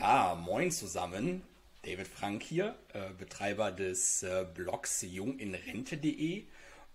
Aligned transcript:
Ja, 0.00 0.34
moin 0.34 0.70
zusammen. 0.70 1.42
David 1.82 2.08
Frank 2.08 2.42
hier, 2.42 2.74
äh, 2.94 3.12
Betreiber 3.18 3.70
des 3.70 4.22
äh, 4.22 4.46
Blogs 4.54 5.02
junginrente.de 5.02 6.46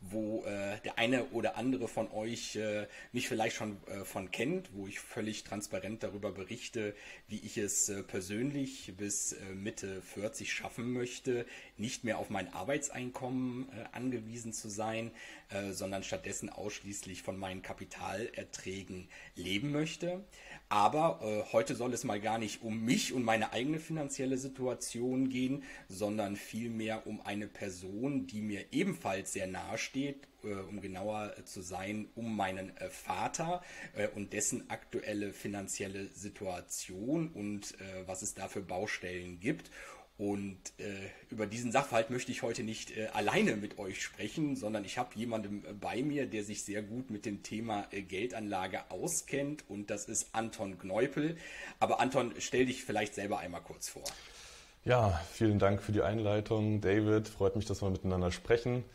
wo 0.01 0.43
äh, 0.43 0.79
der 0.83 0.97
eine 0.97 1.25
oder 1.25 1.57
andere 1.57 1.87
von 1.87 2.11
euch 2.11 2.55
äh, 2.55 2.87
mich 3.11 3.27
vielleicht 3.27 3.55
schon 3.55 3.77
äh, 3.87 4.05
von 4.05 4.31
kennt, 4.31 4.69
wo 4.73 4.87
ich 4.87 4.99
völlig 4.99 5.43
transparent 5.43 6.03
darüber 6.03 6.31
berichte, 6.31 6.95
wie 7.28 7.39
ich 7.39 7.57
es 7.57 7.89
äh, 7.89 8.03
persönlich 8.03 8.93
bis 8.97 9.33
äh, 9.33 9.55
Mitte 9.55 10.01
40 10.01 10.53
schaffen 10.53 10.92
möchte, 10.93 11.46
nicht 11.78 12.03
mehr 12.03 12.19
auf 12.19 12.29
mein 12.29 12.53
Arbeitseinkommen 12.53 13.69
äh, 13.69 13.85
angewiesen 13.92 14.53
zu 14.53 14.69
sein, 14.69 15.11
sondern 15.71 16.03
stattdessen 16.03 16.49
ausschließlich 16.49 17.21
von 17.21 17.38
meinen 17.38 17.62
Kapitalerträgen 17.62 19.07
leben 19.35 19.71
möchte. 19.71 20.23
Aber 20.70 21.45
heute 21.52 21.75
soll 21.75 21.93
es 21.93 22.03
mal 22.03 22.20
gar 22.20 22.39
nicht 22.39 22.63
um 22.63 22.84
mich 22.84 23.13
und 23.13 23.23
meine 23.23 23.53
eigene 23.53 23.79
finanzielle 23.79 24.39
Situation 24.39 25.29
gehen, 25.29 25.62
sondern 25.87 26.35
vielmehr 26.35 27.05
um 27.05 27.21
eine 27.21 27.48
Person, 27.48 28.25
die 28.25 28.41
mir 28.41 28.65
ebenfalls 28.71 29.34
sehr 29.34 29.45
nahe 29.45 29.77
steht, 29.85 30.27
äh, 30.44 30.53
um 30.53 30.81
genauer 30.81 31.34
zu 31.45 31.62
sein, 31.62 32.09
um 32.16 32.35
meinen 32.35 32.76
äh, 32.77 32.89
Vater 32.89 33.62
äh, 33.95 34.07
und 34.09 34.34
dessen 34.34 34.70
aktuelle 34.70 35.31
finanzielle 35.31 36.07
Situation 36.07 37.30
und 37.30 37.80
äh, 37.80 38.07
was 38.07 38.21
es 38.21 38.34
da 38.34 38.48
für 38.48 38.62
Baustellen 38.62 39.40
gibt. 39.40 39.71
Und 40.17 40.57
äh, 40.77 41.09
über 41.29 41.45
diesen 41.45 41.73
Sachverhalt 41.73 42.09
möchte 42.09 42.31
ich 42.31 42.41
heute 42.41 42.63
nicht 42.63 42.95
äh, 42.95 43.07
alleine 43.07 43.57
mit 43.57 43.77
euch 43.79 44.02
sprechen, 44.02 44.55
sondern 44.55 44.85
ich 44.85 44.98
habe 44.98 45.09
jemanden 45.16 45.66
äh, 45.66 45.73
bei 45.73 46.02
mir, 46.02 46.26
der 46.26 46.45
sich 46.45 46.63
sehr 46.63 46.81
gut 46.84 47.09
mit 47.09 47.26
dem 47.26 47.43
Thema 47.43 47.85
äh, 47.91 48.02
Geldanlage 48.02 48.90
auskennt 48.90 49.65
und 49.67 49.90
das 49.90 50.05
ist 50.05 50.29
Anton 50.31 50.79
Gneupel. 50.79 51.35
Aber 51.79 51.99
Anton, 51.99 52.34
stell 52.40 52.65
dich 52.65 52.85
vielleicht 52.85 53.13
selber 53.13 53.40
einmal 53.40 53.62
kurz 53.62 53.90
vor. 53.90 54.04
Ja, 54.85 55.20
vielen 55.34 55.59
Dank 55.59 55.81
für 55.81 55.91
die 55.91 56.02
Einleitung, 56.02 56.79
David. 56.79 57.27
Freut 57.27 57.57
mich, 57.57 57.65
dass 57.65 57.81
wir 57.81 57.90
miteinander 57.90 58.31
sprechen. 58.31 58.85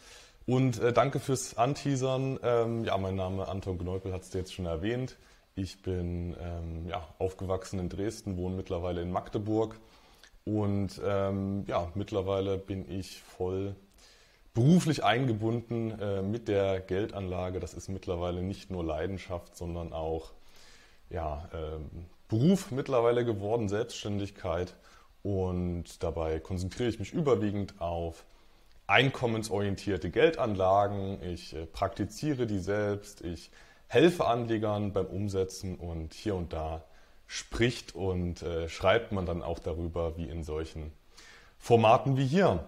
Und 0.50 0.80
äh, 0.80 0.92
danke 0.92 1.20
fürs 1.20 1.56
Anteasern. 1.56 2.40
Ähm, 2.42 2.82
ja, 2.82 2.98
mein 2.98 3.14
Name 3.14 3.46
Anton 3.46 3.78
Gneupel 3.78 4.12
hat 4.12 4.22
es 4.22 4.32
jetzt 4.32 4.52
schon 4.52 4.66
erwähnt. 4.66 5.16
Ich 5.54 5.80
bin 5.80 6.34
ähm, 6.40 6.88
ja, 6.88 7.06
aufgewachsen 7.20 7.78
in 7.78 7.88
Dresden, 7.88 8.36
wohne 8.36 8.56
mittlerweile 8.56 9.00
in 9.00 9.12
Magdeburg 9.12 9.78
und 10.42 11.00
ähm, 11.06 11.62
ja, 11.68 11.92
mittlerweile 11.94 12.58
bin 12.58 12.90
ich 12.90 13.22
voll 13.22 13.76
beruflich 14.52 15.04
eingebunden 15.04 15.96
äh, 16.00 16.20
mit 16.20 16.48
der 16.48 16.80
Geldanlage. 16.80 17.60
Das 17.60 17.72
ist 17.72 17.88
mittlerweile 17.88 18.42
nicht 18.42 18.72
nur 18.72 18.82
Leidenschaft, 18.82 19.56
sondern 19.56 19.92
auch 19.92 20.32
ja, 21.10 21.48
äh, 21.52 21.78
Beruf 22.26 22.72
mittlerweile 22.72 23.24
geworden, 23.24 23.68
Selbstständigkeit. 23.68 24.74
Und 25.22 26.02
dabei 26.02 26.40
konzentriere 26.40 26.88
ich 26.88 26.98
mich 26.98 27.12
überwiegend 27.12 27.80
auf 27.80 28.24
einkommensorientierte 28.90 30.10
Geldanlagen. 30.10 31.22
Ich 31.22 31.54
äh, 31.54 31.64
praktiziere 31.64 32.46
die 32.46 32.58
selbst. 32.58 33.22
Ich 33.22 33.50
helfe 33.86 34.26
Anlegern 34.26 34.92
beim 34.92 35.06
Umsetzen 35.06 35.76
und 35.76 36.12
hier 36.12 36.34
und 36.34 36.52
da 36.52 36.84
spricht 37.26 37.94
und 37.94 38.42
äh, 38.42 38.68
schreibt 38.68 39.12
man 39.12 39.24
dann 39.24 39.42
auch 39.42 39.60
darüber, 39.60 40.16
wie 40.16 40.28
in 40.28 40.42
solchen 40.42 40.92
Formaten 41.58 42.16
wie 42.16 42.26
hier. 42.26 42.66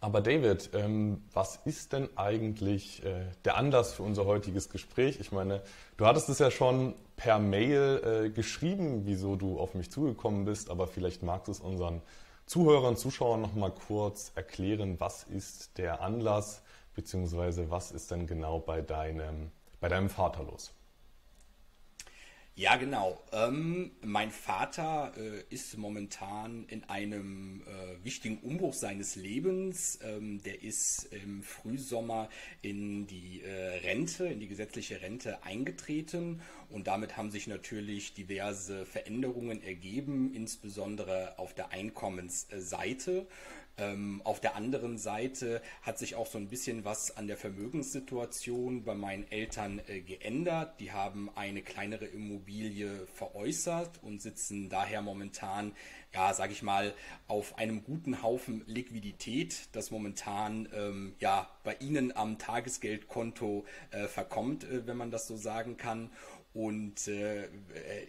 Aber 0.00 0.20
David, 0.20 0.70
ähm, 0.74 1.22
was 1.32 1.60
ist 1.64 1.92
denn 1.92 2.08
eigentlich 2.16 3.04
äh, 3.04 3.26
der 3.44 3.56
Anlass 3.56 3.94
für 3.94 4.02
unser 4.02 4.26
heutiges 4.26 4.68
Gespräch? 4.68 5.20
Ich 5.20 5.30
meine, 5.30 5.62
du 5.96 6.06
hattest 6.06 6.28
es 6.28 6.40
ja 6.40 6.50
schon 6.50 6.94
per 7.16 7.38
Mail 7.38 8.24
äh, 8.26 8.30
geschrieben, 8.30 9.02
wieso 9.06 9.36
du 9.36 9.60
auf 9.60 9.74
mich 9.74 9.90
zugekommen 9.92 10.44
bist, 10.44 10.70
aber 10.70 10.88
vielleicht 10.88 11.22
magst 11.22 11.46
du 11.46 11.52
es 11.52 11.60
unseren 11.60 12.02
Zuhörern, 12.46 12.96
Zuschauern 12.96 13.40
noch 13.40 13.54
mal 13.54 13.70
kurz 13.70 14.32
erklären, 14.34 15.00
was 15.00 15.24
ist 15.24 15.78
der 15.78 16.02
Anlass, 16.02 16.62
beziehungsweise 16.94 17.70
was 17.70 17.90
ist 17.90 18.10
denn 18.10 18.26
genau 18.26 18.58
bei 18.60 18.82
deinem, 18.82 19.50
bei 19.80 19.88
deinem 19.88 20.10
Vater 20.10 20.42
los? 20.44 20.74
Ja, 22.56 22.76
genau. 22.76 23.20
Ähm, 23.32 23.90
mein 24.02 24.30
Vater 24.30 25.12
äh, 25.16 25.42
ist 25.52 25.76
momentan 25.76 26.64
in 26.68 26.84
einem 26.84 27.62
äh, 27.62 28.04
wichtigen 28.04 28.38
Umbruch 28.38 28.74
seines 28.74 29.16
Lebens. 29.16 29.98
Ähm, 30.04 30.40
der 30.44 30.62
ist 30.62 31.08
im 31.12 31.42
Frühsommer 31.42 32.28
in 32.62 33.08
die 33.08 33.42
äh, 33.42 33.78
Rente, 33.78 34.26
in 34.28 34.38
die 34.38 34.46
gesetzliche 34.46 35.02
Rente 35.02 35.42
eingetreten 35.42 36.42
und 36.74 36.88
damit 36.88 37.16
haben 37.16 37.30
sich 37.30 37.46
natürlich 37.46 38.14
diverse 38.14 38.84
Veränderungen 38.84 39.62
ergeben, 39.62 40.34
insbesondere 40.34 41.38
auf 41.38 41.54
der 41.54 41.70
Einkommensseite. 41.70 43.28
Ähm, 43.76 44.22
auf 44.24 44.40
der 44.40 44.54
anderen 44.54 44.98
Seite 44.98 45.60
hat 45.82 45.98
sich 45.98 46.14
auch 46.14 46.26
so 46.26 46.38
ein 46.38 46.48
bisschen 46.48 46.84
was 46.84 47.16
an 47.16 47.26
der 47.26 47.36
Vermögenssituation 47.36 48.84
bei 48.84 48.94
meinen 48.94 49.28
Eltern 49.30 49.80
äh, 49.88 50.00
geändert. 50.00 50.78
Die 50.78 50.92
haben 50.92 51.28
eine 51.34 51.62
kleinere 51.62 52.06
Immobilie 52.06 53.06
veräußert 53.14 54.00
und 54.02 54.22
sitzen 54.22 54.68
daher 54.68 55.02
momentan, 55.02 55.72
ja, 56.12 56.32
sage 56.34 56.52
ich 56.52 56.62
mal, 56.62 56.94
auf 57.26 57.58
einem 57.58 57.82
guten 57.82 58.22
Haufen 58.22 58.62
Liquidität, 58.66 59.68
das 59.72 59.90
momentan 59.90 60.68
ähm, 60.72 61.14
ja 61.18 61.50
bei 61.64 61.74
ihnen 61.80 62.16
am 62.16 62.38
Tagesgeldkonto 62.38 63.64
äh, 63.90 64.06
verkommt, 64.06 64.62
äh, 64.62 64.86
wenn 64.86 64.96
man 64.96 65.10
das 65.10 65.26
so 65.26 65.36
sagen 65.36 65.76
kann. 65.76 66.10
Und 66.54 67.08
äh, 67.08 67.48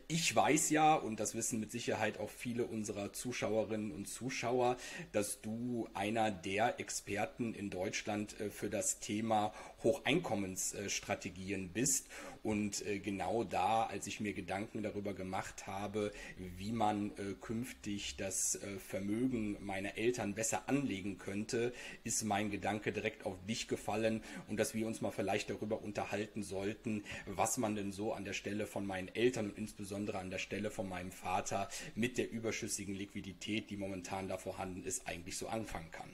ich 0.07 0.35
weiß 0.35 0.69
ja, 0.69 0.93
und 0.93 1.19
das 1.19 1.33
wissen 1.33 1.59
mit 1.59 1.71
Sicherheit 1.71 2.19
auch 2.19 2.29
viele 2.29 2.65
unserer 2.65 3.11
Zuschauerinnen 3.11 3.91
und 3.91 4.07
Zuschauer, 4.07 4.77
dass 5.13 5.41
du 5.41 5.89
einer 5.95 6.29
der 6.29 6.79
Experten 6.79 7.55
in 7.55 7.71
Deutschland 7.71 8.39
äh, 8.39 8.51
für 8.51 8.69
das 8.69 8.99
Thema 8.99 9.51
Hocheinkommensstrategien 9.83 11.69
bist. 11.69 12.07
Und 12.43 12.85
äh, 12.85 12.99
genau 12.99 13.43
da, 13.43 13.83
als 13.85 14.05
ich 14.05 14.19
mir 14.19 14.33
Gedanken 14.33 14.83
darüber 14.83 15.13
gemacht 15.13 15.65
habe, 15.65 16.11
wie 16.37 16.71
man 16.71 17.09
äh, 17.11 17.33
künftig 17.41 18.17
das 18.17 18.55
äh, 18.55 18.77
Vermögen 18.77 19.57
meiner 19.65 19.97
Eltern 19.97 20.35
besser 20.35 20.69
anlegen 20.69 21.17
könnte, 21.17 21.73
ist 22.03 22.23
mein 22.23 22.51
Gedanke 22.51 22.91
direkt 22.91 23.25
auf 23.25 23.35
dich 23.47 23.67
gefallen 23.67 24.21
und 24.47 24.59
dass 24.59 24.75
wir 24.75 24.85
uns 24.85 25.01
mal 25.01 25.09
vielleicht 25.11 25.49
darüber 25.49 25.81
unterhalten 25.81 26.43
sollten, 26.43 27.03
was 27.25 27.57
man 27.57 27.75
denn 27.75 27.91
so 27.91 28.13
an 28.13 28.25
der 28.25 28.33
Stelle 28.33 28.67
von 28.67 28.85
meinen 28.85 29.07
Eltern 29.07 29.49
und 29.49 29.57
insbesondere 29.57 30.19
an 30.19 30.29
der 30.29 30.37
Stelle 30.37 30.69
von 30.69 30.87
meinem 30.87 31.11
Vater 31.11 31.67
mit 31.95 32.19
der 32.19 32.29
überschüssigen 32.29 32.93
Liquidität, 32.93 33.71
die 33.71 33.77
momentan 33.77 34.27
da 34.27 34.37
vorhanden 34.37 34.83
ist, 34.83 35.07
eigentlich 35.07 35.37
so 35.37 35.47
anfangen 35.47 35.89
kann. 35.91 36.13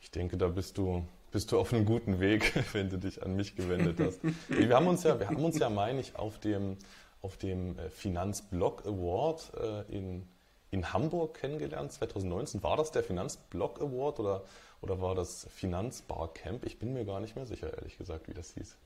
Ich 0.00 0.10
denke, 0.10 0.36
da 0.36 0.48
bist 0.48 0.78
du 0.78 1.06
bist 1.30 1.52
du 1.52 1.58
auf 1.58 1.72
einem 1.72 1.84
guten 1.84 2.20
Weg, 2.20 2.52
wenn 2.72 2.90
du 2.90 2.98
dich 2.98 3.22
an 3.22 3.36
mich 3.36 3.56
gewendet 3.56 3.98
hast. 4.00 4.20
wir 4.48 4.74
haben 4.74 4.86
uns 4.86 5.02
ja, 5.02 5.18
wir 5.18 5.28
haben 5.28 5.44
uns 5.44 5.58
ja, 5.58 5.68
meine 5.68 6.00
ich, 6.00 6.16
auf 6.16 6.38
dem, 6.38 6.76
auf 7.22 7.36
dem 7.36 7.78
äh, 7.78 7.90
Finanzblog 7.90 8.86
Award 8.86 9.52
äh, 9.60 9.96
in, 9.96 10.26
in 10.70 10.92
Hamburg 10.92 11.34
kennengelernt. 11.34 11.92
2019 11.92 12.62
war 12.62 12.76
das 12.76 12.92
der 12.92 13.02
Finanzblog 13.02 13.80
Award 13.80 14.20
oder, 14.20 14.44
oder 14.80 15.00
war 15.00 15.14
das 15.14 15.46
Finanzbarcamp? 15.54 16.64
Ich 16.64 16.78
bin 16.78 16.92
mir 16.92 17.04
gar 17.04 17.20
nicht 17.20 17.36
mehr 17.36 17.46
sicher, 17.46 17.76
ehrlich 17.76 17.98
gesagt, 17.98 18.28
wie 18.28 18.34
das 18.34 18.54
hieß. 18.54 18.76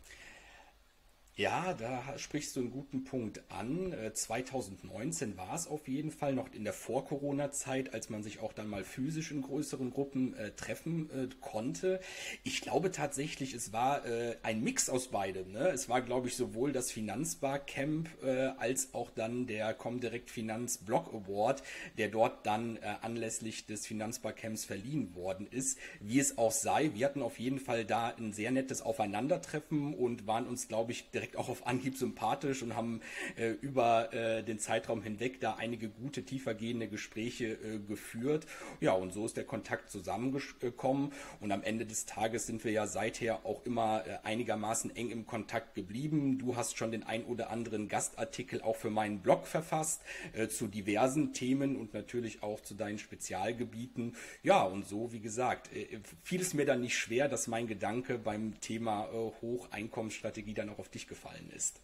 Ja, 1.34 1.72
da 1.72 2.19
sprichst 2.19 2.54
du 2.56 2.60
einen 2.60 2.70
guten 2.70 3.04
Punkt 3.04 3.41
an. 3.48 3.94
2019 4.12 5.32
äh, 5.32 5.37
war 5.38 5.54
es 5.54 5.66
auf 5.66 5.88
jeden 5.88 6.10
Fall 6.10 6.34
noch 6.34 6.53
in 6.53 6.65
der 6.65 6.75
Vor-Corona-Zeit, 6.75 7.94
als 7.94 8.10
man 8.10 8.22
sich 8.22 8.41
auch 8.41 8.53
dann 8.53 8.69
mal 8.69 8.84
physisch 8.84 9.31
in 9.31 9.41
größeren 9.41 9.91
Gruppen 9.93 10.34
äh, 10.34 10.50
treffen 10.50 11.09
äh, 11.10 11.28
konnte. 11.41 12.00
Ich 12.44 12.60
glaube 12.60 12.91
tatsächlich, 12.91 13.54
es 13.54 13.72
war 13.72 14.04
äh, 14.04 14.37
ein 14.43 14.62
Mix 14.62 14.91
aus 14.91 15.09
beidem. 15.09 15.53
Ne? 15.53 15.69
Es 15.69 15.88
war, 15.88 16.03
glaube 16.03 16.28
ich, 16.28 16.37
sowohl 16.37 16.70
das 16.70 16.91
Finanzbar-Camp 16.91 18.10
äh, 18.22 18.49
als 18.59 18.93
auch 18.93 19.09
dann 19.09 19.47
der 19.47 19.72
Comdirect 19.72 20.28
Finanz 20.28 20.76
Blog 20.76 21.14
Award, 21.14 21.62
der 21.96 22.08
dort 22.08 22.44
dann 22.44 22.76
äh, 22.76 22.81
anlässlich 23.00 23.64
des 23.64 23.87
Finanzbar-Camps 23.87 24.67
verliehen 24.67 25.14
worden 25.14 25.46
ist. 25.50 25.78
Wie 25.99 26.20
es 26.20 26.37
auch 26.37 26.52
sei, 26.52 26.90
wir 26.93 27.06
hatten 27.06 27.23
auf 27.23 27.38
jeden 27.38 27.58
Fall 27.58 27.87
da 27.87 28.08
ein 28.08 28.35
sehr 28.35 28.50
nettes 28.50 28.82
Aufeinandertreffen 28.82 29.94
und 29.94 30.26
waren 30.26 30.46
uns, 30.46 30.69
glaube 30.69 30.93
ich, 30.93 31.11
direkt 31.11 31.22
auch 31.37 31.49
auf 31.49 31.67
Anhieb 31.67 31.97
sympathisch 31.97 32.63
und 32.63 32.77
haben 32.77 33.01
äh, 33.37 33.51
über 33.51 34.13
äh, 34.13 34.43
den 34.43 34.59
Zeitraum 34.59 35.03
hinweg 35.03 35.41
da 35.41 35.55
einige 35.55 35.89
gute, 35.89 36.25
tiefergehende 36.25 36.89
Gespräche 36.89 37.47
äh, 37.47 37.79
geführt. 37.79 38.47
Ja, 38.81 38.93
und 38.93 39.13
so 39.13 39.25
ist 39.25 39.37
der 39.37 39.45
Kontakt 39.45 39.91
zusammengekommen 39.91 41.13
und 41.41 41.53
am 41.53 41.63
Ende 41.63 41.87
des 41.87 42.07
Tages 42.07 42.47
sind 42.47 42.65
wir 42.65 42.73
ja 42.73 42.87
seither 42.87 43.45
auch 43.47 43.65
immer 43.65 44.05
äh, 44.07 44.19
einigermaßen 44.25 44.95
eng 44.97 45.11
im 45.11 45.27
Kontakt 45.27 45.75
geblieben. 45.75 46.39
Du 46.39 46.57
hast 46.57 46.77
schon 46.77 46.93
den 46.93 47.03
ein 47.03 47.25
oder 47.25 47.51
anderen 47.51 47.89
Gastartikel 47.89 48.63
auch 48.63 48.77
für 48.77 48.91
meinen 48.91 49.21
Blog 49.21 49.47
verfasst 49.47 50.03
äh, 50.33 50.49
zu 50.49 50.67
diversen 50.67 51.33
Themen 51.33 51.77
und 51.77 51.95
natürlich 51.95 52.43
auch 52.43 52.61
zu 52.61 52.75
deinen 52.75 52.99
Spezialgebieten. 52.99 54.17
Ja, 54.43 54.63
und 54.65 54.87
so, 54.87 55.13
wie 55.13 55.21
gesagt, 55.21 55.73
äh, 55.75 56.01
fiel 56.23 56.41
es 56.41 56.55
mir 56.55 56.67
dann 56.67 56.81
nicht 56.81 56.97
schwer, 56.97 57.29
dass 57.29 57.47
mein 57.47 57.67
Gedanke 57.67 58.19
beim 58.19 58.61
Thema 58.61 59.09
Hocheinkommensstrategie 59.43 60.55
dann 60.55 60.71
auch 60.71 60.79
auf 60.79 60.89
dich 60.89 61.07
gefallen 61.12 61.50
ist. 61.50 61.81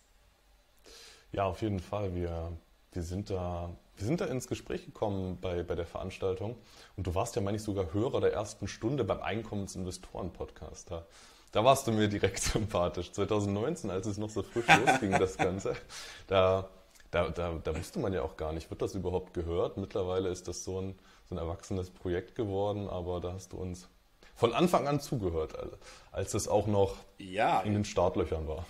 Ja, 1.32 1.44
auf 1.44 1.60
jeden 1.60 1.80
Fall. 1.80 2.14
Wir 2.14 2.52
wir 2.92 3.02
sind 3.02 3.30
da, 3.30 3.70
wir 3.96 4.06
sind 4.06 4.20
da 4.20 4.24
ins 4.26 4.48
Gespräch 4.48 4.86
gekommen 4.86 5.38
bei, 5.40 5.62
bei 5.62 5.74
der 5.74 5.86
Veranstaltung. 5.86 6.56
Und 6.96 7.06
du 7.06 7.14
warst 7.14 7.36
ja, 7.36 7.42
meine 7.42 7.56
ich, 7.56 7.62
sogar 7.62 7.92
Hörer 7.92 8.20
der 8.20 8.32
ersten 8.32 8.66
Stunde 8.66 9.04
beim 9.04 9.20
Einkommensinvestoren-Podcast. 9.20 10.90
Da, 10.90 11.06
da 11.52 11.64
warst 11.64 11.86
du 11.86 11.92
mir 11.92 12.08
direkt 12.08 12.38
sympathisch. 12.42 13.12
2019, 13.12 13.90
als 13.90 14.06
es 14.06 14.18
noch 14.18 14.30
so 14.30 14.42
frisch 14.42 14.66
losging, 14.66 15.12
das 15.12 15.36
Ganze, 15.36 15.76
da, 16.26 16.68
da, 17.10 17.28
da, 17.28 17.60
da 17.62 17.76
wusste 17.76 17.98
man 17.98 18.12
ja 18.12 18.22
auch 18.22 18.36
gar 18.36 18.52
nicht, 18.52 18.70
wird 18.70 18.82
das 18.82 18.94
überhaupt 18.94 19.34
gehört? 19.34 19.76
Mittlerweile 19.76 20.30
ist 20.30 20.48
das 20.48 20.64
so 20.64 20.80
ein, 20.80 20.98
so 21.28 21.34
ein 21.34 21.38
erwachsenes 21.38 21.90
Projekt 21.90 22.34
geworden, 22.34 22.88
aber 22.88 23.20
da 23.20 23.34
hast 23.34 23.52
du 23.52 23.58
uns 23.58 23.88
von 24.34 24.54
Anfang 24.54 24.88
an 24.88 25.00
zugehört, 25.00 25.54
als 26.12 26.32
es 26.32 26.48
auch 26.48 26.66
noch 26.66 26.96
ja, 27.18 27.60
in 27.60 27.74
den 27.74 27.84
Startlöchern 27.84 28.48
war. 28.48 28.64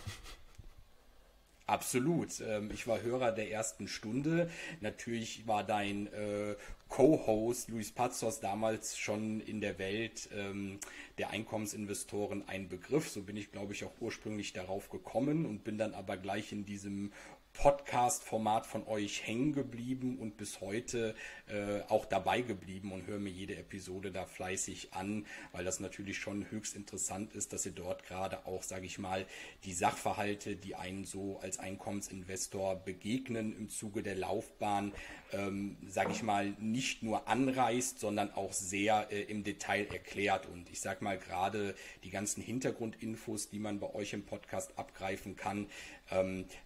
Absolut. 1.69 2.41
Ähm, 2.41 2.71
ich 2.73 2.87
war 2.87 3.03
Hörer 3.03 3.31
der 3.31 3.51
ersten 3.51 3.89
Stunde. 3.89 4.51
Natürlich 4.81 5.47
war 5.47 5.63
dein 5.63 6.07
äh, 6.15 6.55
Co-Host 6.89 7.69
Luis 7.69 7.93
Pazos 7.93 8.41
damals 8.41 8.97
schon 8.97 9.41
in 9.41 9.61
der 9.61 9.79
Welt 9.79 10.31
ähm, 10.35 10.79
der 11.19 11.29
Einkommensinvestoren 11.29 12.49
ein 12.49 12.71
Begriff. 12.71 13.11
So 13.11 13.21
bin 13.21 13.37
ich, 13.37 13.53
glaube 13.53 13.75
ich, 13.75 13.85
auch 13.85 13.93
ursprünglich 14.01 14.55
darauf 14.55 14.89
gekommen 14.89 15.45
und 15.45 15.63
bin 15.63 15.77
dann 15.77 15.93
aber 15.93 16.17
gleich 16.17 16.53
in 16.53 16.65
diesem 16.65 17.13
Podcast-Format 17.59 18.67
von 18.67 18.87
euch 18.87 19.27
hängen 19.27 19.53
geblieben 19.53 20.19
und 20.19 20.37
bis 20.37 20.61
heute 20.61 21.17
äh, 21.49 21.81
auch 21.89 22.07
dabei 22.07 22.41
geblieben 22.41 22.93
und 22.93 23.09
höre 23.09 23.19
mir 23.19 23.33
jede 23.33 23.57
Episode 23.57 24.13
da 24.13 24.27
fleißig 24.27 24.95
an, 24.95 25.27
weil 25.51 25.65
das 25.65 25.81
natürlich 25.81 26.19
schon 26.19 26.49
höchst 26.53 26.77
interessant 26.77 27.35
ist, 27.35 27.53
dass 27.53 27.67
ihr 27.67 27.73
dort 27.73 28.05
gerade 28.05 28.47
auch, 28.47 28.63
sage 28.63 28.87
ich 28.87 29.01
mal, 29.01 29.27
die 29.65 29.73
Sachverhalte, 29.73 30.55
die 30.55 30.77
einen 30.77 31.05
so 31.05 31.41
als 31.41 31.59
Einkommensinvestor 31.59 32.77
begegnen 32.77 33.57
im 33.57 33.69
Zuge 33.71 34.05
der 34.05 34.15
Laufbahn, 34.15 34.93
ähm, 35.33 35.77
sage 35.89 36.13
ich 36.13 36.23
mal, 36.23 36.55
nicht 36.61 37.03
nur 37.03 37.27
anreißt, 37.27 37.99
sondern 37.99 38.31
auch 38.35 38.53
sehr 38.53 39.09
äh, 39.11 39.23
im 39.23 39.43
Detail 39.43 39.89
erklärt. 39.93 40.47
Und 40.47 40.71
ich 40.71 40.81
sage 40.81 41.03
mal, 41.03 41.19
gerade 41.19 41.75
die 42.05 42.11
ganzen 42.11 42.41
Hintergrundinfos, 42.41 43.51
die 43.51 43.59
man 43.59 43.81
bei 43.81 43.93
euch 43.95 44.13
im 44.13 44.25
Podcast 44.25 44.79
abgreifen 44.79 45.35
kann, 45.35 45.67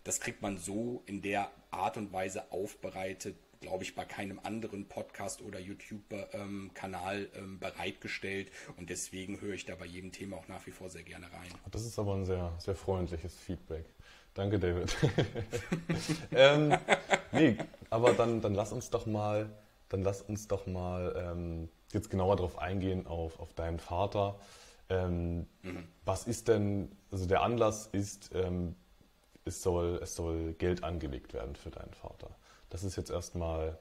das 0.05 0.21
kriegt 0.21 0.43
man 0.43 0.59
so 0.59 1.03
in 1.07 1.23
der 1.23 1.51
Art 1.71 1.97
und 1.97 2.13
Weise 2.13 2.53
aufbereitet, 2.53 3.37
glaube 3.63 3.85
ich, 3.85 3.95
bei 3.95 4.05
keinem 4.05 4.39
anderen 4.43 4.87
Podcast 4.87 5.41
oder 5.41 5.59
YouTube-Kanal 5.59 7.29
ähm, 7.35 7.59
bereitgestellt. 7.59 8.51
Und 8.77 8.91
deswegen 8.91 9.41
höre 9.41 9.55
ich 9.55 9.65
da 9.65 9.75
bei 9.75 9.87
jedem 9.87 10.13
Thema 10.13 10.37
auch 10.37 10.49
nach 10.49 10.67
wie 10.67 10.71
vor 10.71 10.91
sehr 10.91 11.05
gerne 11.05 11.27
rein. 11.27 11.51
Das 11.71 11.87
ist 11.87 11.99
aber 11.99 12.15
ein 12.15 12.27
sehr, 12.27 12.53
sehr 12.59 12.75
freundliches 12.75 13.35
Feedback. 13.35 13.87
Danke, 14.35 14.59
David. 14.59 14.97
ähm, 16.33 16.75
nee, 17.33 17.57
aber 17.91 18.13
dann, 18.13 18.41
dann 18.41 18.55
lass 18.55 18.73
uns 18.73 18.91
doch 18.91 19.07
mal, 19.07 19.51
dann 19.89 20.03
lass 20.03 20.23
uns 20.23 20.49
doch 20.49 20.67
mal 20.67 21.15
ähm, 21.17 21.69
jetzt 21.93 22.11
genauer 22.11 22.37
darauf 22.37 22.59
eingehen, 22.59 23.07
auf, 23.07 23.39
auf 23.39 23.53
deinen 23.55 23.79
Vater. 23.79 24.39
Ähm, 24.89 25.47
mhm. 25.63 25.87
Was 26.05 26.27
ist 26.27 26.49
denn, 26.49 26.93
also 27.11 27.27
der 27.27 27.43
Anlass 27.43 27.87
ist, 27.87 28.31
ähm, 28.35 28.75
es 29.45 29.63
soll, 29.63 30.01
es 30.03 30.15
soll 30.15 30.55
Geld 30.55 30.85
angelegt 30.85 31.33
werden 31.33 31.57
für 31.57 31.71
deinen 31.71 31.95
Vater. 31.95 32.31
Das 32.71 32.85
ist 32.85 32.97
jetzt 32.97 33.11
erstmal 33.11 33.79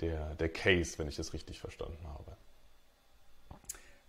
der, 0.00 0.34
der 0.36 0.48
Case, 0.48 0.98
wenn 0.98 1.08
ich 1.08 1.16
das 1.16 1.32
richtig 1.32 1.60
verstanden 1.60 2.06
habe. 2.06 2.36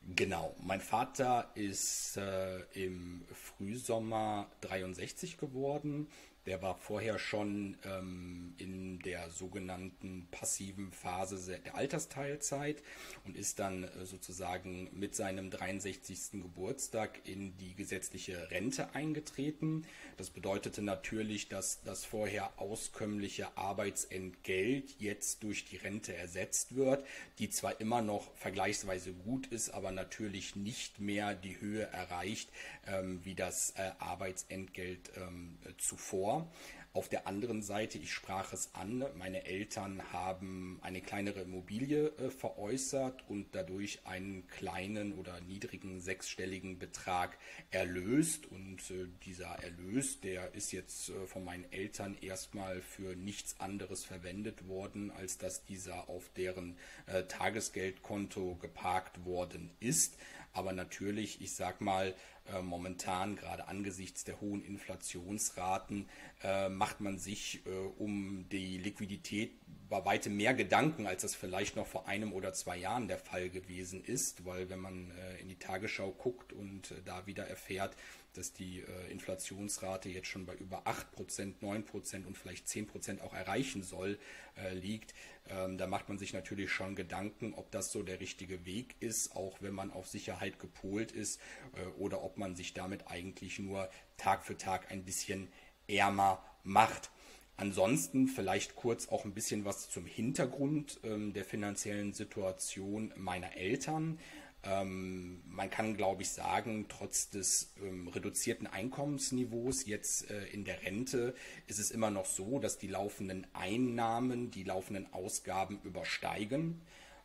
Genau, 0.04 0.56
mein 0.60 0.82
Vater 0.82 1.52
ist 1.54 2.18
äh, 2.18 2.62
im 2.74 3.24
Frühsommer 3.34 4.50
63 4.62 5.38
geworden 5.38 6.08
der 6.46 6.62
war 6.62 6.76
vorher 6.76 7.20
schon 7.20 7.78
ähm, 7.86 8.56
in 8.58 9.00
der 9.00 9.30
sogenannten 9.30 10.28
passiven 10.32 10.92
Phase 10.92 11.60
der 11.64 11.76
Altersteilzeit 11.76 12.82
und 13.26 13.38
ist 13.38 13.60
dann 13.60 13.84
äh, 13.84 14.06
sozusagen 14.06 14.90
mit 14.94 15.16
seinem 15.16 15.52
63. 15.52 16.42
Geburtstag 16.42 17.20
in 17.26 17.56
die 17.58 17.76
gesetzliche 17.76 18.50
Rente 18.50 18.96
eingetreten. 18.96 19.86
Das 20.18 20.32
bedeutete 20.32 20.82
natürlich, 20.82 21.48
dass 21.48 21.84
das 21.84 22.06
vorher 22.06 22.60
auskömmliche 22.60 23.56
Arbeitsentgelt 23.56 24.96
jetzt 25.00 25.44
durch 25.44 25.66
die 25.66 25.78
Rente 25.78 26.16
ersetzt 26.16 26.76
wird, 26.76 27.06
die 27.38 27.50
zwar 27.50 27.80
immer 27.80 28.02
noch 28.02 28.34
vergleichsweise 28.36 29.14
gut 29.14 29.48
ist, 29.48 29.70
aber 29.70 29.92
natürlich 29.92 30.56
nicht 30.56 31.00
mehr 31.00 31.36
die 31.36 31.62
Höhe 31.62 31.84
erreicht 31.84 32.50
ähm, 32.88 33.20
wie 33.24 33.36
das 33.36 33.72
äh, 33.78 33.92
Arbeitsentgelt 34.00 35.12
ähm, 35.18 35.58
zuvor 35.78 36.31
vor. 36.32 36.48
Auf 36.94 37.08
der 37.08 37.26
anderen 37.26 37.62
Seite, 37.62 37.98
ich 37.98 38.12
sprach 38.12 38.52
es 38.52 38.76
an, 38.76 39.06
meine 39.16 39.46
Eltern 39.46 40.12
haben 40.12 40.78
eine 40.82 41.00
kleinere 41.00 41.40
Immobilie 41.40 42.08
äh, 42.18 42.30
veräußert 42.30 43.24
und 43.30 43.56
dadurch 43.56 44.06
einen 44.06 44.46
kleinen 44.48 45.18
oder 45.18 45.40
niedrigen 45.40 46.02
sechsstelligen 46.02 46.80
Betrag 46.80 47.38
erlöst. 47.70 48.46
Und 48.46 48.92
äh, 48.92 49.08
dieser 49.26 49.64
Erlös, 49.64 50.20
der 50.20 50.54
ist 50.54 50.74
jetzt 50.74 51.12
äh, 51.12 51.28
von 51.28 51.46
meinen 51.46 51.72
Eltern 51.72 52.18
erstmal 52.20 52.82
für 52.82 53.16
nichts 53.16 53.58
anderes 53.62 54.04
verwendet 54.04 54.68
worden, 54.68 55.12
als 55.12 55.38
dass 55.38 55.64
dieser 55.64 56.10
auf 56.10 56.28
deren 56.36 56.78
äh, 57.06 57.24
Tagesgeldkonto 57.24 58.56
geparkt 58.56 59.24
worden 59.24 59.72
ist. 59.80 60.18
Aber 60.52 60.74
natürlich, 60.74 61.42
ich 61.42 61.56
sag 61.56 61.80
mal, 61.80 62.14
äh, 62.48 62.62
momentan, 62.62 63.36
gerade 63.36 63.68
angesichts 63.68 64.24
der 64.24 64.42
hohen 64.42 64.64
Inflationsraten, 64.64 66.10
äh, 66.44 66.70
macht 66.70 67.00
man 67.00 67.18
sich 67.18 67.62
äh, 67.66 67.70
um 67.70 68.48
die 68.50 68.78
Liquidität 68.78 69.52
bei 69.90 70.04
weitem 70.06 70.38
mehr 70.38 70.54
Gedanken, 70.54 71.06
als 71.06 71.22
das 71.22 71.36
vielleicht 71.36 71.76
noch 71.76 71.86
vor 71.86 72.08
einem 72.08 72.32
oder 72.34 72.54
zwei 72.54 72.78
Jahren 72.78 73.08
der 73.08 73.20
Fall 73.20 73.50
gewesen 73.50 74.04
ist, 74.04 74.46
weil 74.46 74.70
wenn 74.70 74.80
man 74.80 75.12
in 75.42 75.50
die 75.50 75.60
Tagesschau 75.60 76.12
guckt 76.12 76.54
und 76.54 76.94
da 77.04 77.28
wieder 77.28 77.46
erfährt, 77.46 77.98
dass 78.34 78.54
die 78.54 78.82
äh, 78.82 79.12
Inflationsrate 79.12 80.10
jetzt 80.10 80.28
schon 80.28 80.46
bei 80.46 80.56
über 80.56 80.84
8%, 80.86 81.60
9% 81.62 82.26
und 82.26 82.38
vielleicht 82.38 82.68
10% 82.68 83.22
auch 83.22 83.34
erreichen 83.34 83.84
soll, 83.84 84.18
äh, 84.56 84.74
liegt. 84.74 85.14
Ähm, 85.50 85.78
da 85.78 85.88
macht 85.88 86.10
man 86.10 86.18
sich 86.18 86.34
natürlich 86.34 86.72
schon 86.72 86.96
Gedanken, 86.96 87.54
ob 87.54 87.72
das 87.72 87.92
so 87.92 88.04
der 88.04 88.20
richtige 88.20 88.66
Weg 88.66 88.96
ist, 89.00 89.36
auch 89.36 89.62
wenn 89.62 89.74
man 89.74 89.92
auf 89.92 90.08
Sicherheit 90.08 90.60
gepolt 90.60 91.12
ist, 91.12 91.40
äh, 91.76 91.86
oder 92.00 92.24
ob 92.24 92.38
man 92.38 92.56
sich 92.56 92.74
damit 92.74 93.08
eigentlich 93.08 93.60
nur 93.60 93.90
Tag 94.18 94.46
für 94.46 94.58
Tag 94.58 94.92
ein 94.92 95.04
bisschen 95.04 95.50
ärmer 95.88 96.44
macht. 96.64 97.12
Ansonsten 97.58 98.28
vielleicht 98.28 98.76
kurz 98.76 99.10
auch 99.10 99.26
ein 99.26 99.34
bisschen 99.34 99.66
was 99.66 99.90
zum 99.90 100.06
Hintergrund 100.06 101.00
ähm, 101.04 101.34
der 101.34 101.46
finanziellen 101.46 102.14
Situation 102.14 103.14
meiner 103.16 103.56
Eltern. 103.56 104.18
Ähm, 104.64 105.42
man 105.48 105.70
kann, 105.70 105.98
glaube 105.98 106.22
ich, 106.22 106.30
sagen, 106.30 106.86
trotz 106.88 107.30
des 107.30 107.74
ähm, 107.82 108.08
reduzierten 108.08 108.68
Einkommensniveaus 108.68 109.86
jetzt 109.86 110.30
äh, 110.30 110.46
in 110.48 110.66
der 110.66 110.84
Rente 110.84 111.34
ist 111.68 111.80
es 111.80 111.90
immer 111.90 112.12
noch 112.12 112.26
so, 112.26 112.60
dass 112.60 112.78
die 112.78 112.88
laufenden 112.88 113.48
Einnahmen 113.54 114.52
die 114.52 114.64
laufenden 114.64 115.12
Ausgaben 115.14 115.80
übersteigen. 115.84 116.82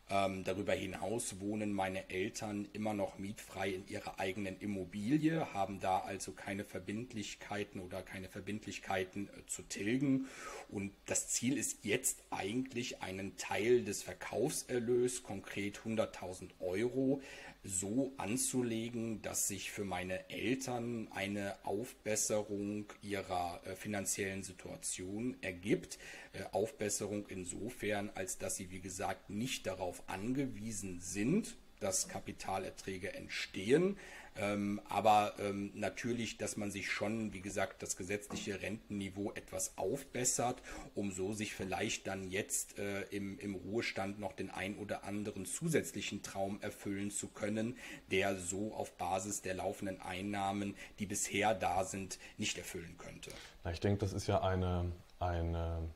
Ähm, 0.09 0.45
darüber 0.45 0.71
hinaus 0.73 1.41
wohnen 1.41 1.73
meine 1.73 2.09
Eltern 2.09 2.69
immer 2.71 2.93
noch 2.93 3.17
mietfrei 3.17 3.71
in 3.71 3.87
ihrer 3.87 4.19
eigenen 4.19 4.57
Immobilie, 4.59 5.53
haben 5.53 5.81
da 5.81 5.99
also 5.99 6.31
keine 6.31 6.63
Verbindlichkeiten 6.63 7.81
oder 7.81 8.01
keine 8.01 8.29
Verbindlichkeiten 8.29 9.27
äh, 9.27 9.45
zu 9.47 9.63
tilgen. 9.63 10.27
Und 10.69 10.93
das 11.07 11.27
Ziel 11.27 11.57
ist 11.57 11.83
jetzt 11.83 12.23
eigentlich 12.29 13.01
einen 13.01 13.35
Teil 13.35 13.83
des 13.83 14.01
Verkaufserlös, 14.01 15.23
konkret 15.23 15.79
100.000 15.79 16.51
Euro, 16.59 17.21
so 17.67 18.13
anzulegen, 18.17 19.21
dass 19.21 19.47
sich 19.47 19.71
für 19.71 19.83
meine 19.83 20.29
Eltern 20.29 21.07
eine 21.11 21.55
Aufbesserung 21.65 22.85
ihrer 23.01 23.61
äh, 23.65 23.75
finanziellen 23.75 24.43
Situation 24.43 25.35
ergibt. 25.41 25.99
Äh, 26.33 26.43
Aufbesserung 26.51 27.27
insofern, 27.27 28.09
als 28.15 28.37
dass 28.37 28.55
sie, 28.55 28.71
wie 28.71 28.79
gesagt, 28.79 29.29
nicht 29.29 29.67
darauf 29.67 30.01
angewiesen 30.07 31.01
sind, 31.01 31.57
dass 31.79 32.07
Kapitalerträge 32.07 33.13
entstehen, 33.13 33.97
ähm, 34.39 34.81
aber 34.89 35.33
ähm, 35.39 35.71
natürlich, 35.73 36.37
dass 36.37 36.57
man 36.57 36.71
sich 36.71 36.91
schon, 36.91 37.33
wie 37.33 37.41
gesagt, 37.41 37.81
das 37.81 37.97
gesetzliche 37.97 38.61
Rentenniveau 38.61 39.31
etwas 39.33 39.77
aufbessert, 39.77 40.61
um 40.95 41.11
so 41.11 41.33
sich 41.33 41.53
vielleicht 41.53 42.07
dann 42.07 42.29
jetzt 42.29 42.77
äh, 42.77 43.01
im, 43.09 43.39
im 43.39 43.55
Ruhestand 43.55 44.19
noch 44.19 44.33
den 44.33 44.49
ein 44.49 44.77
oder 44.77 45.03
anderen 45.03 45.45
zusätzlichen 45.45 46.21
Traum 46.23 46.61
erfüllen 46.61 47.11
zu 47.11 47.27
können, 47.27 47.77
der 48.11 48.37
so 48.37 48.73
auf 48.73 48.97
Basis 48.97 49.41
der 49.41 49.55
laufenden 49.55 50.01
Einnahmen, 50.01 50.75
die 50.99 51.05
bisher 51.05 51.53
da 51.53 51.83
sind, 51.83 52.19
nicht 52.37 52.57
erfüllen 52.57 52.95
könnte. 52.97 53.31
Na, 53.63 53.71
ich 53.71 53.79
denke, 53.79 53.99
das 53.99 54.13
ist 54.13 54.27
ja 54.27 54.41
eine, 54.41 54.91
eine, 55.19 55.89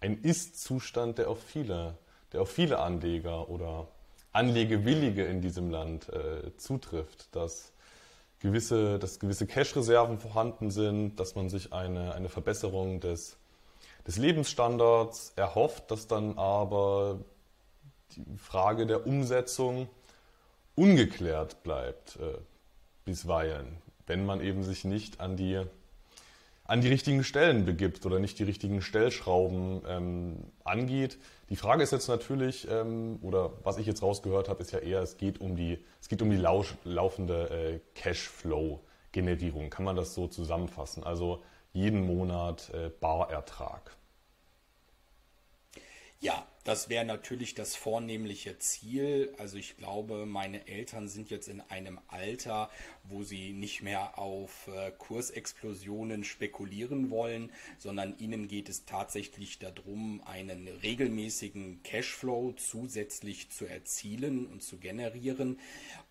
ein 0.00 0.18
Ist-Zustand, 0.22 1.18
der 1.18 1.28
auf 1.28 1.42
viele, 1.42 1.98
der 2.32 2.42
auf 2.42 2.50
viele 2.50 2.78
Anleger 2.78 3.48
oder 3.48 3.88
Anlegewillige 4.38 5.24
in 5.24 5.40
diesem 5.40 5.68
Land 5.68 6.08
äh, 6.10 6.56
zutrifft, 6.56 7.34
dass 7.34 7.72
gewisse, 8.38 9.00
dass 9.00 9.18
gewisse 9.18 9.48
Cash-Reserven 9.48 10.18
vorhanden 10.18 10.70
sind, 10.70 11.18
dass 11.18 11.34
man 11.34 11.48
sich 11.48 11.72
eine, 11.72 12.14
eine 12.14 12.28
Verbesserung 12.28 13.00
des, 13.00 13.36
des 14.06 14.16
Lebensstandards 14.16 15.32
erhofft, 15.34 15.90
dass 15.90 16.06
dann 16.06 16.38
aber 16.38 17.18
die 18.12 18.24
Frage 18.38 18.86
der 18.86 19.08
Umsetzung 19.08 19.88
ungeklärt 20.76 21.64
bleibt 21.64 22.16
äh, 22.16 22.38
bisweilen, 23.04 23.78
wenn 24.06 24.24
man 24.24 24.40
eben 24.40 24.62
sich 24.62 24.84
nicht 24.84 25.20
an 25.20 25.36
die 25.36 25.64
an 26.68 26.82
die 26.82 26.88
richtigen 26.88 27.24
Stellen 27.24 27.64
begibt 27.64 28.04
oder 28.04 28.20
nicht 28.20 28.38
die 28.38 28.44
richtigen 28.44 28.82
Stellschrauben 28.82 29.80
ähm, 29.88 30.36
angeht. 30.64 31.18
Die 31.48 31.56
Frage 31.56 31.82
ist 31.82 31.92
jetzt 31.92 32.08
natürlich, 32.08 32.68
ähm, 32.70 33.18
oder 33.22 33.52
was 33.64 33.78
ich 33.78 33.86
jetzt 33.86 34.02
rausgehört 34.02 34.50
habe, 34.50 34.60
ist 34.60 34.72
ja 34.72 34.78
eher, 34.78 35.00
es 35.00 35.16
geht 35.16 35.40
um 35.40 35.56
die, 35.56 35.82
es 36.00 36.08
geht 36.08 36.20
um 36.20 36.30
die 36.30 36.36
lausch, 36.36 36.74
laufende 36.84 37.48
äh, 37.48 37.80
Cashflow-Generierung. 37.98 39.70
Kann 39.70 39.86
man 39.86 39.96
das 39.96 40.14
so 40.14 40.28
zusammenfassen? 40.28 41.04
Also 41.04 41.42
jeden 41.72 42.06
Monat 42.06 42.70
äh, 42.74 42.90
Barertrag. 43.00 43.96
Ja, 46.20 46.46
das 46.68 46.90
wäre 46.90 47.06
natürlich 47.06 47.54
das 47.54 47.76
vornehmliche 47.76 48.58
Ziel. 48.58 49.32
Also 49.38 49.56
ich 49.56 49.78
glaube, 49.78 50.26
meine 50.26 50.68
Eltern 50.68 51.08
sind 51.08 51.30
jetzt 51.30 51.48
in 51.48 51.62
einem 51.62 51.98
Alter, 52.08 52.68
wo 53.04 53.22
sie 53.22 53.54
nicht 53.54 53.82
mehr 53.82 54.18
auf 54.18 54.68
äh, 54.68 54.90
Kursexplosionen 54.98 56.24
spekulieren 56.24 57.08
wollen, 57.08 57.50
sondern 57.78 58.18
ihnen 58.18 58.48
geht 58.48 58.68
es 58.68 58.84
tatsächlich 58.84 59.58
darum, 59.58 60.20
einen 60.26 60.68
regelmäßigen 60.68 61.82
Cashflow 61.84 62.52
zusätzlich 62.58 63.48
zu 63.48 63.64
erzielen 63.64 64.44
und 64.44 64.62
zu 64.62 64.76
generieren. 64.76 65.58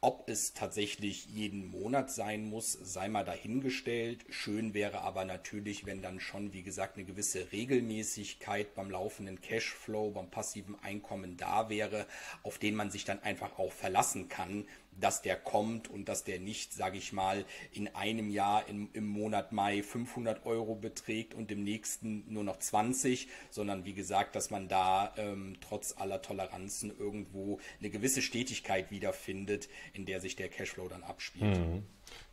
Ob 0.02 0.28
es 0.28 0.56
tatsächlich 0.56 1.28
jeden 1.28 1.68
Monat 1.68 2.10
sein 2.12 2.50
muss, 2.50 2.72
sei 2.72 3.10
mal 3.10 3.26
dahingestellt. 3.26 4.26
Schön 4.30 4.74
wäre 4.74 5.02
aber 5.02 5.24
natürlich, 5.24 5.86
wenn 5.86 6.02
dann 6.02 6.20
schon, 6.20 6.52
wie 6.52 6.64
gesagt, 6.64 6.98
eine 6.98 7.06
gewisse 7.06 7.52
Regelmäßigkeit 7.52 8.74
beim 8.74 8.90
laufenden 8.90 9.40
Cashflow, 9.40 10.10
beim 10.10 10.32
Pass 10.32 10.47
passiven 10.48 10.78
Einkommen 10.82 11.36
da 11.36 11.70
wäre, 11.70 12.06
auf 12.42 12.58
den 12.58 12.74
man 12.74 12.90
sich 12.90 13.04
dann 13.04 13.22
einfach 13.22 13.60
auch 13.60 13.74
verlassen 13.74 14.30
kann, 14.30 14.66
dass 14.98 15.22
der 15.22 15.36
kommt 15.36 15.90
und 15.90 16.08
dass 16.08 16.24
der 16.24 16.40
nicht, 16.40 16.74
sage 16.74 16.98
ich 16.98 17.12
mal, 17.12 17.44
in 17.74 17.94
einem 17.94 18.30
Jahr 18.30 18.68
im, 18.70 18.90
im 18.94 19.06
Monat 19.06 19.52
Mai 19.52 19.84
500 19.84 20.46
Euro 20.46 20.74
beträgt 20.76 21.34
und 21.34 21.52
im 21.52 21.64
nächsten 21.64 22.24
nur 22.32 22.46
noch 22.46 22.60
20, 22.60 23.28
sondern 23.52 23.84
wie 23.84 23.94
gesagt, 23.94 24.36
dass 24.38 24.50
man 24.50 24.70
da 24.70 25.14
ähm, 25.18 25.58
trotz 25.60 25.96
aller 25.98 26.22
Toleranzen 26.22 26.98
irgendwo 26.98 27.60
eine 27.80 27.90
gewisse 27.90 28.22
Stetigkeit 28.22 28.90
wiederfindet, 28.90 29.68
in 29.94 30.06
der 30.06 30.22
sich 30.22 30.38
der 30.38 30.48
Cashflow 30.48 30.88
dann 30.88 31.04
abspielt. 31.04 31.60
Mhm. 31.60 31.84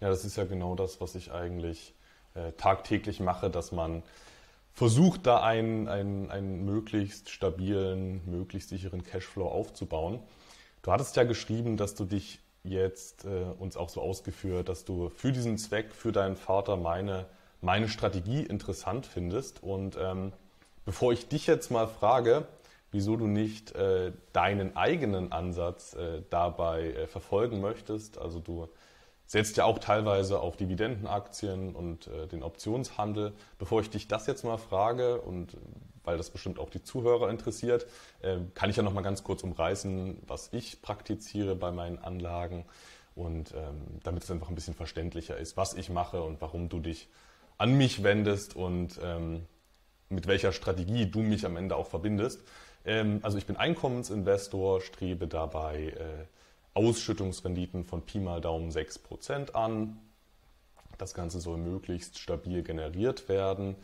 Ja, 0.01 0.09
das 0.09 0.25
ist 0.25 0.37
ja 0.37 0.45
genau 0.45 0.77
das, 0.77 1.01
was 1.01 1.17
ich 1.17 1.33
eigentlich 1.33 1.95
äh, 2.35 2.53
tagtäglich 2.53 3.19
mache, 3.19 3.51
dass 3.51 3.73
man 3.73 4.05
versucht 4.75 5.27
da 5.27 5.41
einen, 5.41 5.89
einen, 5.89 6.31
einen 6.31 6.65
möglichst 6.65 7.31
stabilen, 7.31 8.21
möglichst 8.27 8.69
sicheren 8.69 9.05
Cashflow 9.05 9.47
aufzubauen. 9.47 10.19
Du 10.83 10.93
hattest 10.93 11.17
ja 11.17 11.25
geschrieben, 11.25 11.77
dass 11.77 11.95
du 11.95 12.05
dich 12.05 12.41
jetzt 12.65 13.25
äh, 13.25 13.45
uns 13.59 13.77
auch 13.77 13.89
so 13.89 14.03
ausgeführt, 14.03 14.69
dass 14.69 14.85
du 14.85 15.11
für 15.11 15.33
diesen 15.33 15.59
Zweck, 15.59 15.93
für 15.93 16.13
deinen 16.13 16.37
Vater 16.37 16.77
meine, 16.77 17.27
meine 17.61 17.89
Strategie 17.89 18.43
interessant 18.43 19.07
findest. 19.07 19.63
Und 19.63 19.97
ähm, 20.01 20.33
bevor 20.85 21.13
ich 21.13 21.29
dich 21.29 21.47
jetzt 21.47 21.71
mal 21.71 21.87
frage, 21.87 22.47
wieso 22.91 23.17
du 23.17 23.27
nicht 23.27 23.75
äh, 23.77 24.13
deinen 24.33 24.77
eigenen 24.77 25.31
Ansatz 25.31 25.95
äh, 25.95 26.23
dabei 26.31 26.93
äh, 26.93 27.07
verfolgen 27.07 27.61
möchtest, 27.61 28.19
also 28.19 28.41
du 28.41 28.69
setzt 29.27 29.57
ja 29.57 29.65
auch 29.65 29.79
teilweise 29.79 30.41
auf 30.41 30.57
Dividendenaktien 30.57 31.75
und 31.75 32.07
äh, 32.09 32.27
den 32.27 32.43
Optionshandel. 32.43 33.33
Bevor 33.59 33.81
ich 33.81 33.91
dich 33.91 34.09
das 34.09 34.27
jetzt 34.27 34.45
mal 34.45 34.59
frage 34.59 35.21
und 35.21 35.57
weil 36.05 36.19
das 36.19 36.31
bestimmt 36.31 36.59
auch 36.59 36.71
die 36.71 36.83
Zuhörer 36.83 37.31
interessiert, 37.31 37.87
äh, 38.21 38.37
kann 38.55 38.71
ich 38.71 38.77
ja 38.77 38.83
noch 38.83 38.93
mal 38.93 39.03
ganz 39.03 39.25
kurz 39.25 39.43
umreißen, 39.43 40.19
was 40.27 40.51
ich 40.53 40.83
praktiziere 40.83 41.57
bei 41.57 41.73
meinen 41.73 41.99
Anlagen 41.99 42.67
und 43.15 43.53
ähm, 43.53 44.01
damit 44.03 44.25
es 44.25 44.31
einfach 44.31 44.49
ein 44.49 44.55
bisschen 44.55 44.75
verständlicher 44.75 45.37
ist, 45.37 45.57
was 45.57 45.75
ich 45.75 45.89
mache 45.89 46.23
und 46.23 46.41
warum 46.41 46.69
du 46.69 46.81
dich 46.81 47.09
an 47.57 47.75
mich 47.77 48.03
wendest 48.03 48.57
und 48.57 48.99
ähm, 49.03 49.47
mit 50.09 50.27
welcher 50.27 50.53
Strategie 50.53 51.07
du 51.07 51.21
mich 51.21 51.47
am 51.47 51.57
Ende 51.57 51.77
auch 51.77 51.87
verbindest. 51.87 52.43
Ähm, 52.85 53.21
also 53.23 53.39
ich 53.39 53.47
bin 53.47 53.57
Einkommensinvestor, 53.57 54.81
strebe 54.81 55.27
dabei 55.27 55.95
äh, 55.97 56.27
Ausschüttungsrenditen 56.75 57.85
von 57.85 58.03
Pi 58.03 58.19
mal 58.19 58.41
Daumen 58.41 58.71
6% 58.71 59.53
an. 59.53 59.99
Das 60.99 61.15
Ganze 61.15 61.41
soll 61.41 61.57
möglichst 61.57 62.19
stabil 62.19 62.63
generiert 62.63 63.29
werden. 63.29 63.77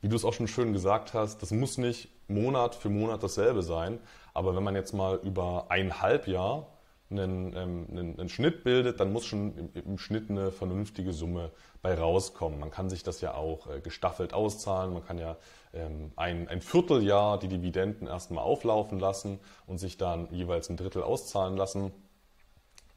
Wie 0.00 0.08
du 0.08 0.16
es 0.16 0.24
auch 0.24 0.34
schon 0.34 0.48
schön 0.48 0.72
gesagt 0.72 1.14
hast, 1.14 1.42
das 1.42 1.52
muss 1.52 1.78
nicht 1.78 2.08
Monat 2.28 2.74
für 2.74 2.88
Monat 2.88 3.22
dasselbe 3.22 3.62
sein, 3.62 3.98
aber 4.34 4.56
wenn 4.56 4.64
man 4.64 4.74
jetzt 4.74 4.92
mal 4.92 5.20
über 5.22 5.66
ein 5.68 6.00
Halbjahr 6.00 6.66
einen, 7.10 7.54
ähm, 7.56 7.86
einen, 7.90 8.18
einen, 8.18 8.28
Schnitt 8.28 8.64
bildet, 8.64 9.00
dann 9.00 9.12
muss 9.12 9.26
schon 9.26 9.56
im, 9.56 9.70
im, 9.74 9.98
Schnitt 9.98 10.30
eine 10.30 10.50
vernünftige 10.50 11.12
Summe 11.12 11.50
bei 11.82 11.94
rauskommen. 11.94 12.58
Man 12.58 12.70
kann 12.70 12.88
sich 12.88 13.02
das 13.02 13.20
ja 13.20 13.34
auch 13.34 13.68
äh, 13.68 13.80
gestaffelt 13.80 14.32
auszahlen. 14.32 14.94
Man 14.94 15.04
kann 15.04 15.18
ja 15.18 15.36
ähm, 15.74 16.12
ein, 16.16 16.48
ein 16.48 16.60
Vierteljahr 16.62 17.38
die 17.38 17.48
Dividenden 17.48 18.06
erstmal 18.06 18.42
auflaufen 18.44 18.98
lassen 18.98 19.38
und 19.66 19.78
sich 19.78 19.98
dann 19.98 20.32
jeweils 20.32 20.70
ein 20.70 20.76
Drittel 20.76 21.02
auszahlen 21.02 21.56
lassen. 21.56 21.92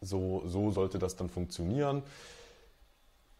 So, 0.05 0.43
so 0.45 0.71
sollte 0.71 0.99
das 0.99 1.15
dann 1.15 1.29
funktionieren. 1.29 2.03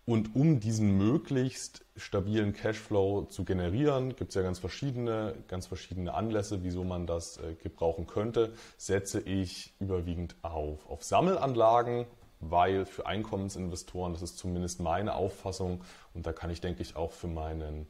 Und 0.06 0.36
um 0.36 0.60
diesen 0.60 0.98
möglichst 0.98 1.84
stabilen 1.96 2.54
Cashflow 2.54 3.24
zu 3.26 3.44
generieren, 3.44 4.16
gibt 4.16 4.30
es 4.30 4.36
ja 4.36 4.44
ganz 4.44 4.60
verschiedene, 4.60 5.34
ganz 5.48 5.66
verschiedene 5.66 6.14
Anlässe, 6.14 6.64
wieso 6.64 6.84
man 6.84 7.08
das 7.08 7.38
äh, 7.38 7.56
gebrauchen 7.56 8.06
könnte, 8.06 8.54
setze 8.78 9.20
ich 9.22 9.74
überwiegend 9.80 10.36
auf, 10.44 10.88
auf 10.88 11.04
Sammelanlagen, 11.04 12.06
weil 12.40 12.86
für 12.86 13.08
Einkommensinvestoren, 13.08 14.14
das 14.14 14.22
ist 14.22 14.38
zumindest 14.38 14.80
meine 14.80 15.16
Auffassung, 15.16 15.82
und 16.14 16.28
da 16.28 16.34
kann 16.34 16.52
ich, 16.52 16.62
denke 16.62 16.84
ich, 16.84 16.96
auch 16.96 17.12
für 17.12 17.28
meinen 17.28 17.88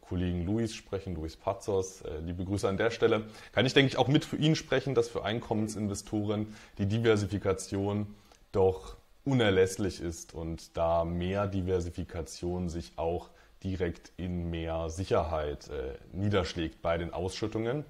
Kollegen 0.00 0.44
Luis 0.44 0.74
sprechen, 0.74 1.14
Luis 1.14 1.36
Pazos, 1.36 2.02
äh, 2.02 2.18
liebe 2.20 2.44
Grüße 2.44 2.68
an 2.68 2.76
der 2.76 2.90
Stelle, 2.90 3.26
kann 3.52 3.66
ich, 3.66 3.74
denke 3.74 3.90
ich, 3.90 3.98
auch 3.98 4.08
mit 4.08 4.24
für 4.24 4.36
ihn 4.36 4.54
sprechen, 4.54 4.94
dass 4.94 5.08
für 5.08 5.24
Einkommensinvestoren 5.24 6.54
die 6.78 6.86
Diversifikation 6.86 8.14
doch 8.52 8.96
unerlässlich 9.24 10.00
ist 10.00 10.34
und 10.34 10.76
da 10.76 11.04
mehr 11.04 11.46
Diversifikation 11.46 12.68
sich 12.68 12.92
auch 12.96 13.30
direkt 13.62 14.12
in 14.16 14.48
mehr 14.50 14.88
Sicherheit 14.88 15.68
äh, 15.68 15.98
niederschlägt 16.12 16.80
bei 16.80 16.96
den 16.96 17.12
Ausschüttungen. 17.12 17.84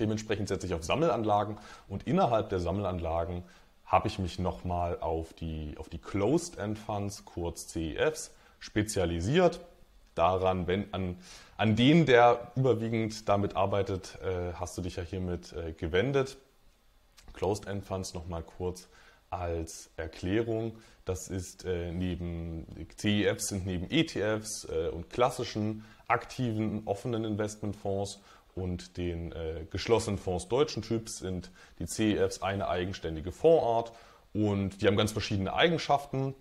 Dementsprechend 0.00 0.48
setze 0.48 0.66
ich 0.66 0.74
auf 0.74 0.84
Sammelanlagen 0.84 1.56
und 1.88 2.06
innerhalb 2.06 2.50
der 2.50 2.60
Sammelanlagen 2.60 3.44
habe 3.84 4.08
ich 4.08 4.18
mich 4.18 4.38
nochmal 4.38 4.98
auf 5.00 5.32
die, 5.32 5.74
auf 5.78 5.88
die 5.88 5.98
Closed 5.98 6.58
End 6.58 6.78
Funds, 6.78 7.24
kurz 7.24 7.68
CEFs, 7.68 8.34
spezialisiert 8.58 9.60
daran, 10.16 10.66
wenn 10.66 10.92
an, 10.92 11.18
an 11.56 11.76
den, 11.76 12.06
der 12.06 12.52
überwiegend 12.56 13.28
damit 13.28 13.56
arbeitet, 13.56 14.18
äh, 14.22 14.52
hast 14.54 14.76
du 14.76 14.82
dich 14.82 14.96
ja 14.96 15.02
hiermit 15.02 15.52
äh, 15.52 15.72
gewendet. 15.72 16.36
Closed-End 17.34 17.84
Funds 17.84 18.14
nochmal 18.14 18.42
kurz 18.42 18.88
als 19.30 19.90
Erklärung. 19.96 20.78
Das 21.04 21.28
ist 21.28 21.64
äh, 21.64 21.92
neben 21.92 22.66
CEFs 22.96 23.48
sind 23.48 23.66
neben 23.66 23.90
ETFs 23.90 24.64
und 24.64 25.10
klassischen 25.10 25.84
aktiven 26.08 26.82
offenen 26.86 27.24
Investmentfonds 27.24 28.20
und 28.54 28.96
den 28.96 29.34
geschlossenen 29.70 30.18
Fonds 30.18 30.48
deutschen 30.48 30.82
Typs 30.82 31.18
sind 31.18 31.50
die 31.78 31.86
CEFs 31.86 32.40
eine 32.42 32.68
eigenständige 32.68 33.32
Fondsart 33.32 33.92
und 34.32 34.80
die 34.80 34.86
haben 34.86 34.96
ganz 34.96 35.12
verschiedene 35.12 35.52
Eigenschaften 35.52 36.34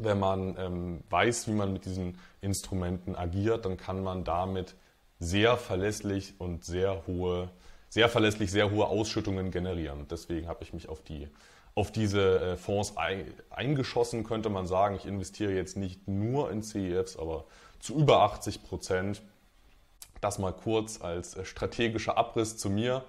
wenn 0.00 0.18
man 0.18 0.56
ähm, 0.58 1.00
weiß, 1.10 1.48
wie 1.48 1.52
man 1.52 1.72
mit 1.72 1.84
diesen 1.84 2.18
Instrumenten 2.40 3.16
agiert, 3.16 3.64
dann 3.64 3.76
kann 3.76 4.02
man 4.02 4.24
damit 4.24 4.74
sehr 5.18 5.56
verlässlich 5.56 6.34
und 6.38 6.64
sehr 6.64 7.06
hohe, 7.06 7.50
sehr 7.88 8.08
verlässlich 8.08 8.50
sehr 8.50 8.70
hohe 8.70 8.86
Ausschüttungen 8.86 9.50
generieren. 9.50 10.06
Deswegen 10.10 10.48
habe 10.48 10.62
ich 10.62 10.72
mich 10.72 10.88
auf 10.88 11.02
die 11.02 11.28
auf 11.76 11.92
diese 11.92 12.40
äh, 12.40 12.56
Fonds 12.56 12.94
eingeschossen, 13.50 14.24
könnte 14.24 14.48
man 14.48 14.66
sagen. 14.66 14.96
Ich 14.96 15.04
investiere 15.04 15.52
jetzt 15.52 15.76
nicht 15.76 16.08
nur 16.08 16.50
in 16.50 16.62
CEFs, 16.62 17.18
aber 17.18 17.44
zu 17.80 17.98
über 17.98 18.22
80 18.22 18.64
Prozent. 18.64 19.22
Das 20.22 20.38
mal 20.38 20.54
kurz 20.54 21.02
als 21.02 21.36
äh, 21.36 21.44
strategischer 21.44 22.16
Abriss 22.16 22.56
zu 22.56 22.70
mir. 22.70 23.04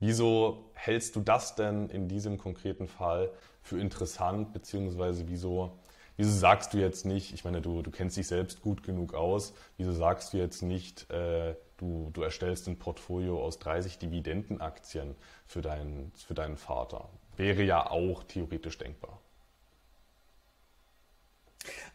Wieso 0.00 0.64
hältst 0.74 1.14
du 1.14 1.20
das 1.20 1.54
denn 1.54 1.88
in 1.90 2.08
diesem 2.08 2.38
konkreten 2.38 2.88
Fall 2.88 3.30
für 3.62 3.80
interessant, 3.80 4.52
beziehungsweise 4.52 5.28
wieso 5.28 5.78
Wieso 6.18 6.32
sagst 6.32 6.74
du 6.74 6.78
jetzt 6.78 7.06
nicht, 7.06 7.32
ich 7.32 7.44
meine, 7.44 7.62
du, 7.62 7.80
du 7.80 7.92
kennst 7.92 8.16
dich 8.16 8.26
selbst 8.26 8.60
gut 8.60 8.82
genug 8.82 9.14
aus, 9.14 9.54
wieso 9.76 9.92
sagst 9.92 10.32
du 10.32 10.36
jetzt 10.36 10.62
nicht, 10.62 11.08
äh, 11.12 11.54
du, 11.76 12.10
du 12.12 12.22
erstellst 12.22 12.66
ein 12.66 12.76
Portfolio 12.76 13.40
aus 13.40 13.60
30 13.60 13.98
Dividendenaktien 13.98 15.14
für 15.46 15.62
deinen, 15.62 16.10
für 16.16 16.34
deinen 16.34 16.56
Vater? 16.56 17.08
Wäre 17.36 17.62
ja 17.62 17.88
auch 17.88 18.24
theoretisch 18.24 18.78
denkbar. 18.78 19.20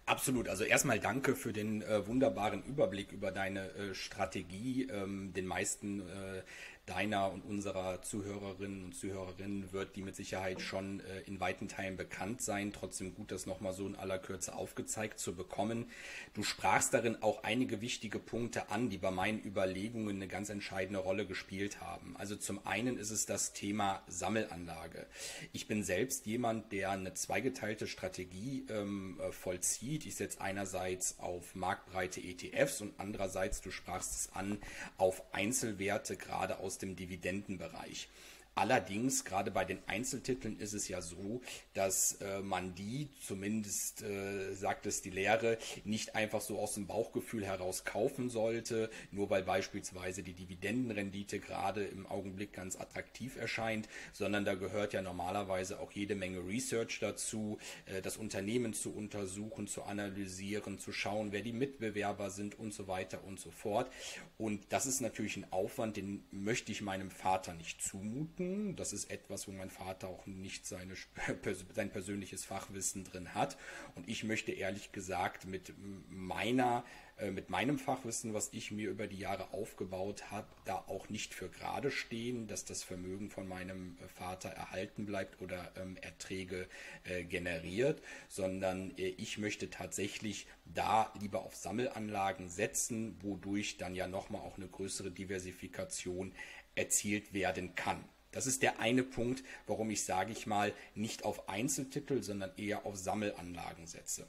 Absolut. 0.06 0.48
Also 0.48 0.64
erstmal 0.64 1.00
danke 1.00 1.36
für 1.36 1.52
den 1.52 1.82
äh, 1.82 2.08
wunderbaren 2.08 2.64
Überblick 2.64 3.12
über 3.12 3.32
deine 3.32 3.70
äh, 3.72 3.94
Strategie. 3.94 4.88
Ähm, 4.90 5.34
den 5.34 5.46
meisten 5.46 6.00
äh, 6.02 6.44
deiner 6.86 7.32
und 7.32 7.46
unserer 7.46 8.02
Zuhörerinnen 8.02 8.84
und 8.84 8.94
Zuhörerinnen 8.94 9.72
wird 9.72 9.96
die 9.96 10.02
mit 10.02 10.16
Sicherheit 10.18 10.62
schon 10.62 11.00
äh, 11.00 11.22
in 11.22 11.40
weiten 11.40 11.70
Teilen 11.70 11.96
bekannt 11.96 12.42
sein. 12.42 12.74
Trotzdem 12.74 13.16
gut, 13.16 13.32
das 13.32 13.46
nochmal 13.46 13.72
so 13.72 13.88
in 13.88 13.96
aller 13.96 14.20
Kürze 14.20 14.54
aufgezeigt 14.54 15.18
zu 15.18 15.34
bekommen. 15.34 15.86
Du 16.34 16.44
sprachst 16.44 16.94
darin 16.94 17.22
auch 17.22 17.44
einige 17.44 17.80
wichtige 17.80 18.20
Punkte 18.20 18.70
an, 18.70 18.90
die 18.90 18.98
bei 18.98 19.12
meinen 19.12 19.42
Überlegungen 19.44 20.18
eine 20.18 20.28
ganz 20.28 20.50
entscheidende 20.50 21.00
Rolle 21.00 21.26
gespielt 21.26 21.80
haben. 21.80 22.18
Also 22.18 22.36
zum 22.36 22.66
einen 22.66 22.98
ist 22.98 23.12
es 23.12 23.26
das 23.26 23.54
Thema 23.54 24.04
Sammelanlage. 24.08 25.06
Ich 25.54 25.68
bin 25.68 25.84
selbst 25.84 26.26
jemand, 26.26 26.74
der 26.74 26.92
eine 26.92 27.14
zweigeteilte 27.14 27.88
Strategie 27.88 28.66
ähm, 28.70 29.20
äh, 29.22 29.32
vollzieht. 29.32 30.06
Ich 30.06 30.16
setze 30.16 30.42
einerseits 30.42 31.20
auf 31.20 31.56
marktbreite 31.56 32.20
ETFs 32.20 32.82
und 32.82 32.94
andererseits, 32.98 33.62
du 33.62 33.72
sprachst 33.72 34.16
es 34.16 34.36
an, 34.36 34.58
auf 34.98 35.24
Einzelwerte, 35.34 36.18
gerade 36.18 36.60
aus 36.60 36.73
aus 36.74 36.80
dem 36.80 36.96
Dividendenbereich. 36.96 38.10
Allerdings, 38.56 39.26
gerade 39.26 39.50
bei 39.50 39.66
den 39.66 39.80
Einzeltiteln 39.88 40.60
ist 40.60 40.74
es 40.74 40.88
ja 40.88 41.02
so, 41.02 41.42
dass 41.74 42.22
äh, 42.22 42.40
man 42.42 42.76
die, 42.76 43.10
zumindest 43.26 44.04
äh, 44.04 44.54
sagt 44.54 44.86
es 44.86 45.02
die 45.02 45.10
Lehre, 45.10 45.58
nicht 45.86 46.16
einfach 46.16 46.40
so 46.40 46.60
aus 46.60 46.76
dem 46.76 46.86
Bauchgefühl 46.86 47.44
heraus 47.44 47.84
kaufen 47.84 48.30
sollte, 48.30 48.92
nur 49.10 49.32
weil 49.32 49.42
beispielsweise 49.42 50.22
die 50.22 50.34
Dividendenrendite 50.34 51.40
gerade 51.40 51.84
im 51.84 52.06
Augenblick 52.06 52.54
ganz 52.54 52.76
attraktiv 52.76 53.38
erscheint, 53.38 53.90
sondern 54.12 54.46
da 54.46 54.54
gehört 54.54 54.94
ja 54.94 55.02
normalerweise 55.02 55.80
auch 55.80 55.92
jede 55.92 56.14
Menge 56.14 56.46
Research 56.46 57.00
dazu, 57.00 57.58
äh, 57.88 58.04
das 58.04 58.18
Unternehmen 58.18 58.74
zu 58.74 58.94
untersuchen, 58.94 59.66
zu 59.66 59.82
analysieren, 59.82 60.78
zu 60.78 60.92
schauen, 60.92 61.32
wer 61.32 61.42
die 61.42 61.54
Mitbewerber 61.54 62.30
sind 62.30 62.60
und 62.60 62.72
so 62.72 62.88
weiter 62.88 63.24
und 63.24 63.40
so 63.40 63.50
fort. 63.50 63.92
Und 64.38 64.62
das 64.70 64.86
ist 64.86 65.02
natürlich 65.02 65.38
ein 65.38 65.52
Aufwand, 65.52 65.98
den 65.98 66.24
möchte 66.30 66.72
ich 66.72 66.84
meinem 66.84 67.10
Vater 67.10 67.56
nicht 67.56 67.82
zumuten 67.82 68.43
Banken. 68.44 68.76
Das 68.76 68.94
ist 68.94 69.10
etwas, 69.10 69.48
wo 69.48 69.52
mein 69.52 69.70
Vater 69.70 70.08
auch 70.08 70.26
nicht 70.26 70.66
seine, 70.66 70.96
sein 71.74 71.92
persönliches 71.92 72.46
Fachwissen 72.46 73.04
drin 73.04 73.34
hat. 73.34 73.58
Und 73.96 74.08
ich 74.08 74.24
möchte 74.24 74.52
ehrlich 74.52 74.92
gesagt 74.92 75.46
mit 75.46 75.74
meiner 76.10 76.84
äh, 77.18 77.32
mit 77.32 77.50
meinem 77.50 77.78
Fachwissen, 77.78 78.34
was 78.34 78.50
ich 78.54 78.72
mir 78.72 78.90
über 78.90 79.08
die 79.08 79.20
Jahre 79.20 79.54
aufgebaut 79.54 80.32
habe, 80.32 80.48
da 80.66 80.76
auch 80.88 81.10
nicht 81.10 81.34
für 81.34 81.50
gerade 81.50 81.92
stehen, 81.92 82.48
dass 82.48 82.66
das 82.66 82.84
Vermögen 82.84 83.30
von 83.30 83.48
meinem 83.48 83.98
Vater 84.16 84.50
erhalten 84.50 85.06
bleibt 85.06 85.40
oder 85.42 85.72
ähm, 85.78 85.96
Erträge 85.98 86.68
äh, 87.04 87.24
generiert, 87.24 88.02
sondern 88.30 88.98
äh, 88.98 89.10
ich 89.18 89.38
möchte 89.38 89.70
tatsächlich 89.70 90.48
da 90.66 91.14
lieber 91.22 91.44
auf 91.44 91.56
Sammelanlagen 91.56 92.50
setzen, 92.50 93.16
wodurch 93.22 93.78
dann 93.78 93.94
ja 93.94 94.08
nochmal 94.08 94.42
auch 94.42 94.58
eine 94.58 94.68
größere 94.68 95.12
Diversifikation 95.12 96.34
erzielt 96.76 97.34
werden 97.34 97.76
kann. 97.76 98.04
Das 98.34 98.48
ist 98.48 98.62
der 98.62 98.80
eine 98.80 99.04
Punkt, 99.04 99.44
warum 99.68 99.90
ich, 99.90 100.04
sage 100.04 100.34
ich 100.34 100.46
mal, 100.46 100.74
nicht 100.96 101.24
auf 101.24 101.48
Einzeltitel, 101.48 102.22
sondern 102.22 102.52
eher 102.58 102.86
auf 102.86 102.98
Sammelanlagen 102.98 103.88
setze. 103.88 104.28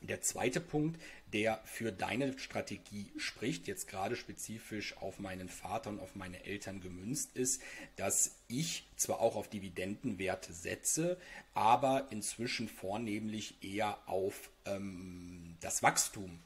Der 0.00 0.20
zweite 0.20 0.60
Punkt, 0.60 1.00
der 1.32 1.62
für 1.64 1.90
deine 1.90 2.38
Strategie 2.38 3.10
spricht, 3.16 3.66
jetzt 3.66 3.88
gerade 3.88 4.16
spezifisch 4.16 4.98
auf 4.98 5.18
meinen 5.18 5.48
Vater 5.48 5.88
und 5.88 5.98
auf 5.98 6.14
meine 6.14 6.44
Eltern 6.44 6.82
gemünzt 6.82 7.34
ist, 7.36 7.62
dass 7.96 8.36
ich 8.46 8.86
zwar 8.96 9.20
auch 9.20 9.34
auf 9.34 9.48
Dividendenwerte 9.48 10.52
setze, 10.52 11.16
aber 11.54 12.08
inzwischen 12.10 12.68
vornehmlich 12.68 13.62
eher 13.62 13.96
auf 14.06 14.50
ähm, 14.66 15.56
das 15.60 15.82
Wachstum 15.82 16.38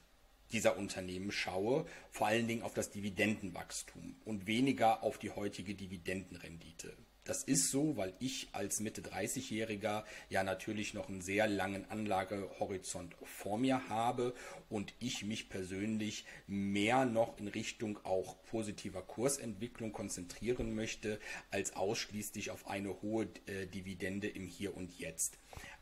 dieser 0.53 0.77
Unternehmen 0.77 1.31
schaue, 1.31 1.87
vor 2.11 2.27
allen 2.27 2.49
Dingen 2.49 2.63
auf 2.63 2.75
das 2.75 2.91
Dividendenwachstum 2.91 4.17
und 4.25 4.47
weniger 4.47 5.03
auf 5.03 5.19
die 5.19 5.31
heutige 5.31 5.75
Dividendenrendite. 5.75 6.97
Das 7.29 7.45
ist 7.45 7.71
so, 7.71 7.99
weil 7.99 8.15
ich 8.21 8.49
als 8.53 8.81
Mitte 8.81 9.03
30-Jähriger 9.03 10.05
ja 10.31 10.45
natürlich 10.45 10.95
noch 10.95 11.11
einen 11.11 11.21
sehr 11.21 11.47
langen 11.47 11.85
Anlagehorizont 11.91 13.15
vor 13.23 13.59
mir 13.59 13.91
habe 13.91 14.33
und 14.71 14.95
ich 14.99 15.27
mich 15.27 15.51
persönlich 15.51 16.25
mehr 16.47 17.05
noch 17.05 17.39
in 17.39 17.49
Richtung 17.49 18.03
auch 18.03 18.43
positiver 18.45 19.03
Kursentwicklung 19.03 19.93
konzentrieren 19.93 20.75
möchte, 20.75 21.21
als 21.51 21.77
ausschließlich 21.77 22.51
auf 22.51 22.67
eine 22.67 23.03
hohe 23.03 23.29
äh, 23.45 23.67
Dividende 23.67 24.29
im 24.29 24.47
Hier 24.47 24.75
und 24.75 24.99
Jetzt. 24.99 25.39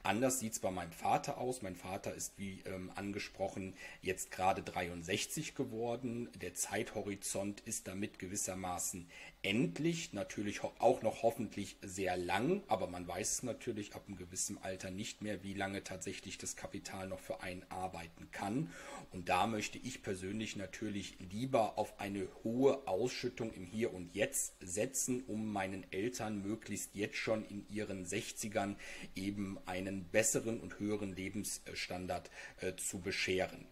Anders 0.07 0.39
sieht 0.39 0.53
es 0.53 0.61
bei 0.61 0.71
meinem 0.71 0.93
Vater 0.93 1.39
aus. 1.39 1.63
Mein 1.63 1.75
Vater 1.75 2.15
ist, 2.15 2.39
wie 2.39 2.61
ähm, 2.61 2.93
angesprochen, 2.95 3.75
jetzt 4.03 4.31
gerade 4.31 4.63
63 4.63 5.57
geworden. 5.57 6.29
Der 6.41 6.55
Zeithorizont 6.55 7.59
ist 7.63 7.89
damit 7.89 8.21
gewissermaßen 8.21 9.11
endlich, 9.47 10.13
natürlich 10.13 10.63
auch 10.65 11.03
noch 11.03 11.23
hoffentlich 11.23 11.77
sehr 11.81 12.17
lang, 12.17 12.65
aber 12.67 12.89
man 12.89 13.07
weiß 13.07 13.45
natürlich 13.45 13.95
ab 13.95 14.03
einem 14.09 14.17
gewissen 14.17 14.59
Alter 14.59 14.91
nicht 14.91 15.23
mehr, 15.23 15.45
wie 15.45 15.55
lange 15.55 15.85
tatsächlich 15.85 16.37
das 16.37 16.57
Kapital 16.57 17.07
noch 17.07 17.21
für 17.21 17.43
einen 17.43 17.65
arbeiten 17.69 18.29
kann. 18.33 18.73
Und 19.13 19.29
da 19.29 19.47
möchte 19.47 19.79
ich 19.79 20.03
persönlich 20.03 20.57
natürlich 20.57 21.17
lieber 21.21 21.79
auf 21.79 22.01
eine 22.01 22.27
hohe 22.43 22.89
Ausschüttung 22.89 23.53
im 23.53 23.67
Hier 23.67 23.95
und 23.95 24.17
Jetzt 24.17 24.57
setzen, 24.59 25.23
um 25.29 25.53
meinen 25.53 25.87
Eltern 25.93 26.43
möglichst 26.43 26.97
jetzt 26.97 27.17
schon 27.17 27.45
in 27.45 27.69
ihren 27.69 28.05
60ern 28.05 28.75
eben 29.15 29.59
einen 29.65 30.07
besseren 30.07 30.59
und 30.59 30.81
höheren 30.81 31.15
Lebensstandard 31.15 32.33
äh, 32.63 32.75
zu 32.75 32.99
bescheren. 32.99 33.65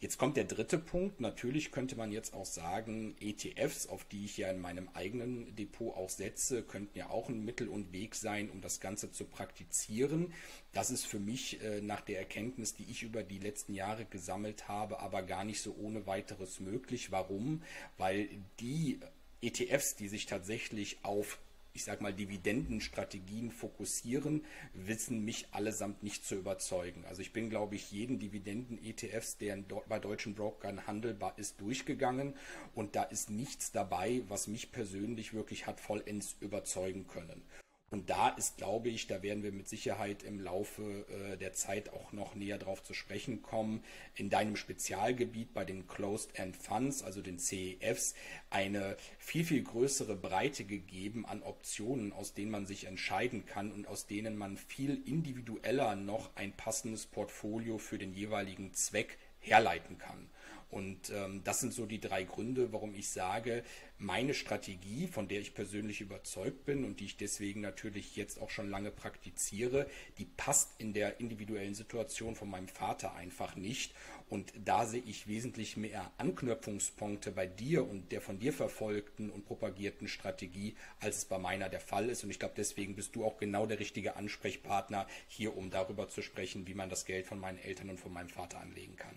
Jetzt 0.00 0.16
kommt 0.16 0.38
der 0.38 0.44
dritte 0.44 0.78
Punkt. 0.78 1.20
Natürlich 1.20 1.72
könnte 1.72 1.94
man 1.94 2.10
jetzt 2.10 2.32
auch 2.32 2.46
sagen, 2.46 3.14
ETFs, 3.20 3.86
auf 3.86 4.02
die 4.04 4.24
ich 4.24 4.38
ja 4.38 4.50
in 4.50 4.58
meinem 4.58 4.88
eigenen 4.94 5.54
Depot 5.56 5.94
auch 5.94 6.08
setze, 6.08 6.62
könnten 6.62 6.96
ja 6.96 7.10
auch 7.10 7.28
ein 7.28 7.44
Mittel 7.44 7.68
und 7.68 7.92
Weg 7.92 8.14
sein, 8.14 8.48
um 8.48 8.62
das 8.62 8.80
Ganze 8.80 9.12
zu 9.12 9.26
praktizieren. 9.26 10.32
Das 10.72 10.90
ist 10.90 11.04
für 11.04 11.18
mich 11.18 11.62
äh, 11.62 11.82
nach 11.82 12.00
der 12.00 12.18
Erkenntnis, 12.18 12.74
die 12.74 12.90
ich 12.90 13.02
über 13.02 13.22
die 13.22 13.40
letzten 13.40 13.74
Jahre 13.74 14.06
gesammelt 14.06 14.68
habe, 14.68 15.00
aber 15.00 15.22
gar 15.22 15.44
nicht 15.44 15.60
so 15.60 15.76
ohne 15.78 16.06
weiteres 16.06 16.60
möglich. 16.60 17.12
Warum? 17.12 17.62
Weil 17.98 18.30
die 18.58 19.00
ETFs, 19.42 19.96
die 19.96 20.08
sich 20.08 20.24
tatsächlich 20.24 20.98
auf 21.02 21.38
ich 21.72 21.84
sag 21.84 22.00
mal, 22.00 22.12
Dividendenstrategien 22.12 23.50
fokussieren, 23.50 24.44
wissen 24.74 25.24
mich 25.24 25.48
allesamt 25.52 26.02
nicht 26.02 26.24
zu 26.24 26.34
überzeugen. 26.34 27.04
Also 27.06 27.22
ich 27.22 27.32
bin, 27.32 27.50
glaube 27.50 27.76
ich, 27.76 27.92
jeden 27.92 28.18
Dividenden-ETFs, 28.18 29.38
der 29.38 29.58
bei 29.88 29.98
deutschen 29.98 30.34
Brokern 30.34 30.86
handelbar 30.86 31.34
ist, 31.36 31.60
durchgegangen 31.60 32.34
und 32.74 32.96
da 32.96 33.04
ist 33.04 33.30
nichts 33.30 33.72
dabei, 33.72 34.22
was 34.28 34.48
mich 34.48 34.72
persönlich 34.72 35.32
wirklich 35.32 35.66
hat 35.66 35.80
vollends 35.80 36.36
überzeugen 36.40 37.06
können. 37.06 37.42
Und 37.92 38.08
da 38.08 38.28
ist, 38.28 38.56
glaube 38.56 38.88
ich, 38.88 39.08
da 39.08 39.20
werden 39.24 39.42
wir 39.42 39.50
mit 39.50 39.68
Sicherheit 39.68 40.22
im 40.22 40.38
Laufe 40.38 41.04
äh, 41.08 41.36
der 41.36 41.54
Zeit 41.54 41.92
auch 41.92 42.12
noch 42.12 42.36
näher 42.36 42.56
drauf 42.56 42.84
zu 42.84 42.94
sprechen 42.94 43.42
kommen, 43.42 43.82
in 44.14 44.30
deinem 44.30 44.54
Spezialgebiet 44.54 45.52
bei 45.52 45.64
den 45.64 45.88
Closed 45.88 46.38
End 46.38 46.56
Funds, 46.56 47.02
also 47.02 47.20
den 47.20 47.40
CEFs, 47.40 48.14
eine 48.48 48.96
viel, 49.18 49.44
viel 49.44 49.64
größere 49.64 50.14
Breite 50.14 50.64
gegeben 50.64 51.26
an 51.26 51.42
Optionen, 51.42 52.12
aus 52.12 52.32
denen 52.32 52.52
man 52.52 52.64
sich 52.64 52.84
entscheiden 52.84 53.44
kann 53.44 53.72
und 53.72 53.88
aus 53.88 54.06
denen 54.06 54.36
man 54.36 54.56
viel 54.56 55.02
individueller 55.04 55.96
noch 55.96 56.30
ein 56.36 56.52
passendes 56.52 57.06
Portfolio 57.06 57.78
für 57.78 57.98
den 57.98 58.14
jeweiligen 58.14 58.72
Zweck 58.72 59.18
herleiten 59.40 59.98
kann. 59.98 60.30
Und 60.70 61.10
ähm, 61.10 61.42
das 61.44 61.60
sind 61.60 61.72
so 61.72 61.84
die 61.84 62.00
drei 62.00 62.22
Gründe, 62.22 62.72
warum 62.72 62.94
ich 62.94 63.08
sage, 63.08 63.64
meine 63.98 64.34
Strategie, 64.34 65.08
von 65.08 65.28
der 65.28 65.40
ich 65.40 65.54
persönlich 65.54 66.00
überzeugt 66.00 66.64
bin 66.64 66.84
und 66.84 67.00
die 67.00 67.06
ich 67.06 67.16
deswegen 67.16 67.60
natürlich 67.60 68.16
jetzt 68.16 68.40
auch 68.40 68.50
schon 68.50 68.70
lange 68.70 68.90
praktiziere, 68.90 69.86
die 70.18 70.24
passt 70.24 70.80
in 70.80 70.92
der 70.92 71.20
individuellen 71.20 71.74
Situation 71.74 72.36
von 72.36 72.48
meinem 72.48 72.68
Vater 72.68 73.14
einfach 73.14 73.56
nicht. 73.56 73.94
Und 74.28 74.52
da 74.64 74.86
sehe 74.86 75.02
ich 75.04 75.26
wesentlich 75.26 75.76
mehr 75.76 76.10
Anknüpfungspunkte 76.18 77.32
bei 77.32 77.46
dir 77.46 77.86
und 77.86 78.12
der 78.12 78.20
von 78.20 78.38
dir 78.38 78.52
verfolgten 78.52 79.28
und 79.28 79.44
propagierten 79.44 80.06
Strategie, 80.06 80.76
als 81.00 81.18
es 81.18 81.24
bei 81.24 81.38
meiner 81.38 81.68
der 81.68 81.80
Fall 81.80 82.08
ist. 82.08 82.22
Und 82.22 82.30
ich 82.30 82.38
glaube, 82.38 82.54
deswegen 82.56 82.94
bist 82.94 83.16
du 83.16 83.24
auch 83.24 83.38
genau 83.38 83.66
der 83.66 83.80
richtige 83.80 84.14
Ansprechpartner 84.14 85.08
hier, 85.26 85.56
um 85.56 85.70
darüber 85.70 86.08
zu 86.08 86.22
sprechen, 86.22 86.68
wie 86.68 86.74
man 86.74 86.88
das 86.88 87.06
Geld 87.06 87.26
von 87.26 87.40
meinen 87.40 87.58
Eltern 87.58 87.90
und 87.90 87.98
von 87.98 88.12
meinem 88.12 88.28
Vater 88.28 88.60
anlegen 88.60 88.94
kann. 88.94 89.16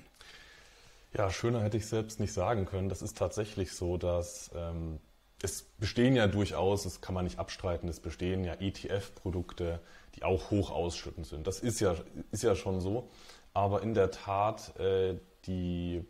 Ja, 1.16 1.30
schöner 1.30 1.62
hätte 1.62 1.78
ich 1.78 1.86
selbst 1.86 2.20
nicht 2.20 2.34
sagen 2.34 2.66
können. 2.66 2.90
Das 2.90 3.02
ist 3.02 3.18
tatsächlich 3.18 3.74
so, 3.74 3.98
dass 3.98 4.50
ähm, 4.56 5.00
es 5.44 5.64
bestehen 5.78 6.16
ja 6.16 6.28
durchaus, 6.28 6.84
das 6.84 7.02
kann 7.02 7.14
man 7.14 7.26
nicht 7.26 7.38
abstreiten, 7.38 7.88
es 7.88 8.00
bestehen 8.00 8.44
ja 8.44 8.56
ETF-Produkte, 8.56 9.80
die 10.16 10.24
auch 10.24 10.50
hoch 10.50 10.72
ausschüttend 10.72 11.28
sind. 11.28 11.46
Das 11.46 11.60
ist 11.60 11.80
ja, 11.82 11.96
ist 12.32 12.44
ja 12.44 12.56
schon 12.56 12.82
so. 12.82 13.10
Aber 13.54 13.84
in 13.84 13.94
der 13.94 14.10
Tat, 14.10 14.80
äh, 14.80 15.20
die, 15.46 16.04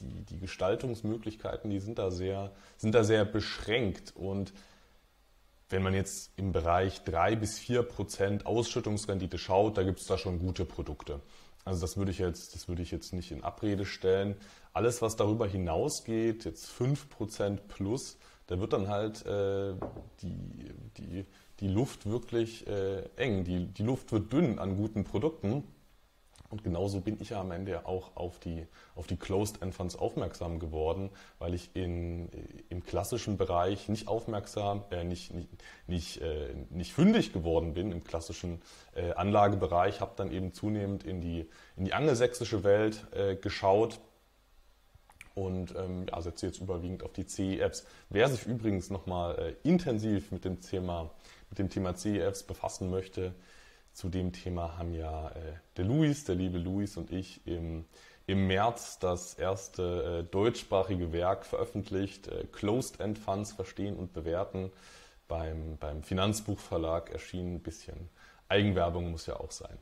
die, 0.00 0.24
die 0.24 0.38
Gestaltungsmöglichkeiten, 0.38 1.70
die 1.70 1.80
sind 1.80 1.98
da 1.98 2.10
sehr, 2.10 2.52
sind 2.76 2.94
da 2.94 3.02
sehr 3.02 3.24
beschränkt. 3.24 4.14
Und 4.14 4.52
wenn 5.68 5.82
man 5.82 5.94
jetzt 5.94 6.30
im 6.36 6.52
Bereich 6.52 7.02
drei 7.02 7.34
bis 7.34 7.58
vier 7.58 7.82
Prozent 7.82 8.46
Ausschüttungsrendite 8.46 9.38
schaut, 9.38 9.76
da 9.78 9.82
gibt 9.82 10.00
es 10.00 10.06
da 10.06 10.18
schon 10.18 10.38
gute 10.38 10.64
Produkte. 10.64 11.20
Also 11.66 11.80
das 11.80 11.96
würde 11.96 12.12
ich 12.12 12.18
jetzt, 12.18 12.54
das 12.54 12.68
würde 12.68 12.82
ich 12.82 12.92
jetzt 12.92 13.12
nicht 13.12 13.32
in 13.32 13.42
Abrede 13.42 13.84
stellen. 13.84 14.36
Alles, 14.72 15.02
was 15.02 15.16
darüber 15.16 15.48
hinausgeht, 15.48 16.44
jetzt 16.44 16.70
5% 16.70 17.58
plus, 17.66 18.18
da 18.46 18.60
wird 18.60 18.72
dann 18.72 18.86
halt 18.88 19.26
äh, 19.26 19.74
die, 20.22 20.72
die, 20.96 21.24
die 21.58 21.68
Luft 21.68 22.06
wirklich 22.06 22.66
äh, 22.68 23.02
eng. 23.16 23.42
Die, 23.42 23.66
die 23.66 23.82
Luft 23.82 24.12
wird 24.12 24.32
dünn 24.32 24.60
an 24.60 24.76
guten 24.76 25.02
Produkten. 25.02 25.64
Und 26.48 26.62
genauso 26.62 27.00
bin 27.00 27.20
ich 27.20 27.30
ja 27.30 27.40
am 27.40 27.50
Ende 27.50 27.86
auch 27.86 28.16
auf 28.16 28.38
die, 28.38 28.66
auf 28.94 29.06
die 29.06 29.16
Closed 29.16 29.62
End 29.62 29.74
Funds 29.74 29.96
aufmerksam 29.96 30.58
geworden, 30.58 31.10
weil 31.38 31.54
ich 31.54 31.70
in, 31.74 32.28
im 32.68 32.82
klassischen 32.84 33.36
Bereich 33.36 33.88
nicht 33.88 34.08
aufmerksam, 34.08 34.84
äh, 34.90 35.04
nicht, 35.04 35.34
nicht, 35.34 35.48
nicht, 35.86 36.20
äh, 36.20 36.54
nicht 36.70 36.92
fündig 36.92 37.32
geworden 37.32 37.74
bin 37.74 37.90
im 37.90 38.04
klassischen 38.04 38.62
äh, 38.94 39.12
Anlagebereich, 39.12 40.00
habe 40.00 40.12
dann 40.16 40.30
eben 40.30 40.52
zunehmend 40.52 41.04
in 41.04 41.20
die, 41.20 41.48
in 41.76 41.84
die 41.84 41.94
angelsächsische 41.94 42.64
Welt 42.64 43.06
äh, 43.12 43.36
geschaut 43.36 44.00
und 45.36 45.74
ähm, 45.76 46.06
ja, 46.10 46.20
setze 46.22 46.46
jetzt 46.46 46.60
überwiegend 46.60 47.02
auf 47.02 47.12
die 47.12 47.26
CE-Apps. 47.26 47.86
Wer 48.08 48.28
sich 48.28 48.46
übrigens 48.46 48.88
nochmal 48.88 49.38
äh, 49.38 49.68
intensiv 49.68 50.32
mit 50.32 50.44
dem 50.44 50.60
Thema, 50.60 51.10
mit 51.50 51.58
dem 51.58 51.68
Thema 51.68 51.94
CE-Apps 51.94 52.44
befassen 52.44 52.90
möchte, 52.90 53.34
zu 53.96 54.10
dem 54.10 54.32
Thema 54.32 54.76
haben 54.76 54.92
ja 54.92 55.30
äh, 55.30 55.54
der 55.78 55.86
Luis, 55.86 56.24
der 56.24 56.34
liebe 56.34 56.58
Luis 56.58 56.98
und 56.98 57.10
ich 57.10 57.40
im, 57.46 57.86
im 58.26 58.46
März 58.46 58.98
das 58.98 59.32
erste 59.32 60.22
äh, 60.28 60.30
deutschsprachige 60.30 61.12
Werk 61.12 61.46
veröffentlicht, 61.46 62.28
äh, 62.28 62.44
Closed 62.52 63.00
End 63.00 63.18
Funds 63.18 63.52
verstehen 63.52 63.96
und 63.96 64.12
bewerten, 64.12 64.70
beim, 65.28 65.78
beim 65.78 66.02
Finanzbuchverlag 66.02 67.10
erschienen. 67.10 67.54
Ein 67.54 67.62
bisschen 67.62 68.10
Eigenwerbung 68.48 69.10
muss 69.10 69.24
ja 69.24 69.40
auch 69.40 69.50
sein 69.50 69.78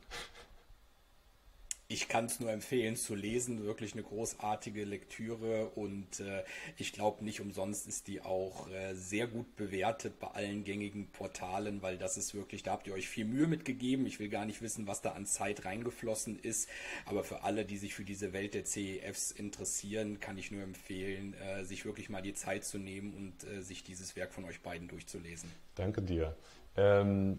ich 1.94 2.08
kann 2.08 2.24
es 2.24 2.40
nur 2.40 2.50
empfehlen 2.50 2.96
zu 2.96 3.14
lesen, 3.14 3.62
wirklich 3.62 3.92
eine 3.92 4.02
großartige 4.02 4.84
Lektüre 4.84 5.68
und 5.76 6.18
äh, 6.18 6.42
ich 6.76 6.92
glaube 6.92 7.24
nicht 7.24 7.40
umsonst 7.40 7.86
ist 7.86 8.08
die 8.08 8.20
auch 8.20 8.68
äh, 8.68 8.94
sehr 8.94 9.28
gut 9.28 9.54
bewertet 9.54 10.18
bei 10.18 10.26
allen 10.26 10.64
gängigen 10.64 11.06
Portalen, 11.12 11.82
weil 11.82 11.96
das 11.96 12.16
ist 12.16 12.34
wirklich, 12.34 12.64
da 12.64 12.72
habt 12.72 12.88
ihr 12.88 12.94
euch 12.94 13.08
viel 13.08 13.24
Mühe 13.24 13.46
mitgegeben. 13.46 14.06
Ich 14.06 14.18
will 14.18 14.28
gar 14.28 14.44
nicht 14.44 14.60
wissen, 14.60 14.88
was 14.88 15.02
da 15.02 15.12
an 15.12 15.24
Zeit 15.24 15.64
reingeflossen 15.66 16.36
ist, 16.36 16.68
aber 17.06 17.22
für 17.22 17.44
alle, 17.44 17.64
die 17.64 17.76
sich 17.76 17.94
für 17.94 18.04
diese 18.04 18.32
Welt 18.32 18.54
der 18.54 18.64
CEFs 18.64 19.30
interessieren, 19.30 20.18
kann 20.18 20.36
ich 20.36 20.50
nur 20.50 20.64
empfehlen, 20.64 21.34
äh, 21.34 21.62
sich 21.62 21.84
wirklich 21.84 22.08
mal 22.08 22.22
die 22.22 22.34
Zeit 22.34 22.64
zu 22.64 22.78
nehmen 22.78 23.14
und 23.14 23.48
äh, 23.48 23.62
sich 23.62 23.84
dieses 23.84 24.16
Werk 24.16 24.32
von 24.32 24.44
euch 24.46 24.62
beiden 24.62 24.88
durchzulesen. 24.88 25.48
Danke 25.76 26.02
dir. 26.02 26.34
Ähm, 26.76 27.38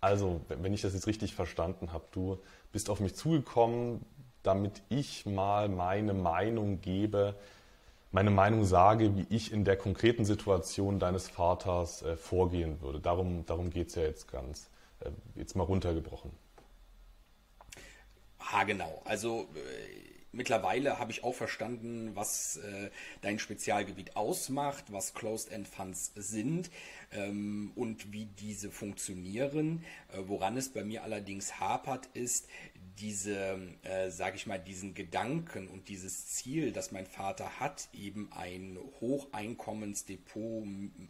also, 0.00 0.42
wenn 0.48 0.72
ich 0.72 0.82
das 0.82 0.94
jetzt 0.94 1.08
richtig 1.08 1.34
verstanden 1.34 1.92
habe, 1.92 2.04
du 2.12 2.38
bist 2.76 2.90
auf 2.90 3.00
mich 3.00 3.14
zugekommen, 3.14 4.04
damit 4.42 4.82
ich 4.90 5.24
mal 5.24 5.70
meine 5.70 6.12
Meinung 6.12 6.82
gebe, 6.82 7.34
meine 8.12 8.30
Meinung 8.30 8.66
sage, 8.66 9.16
wie 9.16 9.26
ich 9.30 9.50
in 9.50 9.64
der 9.64 9.78
konkreten 9.78 10.26
Situation 10.26 10.98
deines 10.98 11.26
Vaters 11.26 12.02
äh, 12.02 12.18
vorgehen 12.18 12.82
würde. 12.82 13.00
Darum, 13.00 13.46
darum 13.46 13.70
geht 13.70 13.88
es 13.88 13.94
ja 13.94 14.02
jetzt 14.02 14.30
ganz, 14.30 14.68
äh, 15.00 15.08
jetzt 15.36 15.56
mal 15.56 15.62
runtergebrochen. 15.64 16.30
Ah, 18.52 18.64
genau. 18.64 19.00
Also 19.06 19.48
äh, 19.54 20.05
mittlerweile 20.36 20.98
habe 20.98 21.10
ich 21.10 21.24
auch 21.24 21.34
verstanden, 21.34 22.12
was 22.14 22.58
äh, 22.58 22.90
dein 23.22 23.38
Spezialgebiet 23.38 24.16
ausmacht, 24.16 24.92
was 24.92 25.14
Closed-End 25.14 25.66
Funds 25.66 26.12
sind 26.14 26.70
ähm, 27.12 27.72
und 27.74 28.12
wie 28.12 28.26
diese 28.26 28.70
funktionieren. 28.70 29.84
Äh, 30.12 30.18
woran 30.26 30.56
es 30.56 30.68
bei 30.68 30.84
mir 30.84 31.02
allerdings 31.02 31.58
hapert, 31.58 32.06
ist 32.14 32.48
diese, 32.98 33.58
äh, 33.82 34.10
sage 34.10 34.36
ich 34.36 34.46
mal, 34.46 34.58
diesen 34.58 34.94
Gedanken 34.94 35.68
und 35.68 35.88
dieses 35.88 36.28
Ziel, 36.28 36.72
das 36.72 36.92
mein 36.92 37.06
Vater 37.06 37.60
hat, 37.60 37.88
eben 37.92 38.30
ein 38.32 38.78
Hocheinkommensdepot 39.00 40.64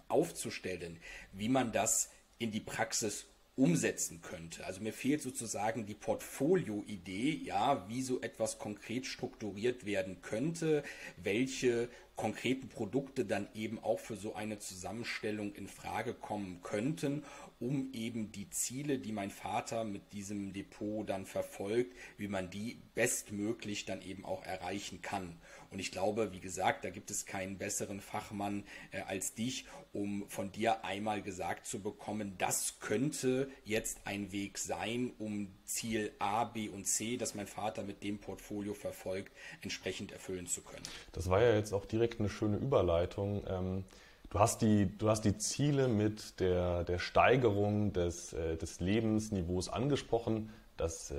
aufzustellen, 0.08 0.98
wie 1.32 1.48
man 1.48 1.72
das 1.72 2.10
in 2.38 2.50
die 2.50 2.60
Praxis 2.60 3.26
umsetzen 3.56 4.20
könnte. 4.20 4.66
Also 4.66 4.82
mir 4.82 4.92
fehlt 4.92 5.22
sozusagen 5.22 5.86
die 5.86 5.94
Portfolio-Idee, 5.94 7.40
ja, 7.44 7.88
wie 7.88 8.02
so 8.02 8.20
etwas 8.20 8.58
konkret 8.58 9.06
strukturiert 9.06 9.86
werden 9.86 10.20
könnte, 10.20 10.82
welche 11.16 11.88
konkreten 12.16 12.68
Produkte 12.68 13.24
dann 13.24 13.48
eben 13.54 13.78
auch 13.78 14.00
für 14.00 14.16
so 14.16 14.34
eine 14.34 14.58
Zusammenstellung 14.58 15.54
in 15.54 15.68
Frage 15.68 16.14
kommen 16.14 16.60
könnten, 16.62 17.24
um 17.58 17.90
eben 17.92 18.32
die 18.32 18.50
Ziele, 18.50 18.98
die 18.98 19.12
mein 19.12 19.30
Vater 19.30 19.84
mit 19.84 20.12
diesem 20.12 20.52
Depot 20.52 21.08
dann 21.08 21.26
verfolgt, 21.26 21.94
wie 22.18 22.28
man 22.28 22.50
die 22.50 22.80
bestmöglich 22.94 23.84
dann 23.84 24.02
eben 24.02 24.24
auch 24.24 24.44
erreichen 24.44 25.00
kann. 25.02 25.36
Und 25.70 25.78
ich 25.78 25.90
glaube, 25.90 26.32
wie 26.32 26.40
gesagt, 26.40 26.84
da 26.84 26.90
gibt 26.90 27.10
es 27.10 27.26
keinen 27.26 27.58
besseren 27.58 28.00
Fachmann 28.00 28.64
äh, 28.92 29.00
als 29.00 29.34
dich, 29.34 29.66
um 29.92 30.28
von 30.28 30.52
dir 30.52 30.84
einmal 30.84 31.22
gesagt 31.22 31.66
zu 31.66 31.80
bekommen, 31.80 32.34
das 32.38 32.78
könnte 32.80 33.50
jetzt 33.64 34.00
ein 34.04 34.32
Weg 34.32 34.58
sein, 34.58 35.12
um 35.18 35.48
Ziel 35.64 36.12
A, 36.18 36.44
B 36.44 36.68
und 36.68 36.86
C, 36.86 37.16
das 37.16 37.34
mein 37.34 37.46
Vater 37.46 37.82
mit 37.82 38.02
dem 38.02 38.18
Portfolio 38.18 38.74
verfolgt, 38.74 39.32
entsprechend 39.62 40.12
erfüllen 40.12 40.46
zu 40.46 40.62
können. 40.62 40.84
Das 41.12 41.28
war 41.28 41.42
ja 41.42 41.54
jetzt 41.56 41.72
auch 41.72 41.86
direkt 41.86 42.05
eine 42.18 42.28
schöne 42.28 42.56
Überleitung. 42.56 43.42
Ähm 43.48 43.84
Du 44.30 44.40
hast 44.40 44.60
die, 44.60 44.98
du 44.98 45.08
hast 45.08 45.22
die 45.22 45.38
Ziele 45.38 45.88
mit 45.88 46.40
der, 46.40 46.84
der 46.84 46.98
Steigerung 46.98 47.92
des, 47.92 48.32
äh, 48.32 48.56
des 48.56 48.80
Lebensniveaus 48.80 49.68
angesprochen. 49.68 50.50
Das 50.76 51.10
äh, 51.10 51.14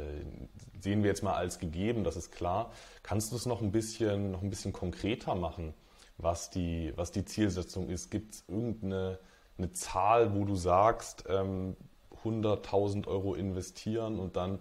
sehen 0.80 1.04
wir 1.04 1.10
jetzt 1.10 1.23
mal 1.23 1.34
als 1.34 1.58
gegeben, 1.58 2.04
das 2.04 2.17
ist 2.17 2.32
klar. 2.32 2.71
Kannst 3.04 3.32
du 3.32 3.36
es 3.38 3.45
noch 3.45 3.62
ein 3.62 3.71
bisschen, 3.71 4.32
noch 4.32 4.41
ein 4.41 4.50
bisschen 4.50 4.73
konkreter 4.73 5.36
machen, 5.36 5.73
was 6.17 6.50
die, 6.50 6.93
was 6.95 7.12
die 7.12 7.26
Zielsetzung 7.26 7.89
ist? 7.89 8.12
Gibt 8.12 8.36
es 8.36 8.43
irgendeine 8.47 9.19
eine 9.58 9.71
Zahl, 9.71 10.36
wo 10.36 10.45
du 10.45 10.56
sagst, 10.56 11.23
ähm, 11.28 11.76
100.000 12.23 13.08
Euro 13.08 13.34
investieren 13.34 14.19
und 14.19 14.36
dann 14.36 14.60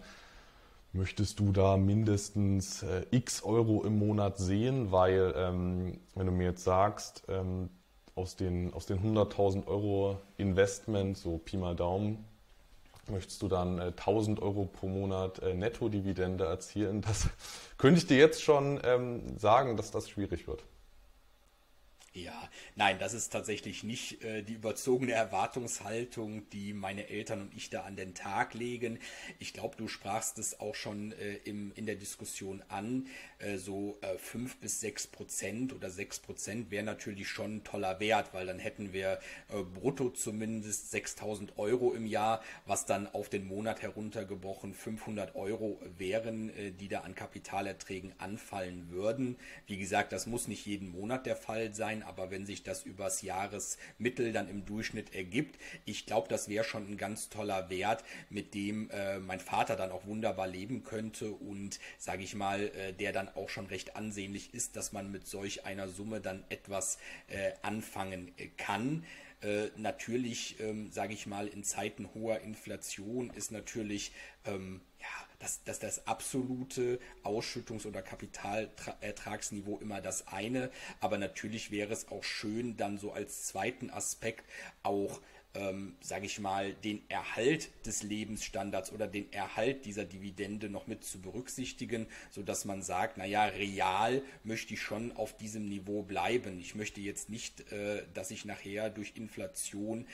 möchtest 0.96 1.38
du 1.40 1.52
da 1.52 1.76
mindestens 1.76 2.82
äh, 2.82 3.04
x 3.11 3.42
Euro 3.42 3.85
im 3.85 3.98
Monat 3.98 4.38
sehen? 4.38 4.90
Weil, 4.90 5.35
ähm, 5.37 6.00
wenn 6.14 6.26
du 6.26 6.32
mir 6.32 6.44
jetzt 6.44 6.64
sagst, 6.64 7.24
ähm, 7.28 7.68
aus 8.14 8.37
den, 8.37 8.72
aus 8.72 8.87
den 8.87 8.98
100.000 9.00 9.66
Euro 9.66 10.18
Investment, 10.38 11.18
so 11.18 11.38
Pi 11.38 11.56
mal 11.56 11.76
Daumen, 11.76 12.24
möchtest 13.11 13.42
du 13.42 13.48
dann 13.48 13.78
äh, 13.78 13.92
1000 13.96 14.40
Euro 14.40 14.64
pro 14.64 14.88
Monat 14.88 15.38
äh, 15.40 15.54
Nettodividende 15.54 16.44
erzielen. 16.44 17.02
Das 17.02 17.28
könnte 17.78 17.98
ich 17.98 18.06
dir 18.06 18.16
jetzt 18.16 18.42
schon 18.42 18.80
ähm, 18.85 19.38
sagen, 19.38 19.76
dass 19.76 19.90
das 19.90 20.09
schwierig 20.09 20.48
wird. 20.48 20.64
Ja, 22.16 22.48
nein, 22.76 22.98
das 22.98 23.12
ist 23.12 23.29
tatsächlich 23.29 23.85
nicht 23.85 24.24
äh, 24.24 24.42
die 24.42 24.55
überzogene 24.55 25.12
Erwartungshaltung, 25.12 26.48
die 26.48 26.72
meine 26.72 27.11
Eltern 27.11 27.42
und 27.42 27.55
ich 27.55 27.68
da 27.68 27.83
an 27.83 27.94
den 27.94 28.14
Tag 28.14 28.55
legen. 28.55 28.98
Ich 29.38 29.52
glaube, 29.52 29.76
du 29.76 29.87
sprachst 29.87 30.38
es 30.38 30.59
auch 30.59 30.74
schon 30.74 31.12
äh, 31.12 31.35
im, 31.44 31.72
in 31.74 31.85
der 31.85 31.96
Diskussion 31.96 32.62
an. 32.68 33.07
Äh, 33.38 33.59
so 33.59 33.98
äh, 34.00 34.16
5 34.16 34.57
bis 34.61 34.81
6 34.81 35.09
Prozent 35.09 35.74
oder 35.74 35.90
6 35.90 36.20
Prozent 36.20 36.70
wäre 36.70 36.85
natürlich 36.85 37.29
schon 37.29 37.57
ein 37.57 37.64
toller 37.64 38.00
Wert, 38.00 38.33
weil 38.33 38.46
dann 38.46 38.61
hätten 38.61 38.94
wir 38.94 39.20
äh, 39.50 39.62
brutto 39.62 40.09
zumindest 40.09 40.90
6000 40.92 41.59
Euro 41.59 41.92
im 41.92 42.07
Jahr, 42.07 42.42
was 42.64 42.87
dann 42.87 43.09
auf 43.09 43.29
den 43.29 43.46
Monat 43.46 43.83
heruntergebrochen 43.83 44.72
500 44.72 45.35
Euro 45.35 45.79
wären, 45.98 46.48
äh, 46.57 46.70
die 46.70 46.88
da 46.88 47.00
an 47.00 47.14
Kapitalerträgen 47.14 48.14
anfallen 48.16 48.88
würden. 48.88 49.37
Wie 49.66 49.76
gesagt, 49.76 50.12
das 50.12 50.26
muss 50.26 50.48
nicht 50.48 50.64
jeden 50.64 50.88
Monat 50.88 51.26
der 51.26 51.37
Fall 51.37 51.74
sein, 51.74 52.06
aber 52.07 52.31
wenn 52.31 52.47
sich 52.47 52.62
das 52.62 52.85
übers 52.85 53.23
Jahresmittel 53.23 54.33
dann 54.33 54.49
im 54.49 54.64
Durchschnitt 54.64 55.14
ergibt, 55.14 55.61
ich 55.85 56.07
glaube, 56.07 56.29
das 56.29 56.49
wäre 56.49 56.64
schon 56.64 56.90
ein 56.90 56.97
ganz 56.97 57.29
toller 57.29 57.71
Wert, 57.71 58.05
mit 58.31 58.55
dem 58.55 58.90
äh, 58.90 59.19
mein 59.19 59.40
Vater 59.40 59.77
dann 59.77 59.90
auch 59.90 60.07
wunderbar 60.07 60.47
leben 60.47 60.85
könnte 60.85 61.31
und 61.31 61.79
sage 61.99 62.23
ich 62.23 62.35
mal, 62.35 62.69
äh, 62.69 62.92
der 62.92 63.12
dann 63.12 63.29
auch 63.29 63.49
schon 63.49 63.66
recht 63.66 63.97
ansehnlich 63.97 64.55
ist, 64.55 64.77
dass 64.77 64.92
man 64.92 65.11
mit 65.11 65.27
solch 65.27 65.64
einer 65.64 65.88
Summe 65.88 66.21
dann 66.21 66.45
etwas 66.49 66.99
äh, 67.29 67.53
anfangen 67.62 68.33
äh, 68.37 68.49
kann. 68.57 69.05
Äh, 69.42 69.69
natürlich, 69.77 70.59
ähm, 70.61 70.90
sage 70.90 71.12
ich 71.12 71.27
mal, 71.27 71.47
in 71.47 71.62
Zeiten 71.62 72.09
hoher 72.14 72.40
Inflation 72.40 73.31
ist 73.31 73.53
natürlich 73.53 74.12
ähm, 74.47 74.81
ja, 75.40 75.61
das, 75.64 75.79
das, 75.79 76.07
absolute 76.07 76.99
Ausschüttungs- 77.25 77.87
oder 77.87 78.03
Kapitalertragsniveau 78.03 79.79
immer 79.79 80.01
das 80.01 80.29
eine. 80.29 80.70
Aber 81.01 81.18
natürlich 81.18 81.70
wäre 81.70 81.92
es 81.92 82.09
auch 82.09 82.25
schön, 82.25 82.77
dann 82.77 82.99
so 82.99 83.12
als 83.12 83.44
zweiten 83.46 83.90
Aspekt 83.90 84.44
auch 84.83 85.20
ähm, 85.57 85.96
sage 86.01 86.27
ich 86.27 86.38
mal, 86.38 86.72
den 86.72 87.03
Erhalt 87.09 87.70
des 87.87 88.03
Lebensstandards 88.03 88.92
oder 88.92 89.07
den 89.07 89.33
Erhalt 89.33 89.85
dieser 89.85 90.05
Dividende 90.05 90.68
noch 90.68 90.87
mit 90.87 91.05
zu 91.05 91.20
berücksichtigen, 91.20 92.07
sodass 92.31 92.64
man 92.64 92.83
sagt, 92.83 93.16
naja, 93.16 93.44
real 93.46 94.22
möchte 94.44 94.75
ich 94.75 94.83
schon 94.83 95.16
auf 95.16 95.37
diesem 95.37 95.68
Niveau 95.68 96.03
bleiben. 96.03 96.59
Ich 96.61 96.75
möchte 96.75 97.01
jetzt 97.01 97.31
nicht, 97.31 97.72
äh, 97.72 98.03
dass 98.14 98.31
ich 98.31 98.44
nachher 98.44 98.90
durch 98.90 99.14
Inflation 99.16 100.07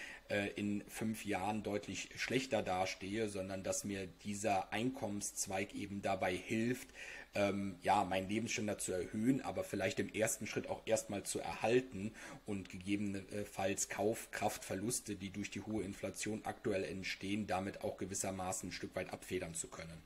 in 0.57 0.83
fünf 0.89 1.25
Jahren 1.25 1.63
deutlich 1.63 2.09
schlechter 2.17 2.63
dastehe, 2.63 3.29
sondern 3.29 3.63
dass 3.63 3.85
mir 3.85 4.07
dieser 4.25 4.73
Einkommenszweig 4.73 5.75
eben 5.75 6.03
dabei 6.03 6.35
hilft, 6.35 6.89
ähm, 7.35 7.77
ja, 7.83 8.05
meinen 8.05 8.29
Lebensstandard 8.29 8.81
zu 8.81 8.93
erhöhen, 8.93 9.41
aber 9.41 9.65
vielleicht 9.65 9.99
im 9.99 10.13
ersten 10.13 10.47
Schritt 10.47 10.69
auch 10.69 10.83
erstmal 10.85 11.23
zu 11.23 11.41
erhalten 11.41 12.13
und 12.47 12.69
gegebenenfalls 12.69 13.89
Kaufkraftverluste, 13.89 15.17
die 15.17 15.31
durch 15.31 15.51
die 15.51 15.63
hohe 15.63 15.83
Inflation 15.83 16.43
aktuell 16.45 16.85
entstehen, 16.85 17.47
damit 17.47 17.83
auch 17.83 17.97
gewissermaßen 17.97 18.69
ein 18.69 18.73
Stück 18.73 18.95
weit 18.97 19.13
abfedern 19.13 19.55
zu 19.55 19.69
können. 19.69 20.03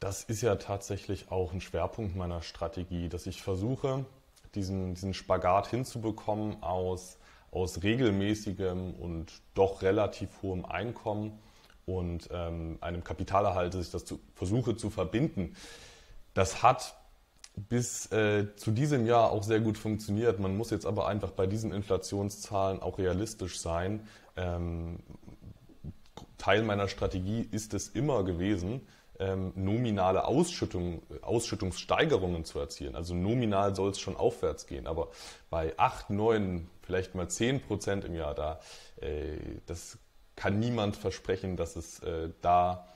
Das 0.00 0.24
ist 0.24 0.42
ja 0.42 0.56
tatsächlich 0.56 1.30
auch 1.30 1.52
ein 1.52 1.60
Schwerpunkt 1.60 2.14
meiner 2.14 2.42
Strategie, 2.42 3.08
dass 3.08 3.26
ich 3.26 3.42
versuche, 3.42 4.04
diesen, 4.54 4.94
diesen 4.94 5.12
Spagat 5.14 5.68
hinzubekommen 5.68 6.62
aus, 6.62 7.17
aus 7.50 7.82
regelmäßigem 7.82 8.94
und 8.94 9.32
doch 9.54 9.82
relativ 9.82 10.30
hohem 10.42 10.64
Einkommen 10.64 11.38
und 11.86 12.28
ähm, 12.32 12.78
einem 12.80 13.02
Kapitalerhalt, 13.02 13.74
dass 13.74 13.86
ich 13.86 13.90
das 13.90 14.04
zu, 14.04 14.20
versuche 14.34 14.76
zu 14.76 14.90
verbinden. 14.90 15.54
Das 16.34 16.62
hat 16.62 16.94
bis 17.68 18.12
äh, 18.12 18.54
zu 18.56 18.70
diesem 18.70 19.06
Jahr 19.06 19.32
auch 19.32 19.42
sehr 19.42 19.60
gut 19.60 19.78
funktioniert. 19.78 20.38
Man 20.38 20.56
muss 20.56 20.70
jetzt 20.70 20.86
aber 20.86 21.08
einfach 21.08 21.30
bei 21.32 21.46
diesen 21.46 21.72
Inflationszahlen 21.72 22.80
auch 22.80 22.98
realistisch 22.98 23.58
sein. 23.58 24.06
Ähm, 24.36 25.00
Teil 26.36 26.62
meiner 26.62 26.88
Strategie 26.88 27.48
ist 27.50 27.74
es 27.74 27.88
immer 27.88 28.22
gewesen, 28.22 28.86
ähm, 29.18 29.52
nominale 29.54 30.24
Ausschüttung, 30.24 31.02
Ausschüttungssteigerungen 31.22 32.44
zu 32.44 32.58
erzielen. 32.58 32.94
Also 32.94 33.14
nominal 33.14 33.74
soll 33.74 33.90
es 33.90 34.00
schon 34.00 34.16
aufwärts 34.16 34.66
gehen, 34.66 34.86
aber 34.86 35.08
bei 35.50 35.74
8, 35.76 36.10
9, 36.10 36.68
vielleicht 36.82 37.14
mal 37.14 37.28
10 37.28 37.60
Prozent 37.60 38.04
im 38.04 38.14
Jahr, 38.14 38.34
da, 38.34 38.60
äh, 39.00 39.36
das 39.66 39.98
kann 40.36 40.60
niemand 40.60 40.96
versprechen, 40.96 41.56
dass 41.56 41.76
es 41.76 42.00
äh, 42.00 42.30
da 42.42 42.86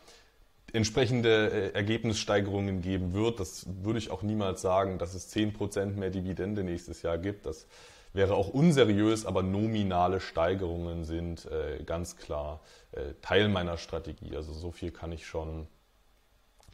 entsprechende 0.72 1.50
äh, 1.50 1.74
Ergebnissteigerungen 1.74 2.80
geben 2.80 3.12
wird. 3.12 3.40
Das 3.40 3.66
würde 3.82 3.98
ich 3.98 4.10
auch 4.10 4.22
niemals 4.22 4.62
sagen, 4.62 4.98
dass 4.98 5.14
es 5.14 5.34
10% 5.34 5.96
mehr 5.96 6.10
Dividende 6.10 6.64
nächstes 6.64 7.02
Jahr 7.02 7.18
gibt. 7.18 7.46
Das 7.46 7.66
wäre 8.12 8.34
auch 8.34 8.48
unseriös, 8.48 9.26
aber 9.26 9.42
nominale 9.42 10.20
Steigerungen 10.20 11.04
sind 11.04 11.46
äh, 11.46 11.82
ganz 11.84 12.16
klar 12.16 12.60
äh, 12.92 13.14
Teil 13.22 13.48
meiner 13.48 13.78
Strategie. 13.78 14.36
Also 14.36 14.52
so 14.52 14.70
viel 14.70 14.90
kann 14.90 15.12
ich 15.12 15.26
schon, 15.26 15.66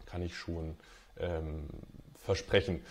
kann 0.08 0.22
ich 0.22 0.36
schon 0.36 0.76
ähm, 1.18 1.68
versprechen. 2.16 2.82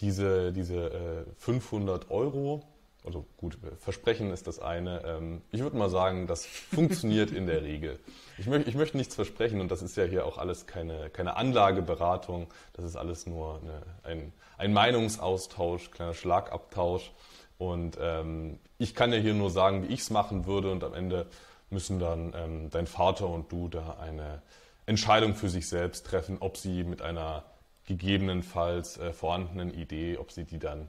Diese, 0.00 0.52
diese 0.52 1.24
500 1.38 2.10
Euro, 2.10 2.62
also 3.06 3.24
gut, 3.36 3.56
Versprechen 3.78 4.32
ist 4.32 4.48
das 4.48 4.58
eine. 4.58 5.02
Ähm, 5.04 5.40
ich 5.52 5.60
würde 5.60 5.76
mal 5.76 5.88
sagen, 5.88 6.26
das 6.26 6.44
funktioniert 6.74 7.30
in 7.30 7.46
der 7.46 7.62
Regel. 7.62 7.98
Ich, 8.36 8.46
möcht, 8.46 8.66
ich 8.66 8.74
möchte 8.74 8.96
nichts 8.96 9.14
versprechen 9.14 9.60
und 9.60 9.70
das 9.70 9.80
ist 9.80 9.96
ja 9.96 10.04
hier 10.04 10.26
auch 10.26 10.38
alles 10.38 10.66
keine, 10.66 11.08
keine 11.10 11.36
Anlageberatung. 11.36 12.48
Das 12.72 12.84
ist 12.84 12.96
alles 12.96 13.26
nur 13.26 13.60
eine, 13.62 13.82
ein, 14.02 14.32
ein 14.58 14.72
Meinungsaustausch, 14.72 15.92
kleiner 15.92 16.14
Schlagabtausch. 16.14 17.12
Und 17.58 17.96
ähm, 18.00 18.58
ich 18.76 18.94
kann 18.94 19.12
ja 19.12 19.18
hier 19.18 19.34
nur 19.34 19.50
sagen, 19.50 19.88
wie 19.88 19.94
ich 19.94 20.00
es 20.00 20.10
machen 20.10 20.44
würde 20.44 20.70
und 20.72 20.84
am 20.84 20.92
Ende 20.92 21.26
müssen 21.70 21.98
dann 21.98 22.34
ähm, 22.36 22.70
dein 22.70 22.86
Vater 22.86 23.28
und 23.28 23.50
du 23.50 23.68
da 23.68 23.96
eine 24.00 24.42
Entscheidung 24.86 25.34
für 25.34 25.48
sich 25.48 25.68
selbst 25.68 26.06
treffen, 26.06 26.38
ob 26.40 26.56
sie 26.56 26.84
mit 26.84 27.02
einer 27.02 27.44
gegebenenfalls 27.86 28.98
äh, 28.98 29.12
vorhandenen 29.12 29.74
Idee, 29.74 30.18
ob 30.18 30.32
sie 30.32 30.44
die 30.44 30.58
dann 30.58 30.88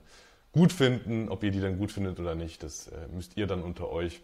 gut 0.52 0.72
finden. 0.72 1.28
Ob 1.28 1.42
ihr 1.42 1.50
die 1.50 1.60
dann 1.60 1.78
gut 1.78 1.92
findet 1.92 2.18
oder 2.20 2.34
nicht, 2.34 2.62
das 2.62 2.88
äh, 2.88 3.08
müsst 3.12 3.36
ihr 3.36 3.46
dann 3.46 3.62
unter 3.62 3.90
euch 3.90 4.20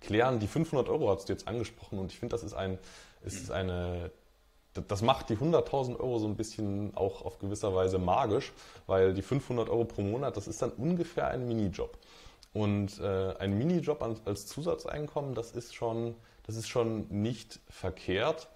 klären. 0.00 0.40
Die 0.40 0.48
500 0.48 0.88
Euro 0.88 1.10
hast 1.10 1.28
du 1.28 1.32
jetzt 1.32 1.48
angesprochen 1.48 1.98
und 1.98 2.12
ich 2.12 2.18
finde, 2.18 2.34
das 2.34 2.42
ist 2.42 2.54
ein, 2.54 2.78
ist 3.22 3.50
eine, 3.50 4.10
das 4.88 5.02
macht 5.02 5.28
die 5.30 5.36
100.000 5.36 5.98
Euro 6.00 6.18
so 6.18 6.26
ein 6.26 6.36
bisschen 6.36 6.96
auch 6.96 7.24
auf 7.24 7.38
gewisser 7.38 7.74
Weise 7.74 7.98
magisch, 7.98 8.52
weil 8.86 9.14
die 9.14 9.22
500 9.22 9.68
Euro 9.68 9.84
pro 9.84 10.02
Monat, 10.02 10.36
das 10.36 10.48
ist 10.48 10.60
dann 10.62 10.70
ungefähr 10.72 11.28
ein 11.28 11.46
Minijob. 11.46 11.96
Und 12.52 12.98
äh, 13.00 13.34
ein 13.38 13.56
Minijob 13.56 14.02
als 14.24 14.46
Zusatzeinkommen, 14.46 15.34
das 15.34 15.52
ist 15.52 15.74
schon, 15.74 16.14
das 16.46 16.56
ist 16.56 16.68
schon 16.68 17.06
nicht 17.08 17.60
verkehrt. 17.70 18.48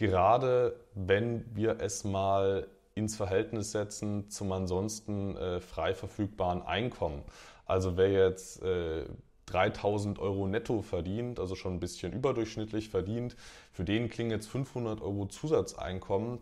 Gerade 0.00 0.80
wenn 0.94 1.44
wir 1.54 1.78
es 1.80 2.04
mal 2.04 2.66
ins 2.94 3.16
Verhältnis 3.16 3.72
setzen 3.72 4.30
zum 4.30 4.50
ansonsten 4.50 5.36
äh, 5.36 5.60
frei 5.60 5.92
verfügbaren 5.92 6.62
Einkommen. 6.62 7.22
Also 7.66 7.98
wer 7.98 8.10
jetzt 8.10 8.62
äh, 8.62 9.04
3000 9.44 10.18
Euro 10.18 10.48
netto 10.48 10.80
verdient, 10.80 11.38
also 11.38 11.54
schon 11.54 11.74
ein 11.74 11.80
bisschen 11.80 12.14
überdurchschnittlich 12.14 12.88
verdient, 12.88 13.36
für 13.72 13.84
den 13.84 14.08
klingen 14.08 14.30
jetzt 14.30 14.46
500 14.48 15.02
Euro 15.02 15.26
Zusatzeinkommen. 15.26 16.38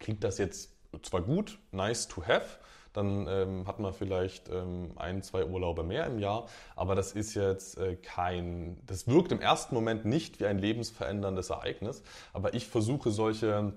Klingt 0.00 0.24
das 0.24 0.38
jetzt 0.38 0.72
zwar 1.02 1.22
gut, 1.22 1.56
nice 1.70 2.08
to 2.08 2.26
have, 2.26 2.58
dann 2.92 3.26
ähm, 3.28 3.66
hat 3.66 3.78
man 3.78 3.92
vielleicht 3.92 4.48
ähm, 4.48 4.92
ein, 4.96 5.22
zwei 5.22 5.44
Urlaube 5.44 5.82
mehr 5.82 6.06
im 6.06 6.18
Jahr, 6.18 6.46
aber 6.76 6.94
das 6.94 7.12
ist 7.12 7.34
jetzt 7.34 7.78
äh, 7.78 7.96
kein, 7.96 8.78
das 8.86 9.06
wirkt 9.06 9.32
im 9.32 9.40
ersten 9.40 9.74
Moment 9.74 10.04
nicht 10.04 10.40
wie 10.40 10.46
ein 10.46 10.58
lebensveränderndes 10.58 11.50
Ereignis, 11.50 12.02
aber 12.32 12.54
ich 12.54 12.66
versuche 12.66 13.10
solche 13.10 13.72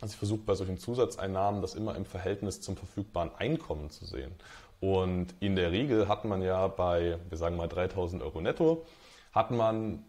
also 0.00 0.12
ich 0.12 0.18
versuche 0.18 0.40
bei 0.40 0.54
solchen 0.54 0.78
Zusatzeinnahmen 0.78 1.60
das 1.60 1.74
immer 1.74 1.94
im 1.94 2.06
Verhältnis 2.06 2.60
zum 2.60 2.76
verfügbaren 2.76 3.34
Einkommen 3.36 3.90
zu 3.90 4.06
sehen. 4.06 4.34
Und 4.80 5.34
in 5.40 5.56
der 5.56 5.72
Regel 5.72 6.08
hat 6.08 6.24
man 6.24 6.40
ja 6.40 6.66
bei, 6.68 7.18
wir 7.28 7.36
sagen 7.36 7.56
mal 7.56 7.68
3000 7.68 8.22
Euro 8.22 8.40
netto, 8.40 8.86
hat 9.32 9.50
man 9.50 10.02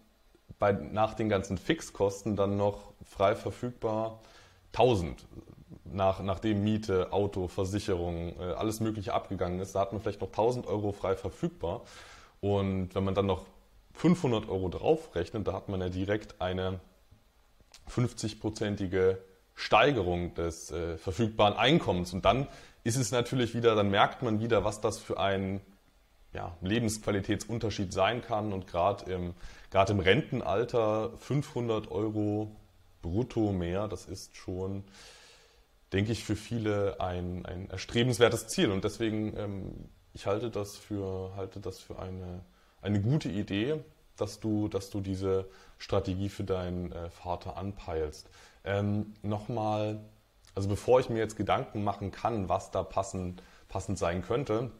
bei, 0.59 0.71
nach 0.71 1.13
den 1.13 1.27
ganzen 1.27 1.57
Fixkosten 1.57 2.37
dann 2.37 2.55
noch 2.55 2.93
frei 3.03 3.35
verfügbar 3.35 4.19
1000. 4.73 5.25
Nach, 5.85 6.21
nachdem 6.21 6.63
Miete, 6.63 7.13
Auto, 7.13 7.47
Versicherung, 7.47 8.39
äh, 8.39 8.53
alles 8.53 8.79
Mögliche 8.79 9.13
abgegangen 9.13 9.59
ist, 9.59 9.75
da 9.75 9.81
hat 9.81 9.93
man 9.93 10.01
vielleicht 10.01 10.21
noch 10.21 10.29
1000 10.29 10.67
Euro 10.67 10.91
frei 10.91 11.15
verfügbar. 11.15 11.81
Und 12.39 12.93
wenn 12.95 13.03
man 13.03 13.15
dann 13.15 13.27
noch 13.27 13.45
500 13.93 14.49
Euro 14.49 14.69
draufrechnet, 14.69 15.47
da 15.47 15.53
hat 15.53 15.69
man 15.69 15.81
ja 15.81 15.89
direkt 15.89 16.41
eine 16.41 16.79
50-prozentige 17.89 19.17
Steigerung 19.53 20.33
des 20.33 20.71
äh, 20.71 20.97
verfügbaren 20.97 21.55
Einkommens. 21.55 22.13
Und 22.13 22.25
dann 22.25 22.47
ist 22.83 22.97
es 22.97 23.11
natürlich 23.11 23.53
wieder, 23.53 23.75
dann 23.75 23.89
merkt 23.89 24.23
man 24.23 24.39
wieder, 24.39 24.63
was 24.63 24.81
das 24.81 24.99
für 24.99 25.19
ein 25.19 25.61
ja, 26.33 26.55
Lebensqualitätsunterschied 26.61 27.93
sein 27.93 28.21
kann. 28.21 28.53
Und 28.53 28.67
gerade 28.67 29.11
im, 29.11 29.33
gerade 29.69 29.93
im 29.93 29.99
Rentenalter 29.99 31.11
500 31.17 31.91
Euro 31.91 32.55
brutto 33.01 33.51
mehr, 33.51 33.87
das 33.87 34.05
ist 34.05 34.35
schon, 34.35 34.83
denke 35.93 36.11
ich, 36.11 36.23
für 36.23 36.35
viele 36.35 36.99
ein, 36.99 37.45
ein 37.45 37.69
erstrebenswertes 37.69 38.47
Ziel. 38.47 38.71
Und 38.71 38.83
deswegen, 38.83 39.35
ähm, 39.37 39.89
ich 40.13 40.25
halte 40.25 40.49
das 40.49 40.77
für, 40.77 41.35
halte 41.35 41.59
das 41.59 41.79
für 41.79 41.99
eine, 41.99 42.43
eine 42.81 43.01
gute 43.01 43.29
Idee, 43.29 43.83
dass 44.17 44.39
du, 44.39 44.67
dass 44.67 44.89
du 44.89 45.01
diese 45.01 45.47
Strategie 45.77 46.29
für 46.29 46.43
deinen 46.43 46.91
äh, 46.91 47.09
Vater 47.09 47.57
anpeilst. 47.57 48.29
Ähm, 48.63 49.13
Nochmal, 49.21 49.99
also 50.55 50.69
bevor 50.69 50.99
ich 50.99 51.09
mir 51.09 51.19
jetzt 51.19 51.35
Gedanken 51.35 51.83
machen 51.83 52.11
kann, 52.11 52.47
was 52.47 52.71
da 52.71 52.83
passend, 52.83 53.41
passend 53.67 53.97
sein 53.97 54.21
könnte, 54.21 54.71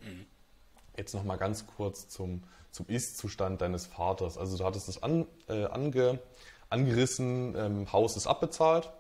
jetzt 0.98 1.14
nochmal 1.14 1.38
ganz 1.38 1.66
kurz 1.66 2.08
zum, 2.08 2.44
zum 2.72 2.88
Ist-Zustand 2.88 3.62
deines 3.62 3.86
Vaters. 3.86 4.38
Also 4.38 4.58
du 4.58 4.64
hattest 4.66 4.90
es 4.90 5.02
an, 5.02 5.26
äh, 5.48 5.66
ange, 5.66 6.20
angerissen, 6.70 7.56
ähm, 7.56 7.92
Haus 7.92 8.16
ist 8.16 8.28
abbezahlt, 8.28 8.92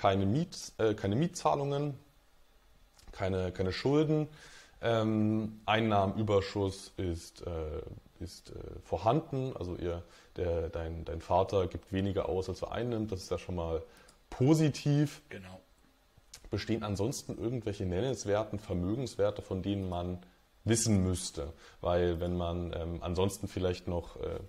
keine, 0.00 0.24
Miet, 0.24 0.72
äh, 0.78 0.94
keine 0.94 1.14
Mietzahlungen, 1.14 1.94
keine, 3.12 3.52
keine 3.52 3.70
Schulden, 3.70 4.28
ähm, 4.80 5.60
Einnahmenüberschuss 5.66 6.92
ist, 6.96 7.46
äh, 7.46 7.82
ist 8.24 8.50
äh, 8.50 8.54
vorhanden, 8.82 9.54
also 9.58 9.76
ihr, 9.76 10.02
der, 10.36 10.70
dein, 10.70 11.04
dein 11.04 11.20
Vater 11.20 11.66
gibt 11.66 11.92
weniger 11.92 12.30
aus, 12.30 12.48
als 12.48 12.62
er 12.62 12.72
einnimmt, 12.72 13.12
das 13.12 13.24
ist 13.24 13.30
ja 13.30 13.36
schon 13.36 13.56
mal 13.56 13.82
positiv. 14.30 15.20
Genau. 15.28 15.60
Bestehen 16.50 16.82
ansonsten 16.82 17.36
irgendwelche 17.36 17.84
nennenswerten 17.84 18.58
Vermögenswerte, 18.58 19.42
von 19.42 19.62
denen 19.62 19.86
man 19.90 20.18
wissen 20.64 21.04
müsste? 21.04 21.52
Weil 21.82 22.20
wenn 22.20 22.38
man 22.38 22.72
ähm, 22.74 23.02
ansonsten 23.02 23.48
vielleicht 23.48 23.86
noch 23.86 24.16
äh, 24.16 24.40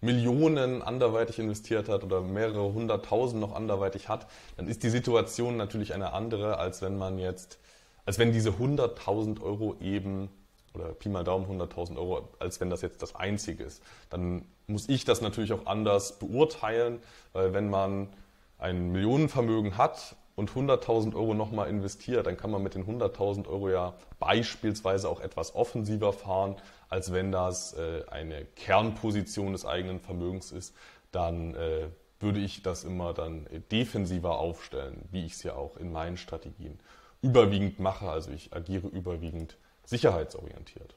Millionen 0.00 0.82
anderweitig 0.82 1.38
investiert 1.38 1.88
hat 1.88 2.04
oder 2.04 2.20
mehrere 2.20 2.72
hunderttausend 2.72 3.40
noch 3.40 3.54
anderweitig 3.54 4.08
hat, 4.08 4.26
dann 4.56 4.68
ist 4.68 4.82
die 4.82 4.90
Situation 4.90 5.56
natürlich 5.56 5.92
eine 5.94 6.12
andere, 6.12 6.58
als 6.58 6.82
wenn 6.82 6.96
man 6.96 7.18
jetzt, 7.18 7.58
als 8.06 8.18
wenn 8.18 8.32
diese 8.32 8.58
hunderttausend 8.58 9.42
Euro 9.42 9.76
eben 9.80 10.30
oder 10.74 10.92
Pi 10.94 11.08
mal 11.08 11.24
Daumen 11.24 11.60
100.000 11.60 11.96
Euro, 11.96 12.28
als 12.38 12.60
wenn 12.60 12.70
das 12.70 12.82
jetzt 12.82 13.02
das 13.02 13.14
Einzige 13.14 13.64
ist. 13.64 13.82
Dann 14.10 14.44
muss 14.66 14.88
ich 14.88 15.04
das 15.04 15.20
natürlich 15.20 15.52
auch 15.52 15.66
anders 15.66 16.18
beurteilen, 16.18 17.00
weil 17.32 17.52
wenn 17.52 17.68
man 17.68 18.08
ein 18.58 18.92
Millionenvermögen 18.92 19.76
hat 19.76 20.16
und 20.38 20.52
100.000 20.52 21.16
Euro 21.16 21.34
nochmal 21.34 21.68
investiert, 21.68 22.28
dann 22.28 22.36
kann 22.36 22.52
man 22.52 22.62
mit 22.62 22.76
den 22.76 22.86
100.000 22.86 23.48
Euro 23.48 23.70
ja 23.70 23.94
beispielsweise 24.20 25.08
auch 25.08 25.18
etwas 25.18 25.56
offensiver 25.56 26.12
fahren, 26.12 26.54
als 26.88 27.12
wenn 27.12 27.32
das 27.32 27.72
äh, 27.72 28.04
eine 28.08 28.44
Kernposition 28.44 29.50
des 29.50 29.66
eigenen 29.66 29.98
Vermögens 29.98 30.52
ist. 30.52 30.76
Dann 31.10 31.56
äh, 31.56 31.88
würde 32.20 32.38
ich 32.38 32.62
das 32.62 32.84
immer 32.84 33.14
dann 33.14 33.48
defensiver 33.72 34.38
aufstellen, 34.38 35.08
wie 35.10 35.26
ich 35.26 35.32
es 35.32 35.42
ja 35.42 35.54
auch 35.54 35.76
in 35.76 35.90
meinen 35.90 36.16
Strategien 36.16 36.78
überwiegend 37.20 37.80
mache. 37.80 38.08
Also 38.08 38.30
ich 38.30 38.52
agiere 38.52 38.86
überwiegend 38.86 39.56
sicherheitsorientiert. 39.86 40.94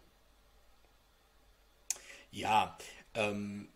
Ja, 2.29 2.77
ähm, 3.15 3.69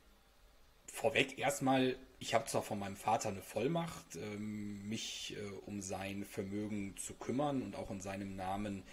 vorweg 0.86 1.40
erstmal, 1.40 1.96
ich 2.20 2.34
habe 2.34 2.46
zwar 2.46 2.62
von 2.62 2.80
meinem 2.80 2.96
Vater 2.96 3.30
eine 3.30 3.42
Vollmacht, 3.42 4.16
ähm, 4.16 4.88
mich 4.88 5.36
äh, 5.38 5.50
um 5.66 5.82
sein 5.82 6.26
Vermögen 6.26 6.96
zu 6.98 7.14
kümmern 7.14 7.62
und 7.62 7.76
auch 7.76 7.92
in 7.92 8.02
seinem 8.02 8.36
Namen 8.36 8.84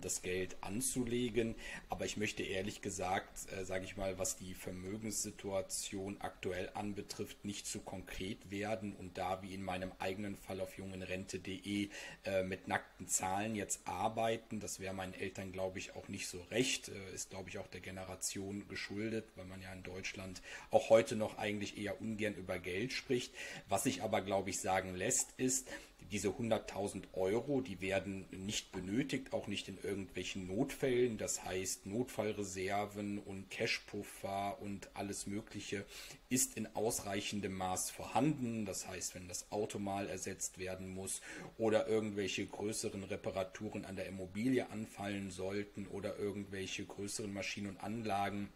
das 0.00 0.22
Geld 0.22 0.56
anzulegen. 0.60 1.54
Aber 1.88 2.04
ich 2.04 2.16
möchte 2.16 2.42
ehrlich 2.42 2.82
gesagt, 2.82 3.52
äh, 3.52 3.64
sage 3.64 3.84
ich 3.84 3.96
mal, 3.96 4.18
was 4.18 4.36
die 4.36 4.54
Vermögenssituation 4.54 6.20
aktuell 6.20 6.70
anbetrifft, 6.74 7.44
nicht 7.44 7.66
zu 7.66 7.80
konkret 7.80 8.50
werden 8.50 8.94
und 8.94 9.18
da 9.18 9.42
wie 9.42 9.54
in 9.54 9.62
meinem 9.62 9.92
eigenen 9.98 10.36
Fall 10.36 10.60
auf 10.60 10.76
jungenrente.de 10.76 11.88
äh, 12.24 12.42
mit 12.42 12.68
nackten 12.68 13.08
Zahlen 13.08 13.54
jetzt 13.54 13.86
arbeiten. 13.86 14.60
Das 14.60 14.80
wäre 14.80 14.94
meinen 14.94 15.14
Eltern, 15.14 15.52
glaube 15.52 15.78
ich, 15.78 15.94
auch 15.94 16.08
nicht 16.08 16.28
so 16.28 16.40
recht. 16.50 16.88
Äh, 16.88 17.14
ist, 17.14 17.30
glaube 17.30 17.48
ich, 17.48 17.58
auch 17.58 17.66
der 17.66 17.80
Generation 17.80 18.68
geschuldet, 18.68 19.26
weil 19.36 19.44
man 19.44 19.60
ja 19.62 19.72
in 19.72 19.82
Deutschland 19.82 20.42
auch 20.70 20.90
heute 20.90 21.16
noch 21.16 21.38
eigentlich 21.38 21.78
eher 21.78 22.00
ungern 22.00 22.34
über 22.34 22.58
Geld 22.58 22.92
spricht. 22.92 23.32
Was 23.68 23.84
sich 23.84 24.02
aber, 24.02 24.20
glaube 24.22 24.50
ich, 24.50 24.60
sagen 24.60 24.94
lässt, 24.94 25.32
ist, 25.36 25.68
diese 26.10 26.28
100.000 26.28 27.04
Euro, 27.12 27.60
die 27.60 27.80
werden 27.80 28.26
nicht 28.30 28.72
benötigt, 28.72 29.32
auch 29.32 29.46
nicht 29.46 29.68
in 29.68 29.78
irgendwelchen 29.82 30.46
Notfällen. 30.46 31.18
Das 31.18 31.44
heißt, 31.44 31.86
Notfallreserven 31.86 33.18
und 33.18 33.50
Cashpuffer 33.50 34.60
und 34.60 34.90
alles 34.94 35.26
Mögliche 35.26 35.84
ist 36.28 36.56
in 36.56 36.74
ausreichendem 36.74 37.56
Maß 37.56 37.90
vorhanden. 37.90 38.64
Das 38.64 38.88
heißt, 38.88 39.14
wenn 39.14 39.28
das 39.28 39.50
Auto 39.52 39.78
mal 39.78 40.08
ersetzt 40.08 40.58
werden 40.58 40.88
muss 40.92 41.20
oder 41.58 41.86
irgendwelche 41.86 42.46
größeren 42.46 43.04
Reparaturen 43.04 43.84
an 43.84 43.96
der 43.96 44.06
Immobilie 44.06 44.68
anfallen 44.70 45.30
sollten 45.30 45.86
oder 45.86 46.18
irgendwelche 46.18 46.84
größeren 46.84 47.32
Maschinen 47.32 47.68
und 47.68 47.78
Anlagen 47.78 48.48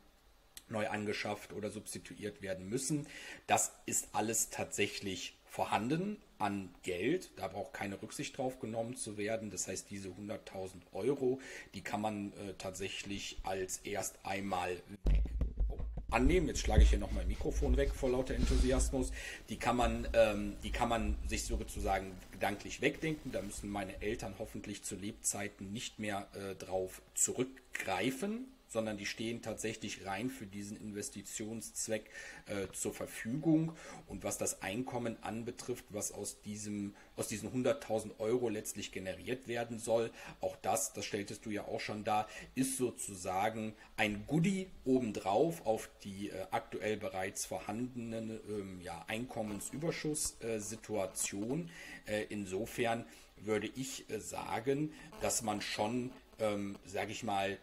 neu 0.69 0.89
angeschafft 0.89 1.53
oder 1.53 1.71
substituiert 1.71 2.43
werden 2.43 2.69
müssen. 2.69 3.07
Das 3.47 3.73
ist 3.87 4.09
alles 4.13 4.51
tatsächlich 4.51 5.37
vorhanden 5.45 6.17
an 6.39 6.71
Geld. 6.83 7.31
Da 7.37 7.49
braucht 7.49 7.73
keine 7.73 8.01
Rücksicht 8.01 8.37
drauf 8.37 8.59
genommen 8.59 8.97
zu 8.97 9.17
werden. 9.17 9.51
Das 9.51 9.69
heißt, 9.69 9.91
diese 9.91 10.09
100.000 10.09 10.73
Euro, 10.93 11.41
die 11.75 11.81
kann 11.81 12.01
man 12.01 12.33
äh, 12.33 12.55
tatsächlich 12.59 13.39
als 13.43 13.79
erst 13.79 14.19
einmal 14.25 14.77
weg 15.05 15.23
oh, 15.69 15.79
annehmen. 16.11 16.49
Jetzt 16.49 16.61
schlage 16.61 16.83
ich 16.83 16.91
hier 16.91 16.99
noch 16.99 17.13
mein 17.13 17.29
Mikrofon 17.29 17.77
weg 17.77 17.95
vor 17.95 18.11
lauter 18.11 18.35
Enthusiasmus. 18.35 19.13
Die 19.49 19.57
kann 19.57 19.77
man, 19.77 20.09
ähm, 20.15 20.57
die 20.63 20.71
kann 20.71 20.89
man 20.89 21.17
sich 21.27 21.45
sozusagen 21.45 22.13
gedanklich 22.33 22.81
wegdenken. 22.81 23.33
Da 23.33 23.43
müssen 23.43 23.71
meine 23.71 24.01
Eltern 24.03 24.35
hoffentlich 24.39 24.83
zu 24.83 24.97
Lebzeiten 24.97 25.73
nicht 25.73 25.99
mehr 25.99 26.29
äh, 26.35 26.55
drauf 26.55 27.03
zurückgreifen 27.15 28.47
sondern 28.69 28.97
die 28.97 29.07
stehen 29.07 29.43
tatsächlich 29.43 30.07
rein 30.07 30.31
für 30.31 30.47
diesen 30.47 30.77
Investitionszweck 30.77 32.09
äh, 32.47 32.69
zur 32.73 32.95
Verfügung. 32.95 33.73
Und 34.07 34.23
was 34.25 34.39
das 34.39 34.63
Einkommen 34.63 35.17
anbetrifft, 35.23 35.85
was 35.91 36.13
aus, 36.13 36.41
diesem, 36.43 36.95
aus 37.17 37.29
diesen 37.29 37.51
100.000 37.51 38.19
Euro 38.19 38.49
letztlich 38.49 38.93
generiert 38.93 39.49
werden 39.49 39.79
soll, 39.79 40.11
auch 40.41 40.57
das, 40.63 40.93
das 40.93 41.05
stelltest 41.05 41.45
du 41.47 41.51
ja 41.51 41.67
auch 41.67 41.81
schon 41.81 42.05
da, 42.05 42.29
ist 42.55 42.77
sozusagen 42.77 43.75
ein 43.97 44.25
Goodie 44.27 44.69
obendrauf 44.85 45.67
auf 45.67 45.89
die 46.05 46.31
äh, 46.31 46.47
aktuell 46.51 46.97
bereits 46.97 47.47
vorhandene 47.47 48.41
ähm, 48.49 48.81
ja, 48.83 49.05
Einkommensüberschusssituation. 49.09 51.71
Äh, 52.07 52.27
insofern 52.29 53.05
würde 53.37 53.71
ich 53.75 54.09
äh, 54.11 54.21
sagen, 54.21 54.93
dass 55.21 55.43
man 55.43 55.61
schon, 55.61 56.13
ähm, 56.39 56.77
sage 56.85 57.13
ich 57.13 57.23
mal, 57.23 57.59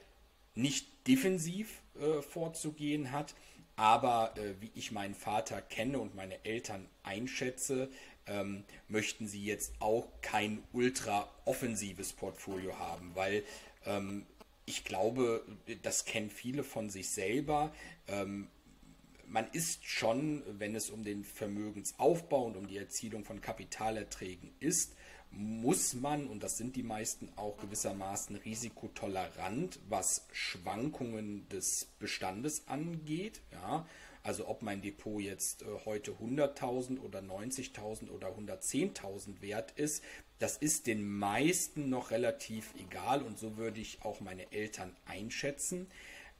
nicht 0.55 1.07
defensiv 1.07 1.81
äh, 1.99 2.21
vorzugehen 2.21 3.11
hat, 3.11 3.35
aber 3.75 4.33
äh, 4.37 4.61
wie 4.61 4.71
ich 4.75 4.91
meinen 4.91 5.15
Vater 5.15 5.61
kenne 5.61 5.99
und 5.99 6.15
meine 6.15 6.43
Eltern 6.45 6.87
einschätze, 7.03 7.89
ähm, 8.27 8.63
möchten 8.87 9.27
sie 9.27 9.43
jetzt 9.43 9.73
auch 9.79 10.07
kein 10.21 10.63
ultra 10.71 11.29
offensives 11.45 12.13
Portfolio 12.13 12.77
haben, 12.77 13.11
weil 13.15 13.43
ähm, 13.85 14.25
ich 14.65 14.85
glaube, 14.85 15.45
das 15.81 16.05
kennen 16.05 16.29
viele 16.29 16.63
von 16.63 16.89
sich 16.89 17.09
selber. 17.09 17.73
Ähm, 18.07 18.47
man 19.27 19.47
ist 19.51 19.85
schon, 19.85 20.43
wenn 20.59 20.75
es 20.75 20.89
um 20.89 21.03
den 21.03 21.23
Vermögensaufbau 21.23 22.45
und 22.45 22.55
um 22.55 22.67
die 22.67 22.77
Erzielung 22.77 23.25
von 23.25 23.41
Kapitalerträgen 23.41 24.51
ist, 24.59 24.95
muss 25.35 25.93
man, 25.95 26.27
und 26.27 26.43
das 26.43 26.57
sind 26.57 26.75
die 26.75 26.83
meisten 26.83 27.29
auch 27.35 27.57
gewissermaßen 27.57 28.35
risikotolerant, 28.37 29.79
was 29.89 30.27
Schwankungen 30.31 31.47
des 31.49 31.87
Bestandes 31.99 32.67
angeht. 32.67 33.41
Ja, 33.51 33.85
also 34.23 34.47
ob 34.47 34.61
mein 34.61 34.81
Depot 34.81 35.21
jetzt 35.21 35.63
äh, 35.63 35.65
heute 35.85 36.11
100.000 36.11 36.99
oder 37.01 37.19
90.000 37.19 38.09
oder 38.09 38.29
110.000 38.29 39.41
wert 39.41 39.71
ist, 39.71 40.03
das 40.39 40.57
ist 40.57 40.87
den 40.87 41.07
meisten 41.07 41.89
noch 41.89 42.11
relativ 42.11 42.73
egal 42.79 43.21
und 43.21 43.37
so 43.37 43.57
würde 43.57 43.79
ich 43.79 44.03
auch 44.03 44.21
meine 44.21 44.51
Eltern 44.51 44.95
einschätzen. 45.05 45.87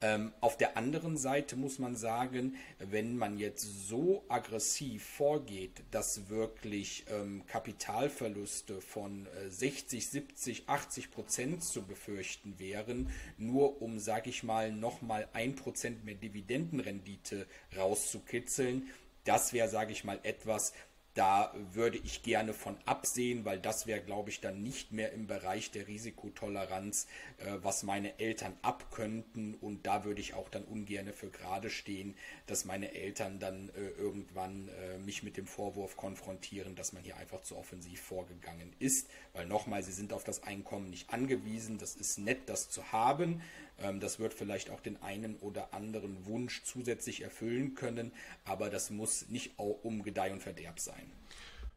Ähm, 0.04 0.34
auf 0.42 0.58
der 0.58 0.76
anderen 0.76 1.16
Seite 1.16 1.56
muss 1.56 1.80
man 1.80 1.96
sagen, 1.96 2.58
wenn 2.78 3.16
man 3.16 3.38
jetzt 3.38 3.88
so 3.88 4.26
aggressiv 4.28 5.06
vorgeht, 5.06 5.82
dass 5.92 6.28
wirklich 6.28 7.06
ähm, 7.10 7.44
Kapitalverluste 7.48 8.82
von 8.82 9.28
äh, 9.28 9.50
60, 9.50 10.06
70, 10.06 10.68
80 10.68 11.10
Prozent 11.10 11.64
zu 11.64 11.84
befürchten 11.84 12.60
wären, 12.60 13.12
nur 13.38 13.82
um, 13.82 13.98
sage 13.98 14.30
ich 14.30 14.44
mal, 14.44 14.74
nochmal 14.74 15.30
ein 15.32 15.56
Prozent 15.56 16.04
mehr 16.04 16.16
Dividendenrendite 16.16 17.48
rauszukitzeln, 17.78 18.90
das 19.24 19.54
wäre, 19.54 19.70
sage 19.70 19.94
ich 19.94 20.04
mal, 20.04 20.20
etwas, 20.24 20.74
da 21.14 21.54
würde 21.74 22.00
ich 22.00 22.24
gerne 22.24 22.54
von 22.54 22.76
absehen, 22.86 23.46
weil 23.46 23.60
das 23.60 23.86
wäre, 23.86 24.02
glaube 24.02 24.32
ich, 24.32 24.42
dann 24.42 24.64
nicht 24.64 24.92
mehr 24.92 25.12
im 25.12 25.28
Bereich 25.28 25.70
der 25.70 25.88
Risikotoleranz, 25.88 27.08
äh, 27.38 27.52
was 27.62 27.84
meine 27.84 28.20
Eltern 28.20 28.58
abkönnten. 28.64 29.54
Und 29.56 29.86
da 29.86 30.06
würde 30.06 30.22
ich 30.22 30.34
auch 30.34 30.50
dann 30.50 30.64
ungern 30.64 31.14
für 31.14 31.30
gerade 31.30 31.70
stehen, 31.70 32.16
dass 32.48 32.66
meine 32.66 32.96
Eltern 32.96 33.40
dann 33.40 33.70
äh, 33.70 33.90
irgendwann 34.00 34.70
äh, 34.70 34.98
mich 34.98 35.22
mit 35.22 35.38
dem 35.38 35.46
Vorwurf 35.46 35.98
konfrontieren, 35.98 36.76
dass 36.76 36.94
man 36.94 37.04
hier 37.04 37.18
einfach 37.18 37.42
zu 37.42 37.58
offensiv 37.58 38.02
vorgegangen 38.02 38.74
ist. 38.80 39.08
Weil 39.34 39.46
nochmal, 39.46 39.84
sie 39.84 39.92
sind 39.92 40.14
auf 40.14 40.24
das 40.24 40.44
Einkommen 40.44 40.90
nicht 40.90 41.12
angewiesen. 41.12 41.78
Das 41.78 41.96
ist 41.96 42.18
nett, 42.18 42.50
das 42.50 42.70
zu 42.70 42.92
haben. 42.92 43.42
Ähm, 43.82 44.00
das 44.00 44.20
wird 44.20 44.34
vielleicht 44.34 44.70
auch 44.70 44.80
den 44.80 45.02
einen 45.02 45.36
oder 45.38 45.74
anderen 45.74 46.26
Wunsch 46.26 46.64
zusätzlich 46.64 47.22
erfüllen 47.22 47.76
können, 47.76 48.12
aber 48.46 48.70
das 48.70 48.90
muss 48.90 49.30
nicht 49.30 49.58
um 49.58 50.04
Gedeih 50.04 50.32
und 50.32 50.42
Verderb 50.42 50.80
sein. 50.80 51.12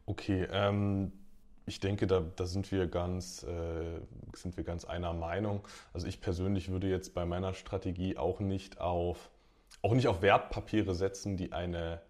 Okay, 0.05 0.47
ähm, 0.51 1.11
ich 1.65 1.81
denke, 1.81 2.07
da, 2.07 2.21
da 2.35 2.45
sind, 2.45 2.71
wir 2.71 2.87
ganz, 2.87 3.43
äh, 3.43 3.99
sind 4.33 4.55
wir 4.55 4.63
ganz 4.63 4.85
einer 4.85 5.13
Meinung. 5.13 5.67
Also 5.93 6.07
ich 6.07 6.21
persönlich 6.21 6.69
würde 6.69 6.87
jetzt 6.87 7.13
bei 7.13 7.25
meiner 7.25 7.53
Strategie 7.53 8.17
auch 8.17 8.39
nicht 8.39 8.79
auf, 8.79 9.29
auch 9.81 9.93
nicht 9.93 10.07
auf 10.07 10.21
Wertpapiere 10.21 10.95
setzen, 10.95 11.35
die 11.35 11.51
eine 11.51 12.01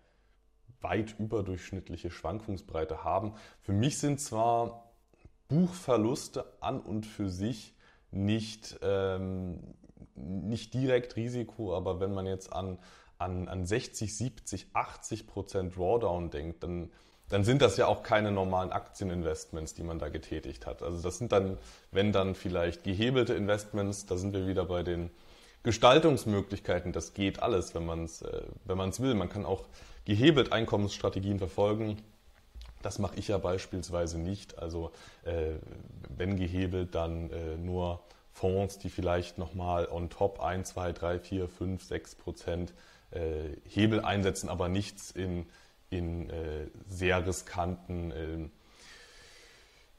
weit 0.82 1.16
überdurchschnittliche 1.18 2.12
Schwankungsbreite 2.12 3.04
haben. 3.04 3.34
Für 3.62 3.74
mich 3.74 3.98
sind 3.98 4.22
zwar 4.22 4.92
Buchverluste 5.48 6.46
an 6.60 6.80
und 6.80 7.08
für 7.08 7.30
sich 7.30 7.74
nicht, 8.12 8.80
ähm, 8.82 9.60
nicht 10.16 10.74
direkt 10.74 11.16
Risiko, 11.16 11.76
aber 11.76 12.00
wenn 12.00 12.14
man 12.14 12.26
jetzt 12.26 12.52
an, 12.54 12.80
an, 13.18 13.48
an 13.48 13.66
60, 13.66 14.16
70, 14.16 14.68
80 14.74 15.28
Prozent 15.28 15.76
Drawdown 15.76 16.30
denkt, 16.30 16.64
dann, 16.64 16.92
dann 17.30 17.44
sind 17.44 17.62
das 17.62 17.78
ja 17.78 17.88
auch 17.88 18.04
keine 18.04 18.32
normalen 18.32 18.72
Aktieninvestments, 18.72 19.74
die 19.74 19.84
man 19.84 20.00
da 20.00 20.10
getätigt 20.10 20.66
hat. 20.66 20.82
Also 20.82 21.02
das 21.02 21.18
sind 21.18 21.32
dann, 21.32 21.58
wenn 21.92 22.12
dann 22.12 22.36
vielleicht 22.36 22.84
gehebelte 22.84 23.34
Investments, 23.34 24.06
da 24.06 24.18
sind 24.18 24.34
wir 24.34 24.48
wieder 24.48 24.66
bei 24.66 24.84
den 24.84 25.10
Gestaltungsmöglichkeiten. 25.64 26.94
Das 26.94 27.14
geht 27.14 27.42
alles, 27.42 27.76
wenn 27.76 27.86
man 27.86 28.06
es 28.06 28.22
äh, 28.22 28.44
wenn 28.66 28.78
man's 28.78 29.02
will. 29.02 29.14
Man 29.16 29.30
kann 29.30 29.46
auch 29.46 29.66
gehebelt 30.06 30.54
Einkommensstrategien 30.54 31.40
verfolgen 31.40 31.98
das 32.82 33.00
mache 33.00 33.18
ich 33.18 33.28
ja 33.28 33.38
beispielsweise 33.38 34.20
nicht. 34.20 34.60
Also 34.60 34.92
äh, 35.24 35.56
wenn 36.16 36.38
gehebelt, 36.38 36.96
dann 36.96 37.30
äh, 37.32 37.58
nur 37.58 38.02
Fonds, 38.32 38.78
die 38.78 38.90
vielleicht 38.90 39.38
nochmal 39.38 39.88
on 39.88 40.10
top 40.10 40.42
1, 40.42 40.70
2, 40.70 40.94
3, 40.94 41.20
4, 41.20 41.50
5, 41.50 41.84
6 41.84 42.16
Prozent 42.16 42.74
äh, 43.12 43.50
Hebel 43.68 44.02
einsetzen, 44.02 44.50
aber 44.50 44.70
nichts 44.70 45.12
in, 45.12 45.48
in 45.90 46.30
äh, 46.30 46.68
sehr 46.88 47.26
riskanten 47.26 48.12
äh, 48.12 48.50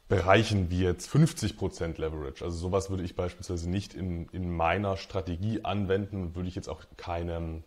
Bereichen 0.08 0.70
wie 0.70 0.82
jetzt 0.84 1.10
50% 1.10 2.00
Leverage. 2.00 2.42
Also 2.42 2.56
sowas 2.56 2.88
würde 2.88 3.02
ich 3.02 3.14
beispielsweise 3.14 3.68
nicht 3.68 3.92
in, 3.92 4.26
in 4.28 4.50
meiner 4.50 4.96
Strategie 4.96 5.64
anwenden, 5.64 6.34
würde 6.34 6.48
ich 6.48 6.54
jetzt 6.54 6.68
auch 6.68 6.82
keinem, 6.96 7.62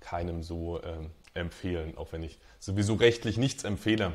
keinem 0.00 0.42
so 0.42 0.82
ähm, 0.82 1.10
empfehlen, 1.34 1.96
auch 1.96 2.12
wenn 2.12 2.22
ich 2.22 2.38
sowieso 2.58 2.94
rechtlich 2.94 3.36
nichts 3.36 3.64
empfehle. 3.64 4.12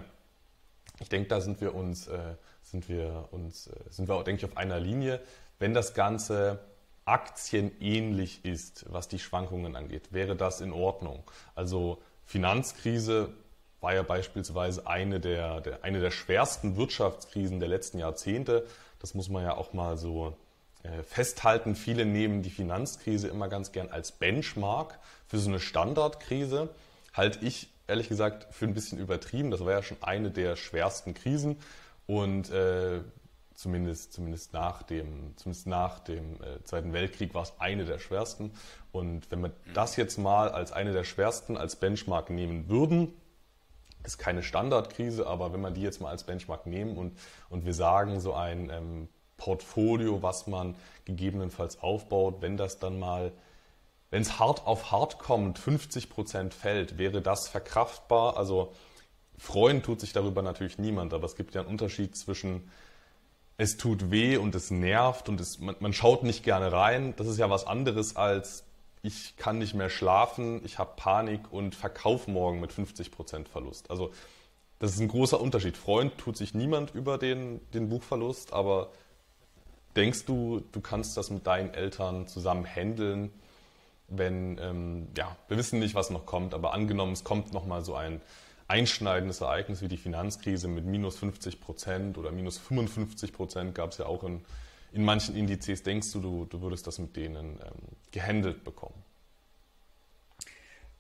Ich 1.00 1.10
denke, 1.10 1.30
da 1.30 1.42
sind 1.42 1.62
wir 1.62 1.74
uns, 1.76 2.08
äh, 2.08 2.36
sind 2.62 2.90
wir 2.90 3.30
uns, 3.32 3.68
äh, 3.68 3.72
sind 3.90 4.08
wir, 4.08 4.24
denke 4.24 4.46
ich, 4.46 4.52
auf 4.52 4.58
einer 4.58 4.80
Linie. 4.80 5.22
Wenn 5.60 5.74
das 5.74 5.94
Ganze 5.94 6.60
aktienähnlich 7.06 8.46
ist, 8.46 8.86
was 8.90 9.08
die 9.08 9.20
Schwankungen 9.20 9.76
angeht, 9.76 10.14
wäre 10.14 10.36
das 10.36 10.62
in 10.62 10.72
Ordnung. 10.72 11.24
Also 11.56 12.02
Finanzkrise 12.26 13.34
war 13.82 13.94
ja 13.94 14.04
beispielsweise 14.04 14.88
eine 14.88 15.20
der, 15.20 15.60
der, 15.62 15.84
eine 15.84 16.00
der 16.00 16.12
schwersten 16.12 16.78
Wirtschaftskrisen 16.78 17.60
der 17.60 17.68
letzten 17.68 18.00
Jahrzehnte. 18.00 18.66
Das 19.00 19.14
muss 19.14 19.28
man 19.28 19.44
ja 19.44 19.58
auch 19.58 19.74
mal 19.74 19.98
so 19.98 20.38
äh, 20.84 21.04
festhalten. 21.04 21.76
Viele 21.76 22.06
nehmen 22.06 22.42
die 22.42 22.50
Finanzkrise 22.50 23.28
immer 23.28 23.50
ganz 23.50 23.74
gern 23.74 23.90
als 23.90 24.14
Benchmark 24.14 25.00
für 25.28 25.38
so 25.38 25.50
eine 25.50 25.60
Standardkrise. 25.60 26.70
Halte 27.14 27.46
ich 27.46 27.70
ehrlich 27.88 28.10
gesagt 28.10 28.54
für 28.54 28.66
ein 28.66 28.74
bisschen 28.74 29.00
übertrieben. 29.00 29.52
Das 29.52 29.64
war 29.64 29.72
ja 29.72 29.84
schon 29.84 29.98
eine 30.02 30.32
der 30.32 30.56
schwersten 30.56 31.14
Krisen 31.14 31.58
und 32.08 32.50
äh, 32.50 33.02
zumindest, 33.56 34.14
zumindest 34.14 34.54
nach 34.54 34.84
dem, 34.84 35.36
zumindest 35.38 35.68
nach 35.68 36.00
dem 36.00 36.42
äh, 36.42 36.64
Zweiten 36.64 36.94
Weltkrieg 36.94 37.34
war 37.34 37.44
es 37.44 37.54
eine 37.60 37.86
der 37.86 38.00
schwersten. 38.00 38.52
Und 38.92 39.30
wenn 39.32 39.42
wir 39.42 39.52
das 39.74 39.96
jetzt 39.96 40.18
mal 40.18 40.50
als 40.50 40.72
eine 40.72 40.94
der 40.94 41.04
schwersten 41.04 41.58
als 41.58 41.76
Benchmark 41.76 42.30
nehmen 42.30 42.70
würden, 42.70 43.14
ist 44.04 44.18
keine 44.18 44.44
Standardkrise, 44.44 45.28
aber 45.28 45.54
wenn 45.54 45.62
wir 45.62 45.72
die 45.72 45.82
jetzt 45.82 46.02
mal 46.02 46.10
als 46.10 46.24
Benchmark 46.24 46.66
nehmen 46.66 46.98
und, 46.98 47.18
und 47.50 47.66
wir 47.66 47.74
sagen, 47.74 48.20
so 48.20 48.34
ein 48.34 48.70
ähm, 48.70 49.08
Portfolio, 49.38 50.22
was 50.22 50.48
man 50.48 50.76
gegebenenfalls 51.06 51.82
aufbaut, 51.82 52.42
wenn 52.42 52.58
das 52.58 52.80
dann 52.80 53.00
mal, 53.00 53.32
wenn 54.14 54.22
es 54.22 54.38
hart 54.38 54.68
auf 54.68 54.92
hart 54.92 55.18
kommt, 55.18 55.58
50 55.58 56.12
Prozent 56.12 56.54
fällt, 56.54 57.00
wäre 57.00 57.20
das 57.24 57.48
verkraftbar? 57.48 58.38
Also 58.38 58.72
freuen 59.40 59.82
tut 59.82 60.02
sich 60.02 60.14
darüber 60.14 60.44
natürlich 60.44 60.78
niemand, 60.78 61.16
aber 61.16 61.26
es 61.26 61.36
gibt 61.36 61.56
ja 61.56 61.62
einen 61.62 61.70
Unterschied 61.72 62.16
zwischen 62.16 62.70
es 63.58 63.76
tut 63.76 64.12
weh 64.12 64.38
und 64.38 64.54
es 64.54 64.70
nervt 64.70 65.30
und 65.30 65.42
es, 65.42 65.58
man, 65.58 65.76
man 65.80 65.94
schaut 65.94 66.22
nicht 66.22 66.44
gerne 66.44 66.72
rein. 66.72 67.16
Das 67.18 67.26
ist 67.26 67.40
ja 67.40 67.50
was 67.50 67.66
anderes 67.66 68.16
als 68.16 68.66
ich 69.02 69.36
kann 69.36 69.58
nicht 69.58 69.74
mehr 69.74 69.90
schlafen, 69.90 70.64
ich 70.64 70.78
habe 70.78 70.92
Panik 70.96 71.52
und 71.52 71.74
verkaufe 71.74 72.30
morgen 72.30 72.60
mit 72.60 72.72
50% 72.72 73.48
Verlust. 73.48 73.90
Also 73.90 74.12
das 74.78 74.94
ist 74.94 75.00
ein 75.00 75.08
großer 75.08 75.42
Unterschied. 75.42 75.76
Freund 75.76 76.20
tut 76.20 76.38
sich 76.38 76.54
niemand 76.54 76.94
über 76.94 77.18
den, 77.18 77.62
den 77.72 77.90
Buchverlust, 77.90 78.54
aber 78.54 78.92
denkst 79.96 80.26
du, 80.26 80.62
du 80.72 80.82
kannst 80.82 81.18
das 81.18 81.32
mit 81.32 81.48
deinen 81.48 81.74
Eltern 81.74 82.28
zusammen 82.28 82.68
handeln, 82.68 83.32
wenn, 84.18 84.58
ähm, 84.60 85.08
ja, 85.18 85.36
wir 85.48 85.58
wissen 85.58 85.80
nicht, 85.80 85.96
was 85.96 86.10
noch 86.10 86.26
kommt, 86.26 86.54
aber 86.54 86.74
angenommen, 86.74 87.14
es 87.14 87.24
kommt 87.24 87.54
nochmal 87.54 87.84
so 87.84 87.96
ein 87.96 88.22
einschneidendes 88.68 89.42
Ereignis 89.42 89.82
wie 89.82 89.88
die 89.88 89.98
Finanzkrise 89.98 90.68
mit 90.68 90.86
minus 90.86 91.18
50% 91.22 92.18
oder 92.18 92.32
minus 92.32 92.60
55% 92.60 93.74
gab 93.74 93.92
es 93.92 93.98
ja 93.98 94.06
auch 94.06 94.24
in 94.24 94.42
in 94.94 95.04
manchen 95.04 95.36
Indizes 95.36 95.82
denkst 95.82 96.12
du, 96.14 96.22
du, 96.22 96.46
du 96.46 96.62
würdest 96.62 96.86
das 96.86 97.00
mit 97.00 97.16
denen 97.16 97.60
ähm, 97.60 97.98
gehandelt 98.12 98.64
bekommen? 98.64 99.04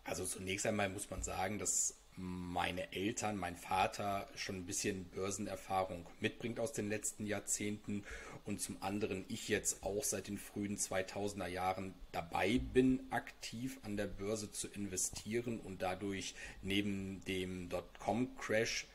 Also 0.03 0.25
zunächst 0.25 0.65
einmal 0.65 0.89
muss 0.89 1.09
man 1.09 1.21
sagen, 1.21 1.59
dass 1.59 1.95
meine 2.15 2.91
Eltern, 2.93 3.37
mein 3.37 3.57
Vater 3.57 4.27
schon 4.35 4.57
ein 4.57 4.65
bisschen 4.65 5.05
Börsenerfahrung 5.05 6.05
mitbringt 6.19 6.59
aus 6.59 6.73
den 6.73 6.89
letzten 6.89 7.25
Jahrzehnten 7.25 8.03
und 8.45 8.61
zum 8.61 8.81
anderen 8.81 9.25
ich 9.29 9.47
jetzt 9.49 9.83
auch 9.83 10.03
seit 10.03 10.27
den 10.27 10.37
frühen 10.37 10.77
2000er 10.77 11.47
Jahren 11.47 11.93
dabei 12.11 12.59
bin, 12.59 13.01
aktiv 13.09 13.79
an 13.83 13.97
der 13.97 14.07
Börse 14.07 14.51
zu 14.51 14.67
investieren 14.67 15.59
und 15.59 15.81
dadurch 15.81 16.35
neben 16.61 17.21
dem 17.25 17.69
Dotcom-Crash 17.69 18.85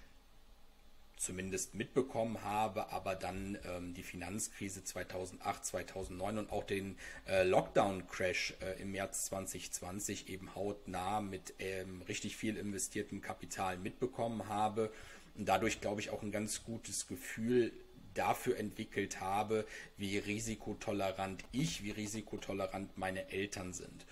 zumindest 1.19 1.75
mitbekommen 1.75 2.43
habe, 2.45 2.91
aber 2.91 3.15
dann 3.15 3.59
ähm, 3.65 3.95
die 3.95 4.03
Finanzkrise 4.03 4.85
2008, 4.85 5.65
2009 5.65 6.39
und 6.39 6.53
auch 6.53 6.65
den 6.65 6.97
äh, 7.27 7.43
Lockdown-Crash 7.43 8.55
äh, 8.61 8.81
im 8.81 8.93
März 8.93 9.27
2020 9.27 10.29
eben 10.29 10.55
hautnah 10.55 11.21
mit 11.21 11.55
ähm, 11.59 12.03
richtig 12.03 12.37
viel 12.37 12.57
investiertem 12.57 13.21
Kapital 13.21 13.79
mitbekommen 13.79 14.49
habe 14.49 14.93
und 15.37 15.49
dadurch, 15.49 15.81
glaube 15.81 16.01
ich, 16.01 16.11
auch 16.11 16.23
ein 16.23 16.33
ganz 16.33 16.65
gutes 16.65 17.07
Gefühl 17.07 17.73
dafür 18.15 18.59
entwickelt 18.59 19.21
habe, 19.21 19.65
wie 19.97 20.19
risikotolerant 20.19 21.45
ich, 21.53 21.85
wie 21.85 21.93
risikotolerant 21.93 22.99
meine 22.99 23.31
Eltern 23.31 23.73
sind. 23.73 24.07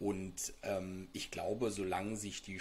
Und 0.00 0.52
ähm, 0.62 1.08
ich 1.12 1.30
glaube, 1.30 1.70
solange 1.70 2.16
sich 2.16 2.42
die 2.42 2.58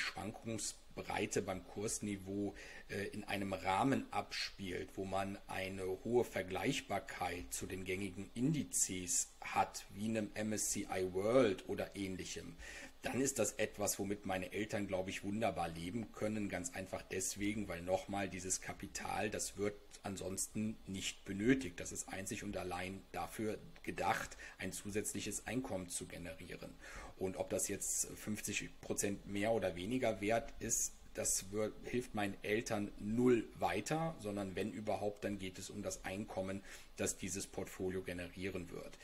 Schwankungsbreite 0.93 1.41
beim 1.41 1.63
Kursniveau 1.63 2.53
äh, 2.89 3.07
in 3.07 3.23
einem 3.23 3.53
Rahmen 3.53 4.05
abspielt, 4.11 4.89
wo 4.95 5.05
man 5.05 5.37
eine 5.47 5.83
hohe 6.03 6.23
Vergleichbarkeit 6.23 7.53
zu 7.53 7.65
den 7.65 7.83
gängigen 7.83 8.29
Indizes 8.33 9.33
hat, 9.41 9.85
wie 9.93 10.05
einem 10.05 10.31
MSCI 10.35 11.13
World 11.13 11.67
oder 11.67 11.95
ähnlichem, 11.95 12.55
dann 13.03 13.19
ist 13.19 13.37
das 13.37 13.53
etwas, 13.53 13.99
womit 13.99 14.25
meine 14.25 14.51
Eltern, 14.53 14.87
glaube 14.87 15.09
ich, 15.09 15.23
wunderbar 15.23 15.67
leben 15.67 16.11
können. 16.13 16.49
Ganz 16.49 16.73
einfach 16.73 17.01
deswegen, 17.01 17.67
weil 17.67 17.81
nochmal 17.81 18.29
dieses 18.29 18.61
Kapital, 18.61 19.29
das 19.29 19.57
wird 19.57 19.75
ansonsten 20.03 20.77
nicht 20.87 21.25
benötigt. 21.25 21.79
Das 21.79 21.91
ist 21.91 22.07
einzig 22.09 22.43
und 22.43 22.55
allein 22.57 23.01
dafür 23.11 23.57
gedacht, 23.83 24.37
ein 24.57 24.71
zusätzliches 24.71 25.47
Einkommen 25.47 25.89
zu 25.89 26.07
generieren. 26.07 26.73
Und 27.17 27.37
ob 27.37 27.49
das 27.49 27.67
jetzt 27.67 28.07
50 28.15 28.81
Prozent 28.81 29.27
mehr 29.27 29.51
oder 29.51 29.75
weniger 29.75 30.21
wert 30.21 30.53
ist, 30.59 30.93
das 31.13 31.51
wird, 31.51 31.73
hilft 31.85 32.15
meinen 32.15 32.35
Eltern 32.41 32.91
null 32.99 33.45
weiter, 33.59 34.15
sondern 34.19 34.55
wenn 34.55 34.71
überhaupt, 34.71 35.23
dann 35.23 35.37
geht 35.37 35.59
es 35.59 35.69
um 35.69 35.83
das 35.83 36.03
Einkommen, 36.05 36.63
das 36.97 37.17
dieses 37.17 37.47
Portfolio 37.47 38.01
generieren 38.01 38.71
wird. 38.71 38.97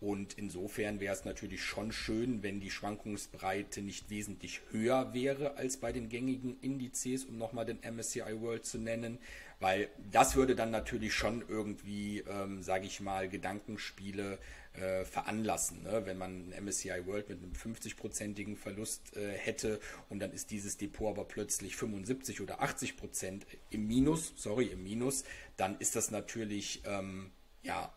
Und 0.00 0.34
insofern 0.36 1.00
wäre 1.00 1.14
es 1.14 1.24
natürlich 1.24 1.62
schon 1.62 1.90
schön, 1.90 2.42
wenn 2.42 2.60
die 2.60 2.70
Schwankungsbreite 2.70 3.80
nicht 3.80 4.10
wesentlich 4.10 4.60
höher 4.70 5.14
wäre 5.14 5.56
als 5.56 5.78
bei 5.78 5.92
den 5.92 6.08
gängigen 6.08 6.58
Indizes, 6.60 7.24
um 7.24 7.38
nochmal 7.38 7.64
den 7.64 7.78
MSCI 7.80 8.40
World 8.40 8.66
zu 8.66 8.78
nennen, 8.78 9.18
weil 9.60 9.88
das 10.10 10.36
würde 10.36 10.54
dann 10.56 10.70
natürlich 10.70 11.14
schon 11.14 11.42
irgendwie, 11.48 12.22
ähm, 12.28 12.62
sage 12.62 12.86
ich 12.86 13.00
mal, 13.00 13.28
Gedankenspiele 13.28 14.38
äh, 14.74 15.04
veranlassen. 15.04 15.84
Ne? 15.84 16.02
Wenn 16.04 16.18
man 16.18 16.50
ein 16.50 16.64
MSCI 16.64 17.06
World 17.06 17.28
mit 17.28 17.38
einem 17.42 17.52
50-prozentigen 17.52 18.56
Verlust 18.56 19.16
äh, 19.16 19.32
hätte 19.32 19.80
und 20.10 20.18
dann 20.18 20.32
ist 20.32 20.50
dieses 20.50 20.76
Depot 20.76 21.08
aber 21.08 21.24
plötzlich 21.24 21.76
75 21.76 22.40
oder 22.40 22.60
80 22.60 22.96
Prozent 22.96 23.46
im 23.70 23.86
Minus, 23.86 24.34
sorry, 24.36 24.66
im 24.66 24.82
Minus, 24.82 25.24
dann 25.56 25.78
ist 25.78 25.96
das 25.96 26.10
natürlich, 26.10 26.82
ähm, 26.84 27.30
ja, 27.62 27.90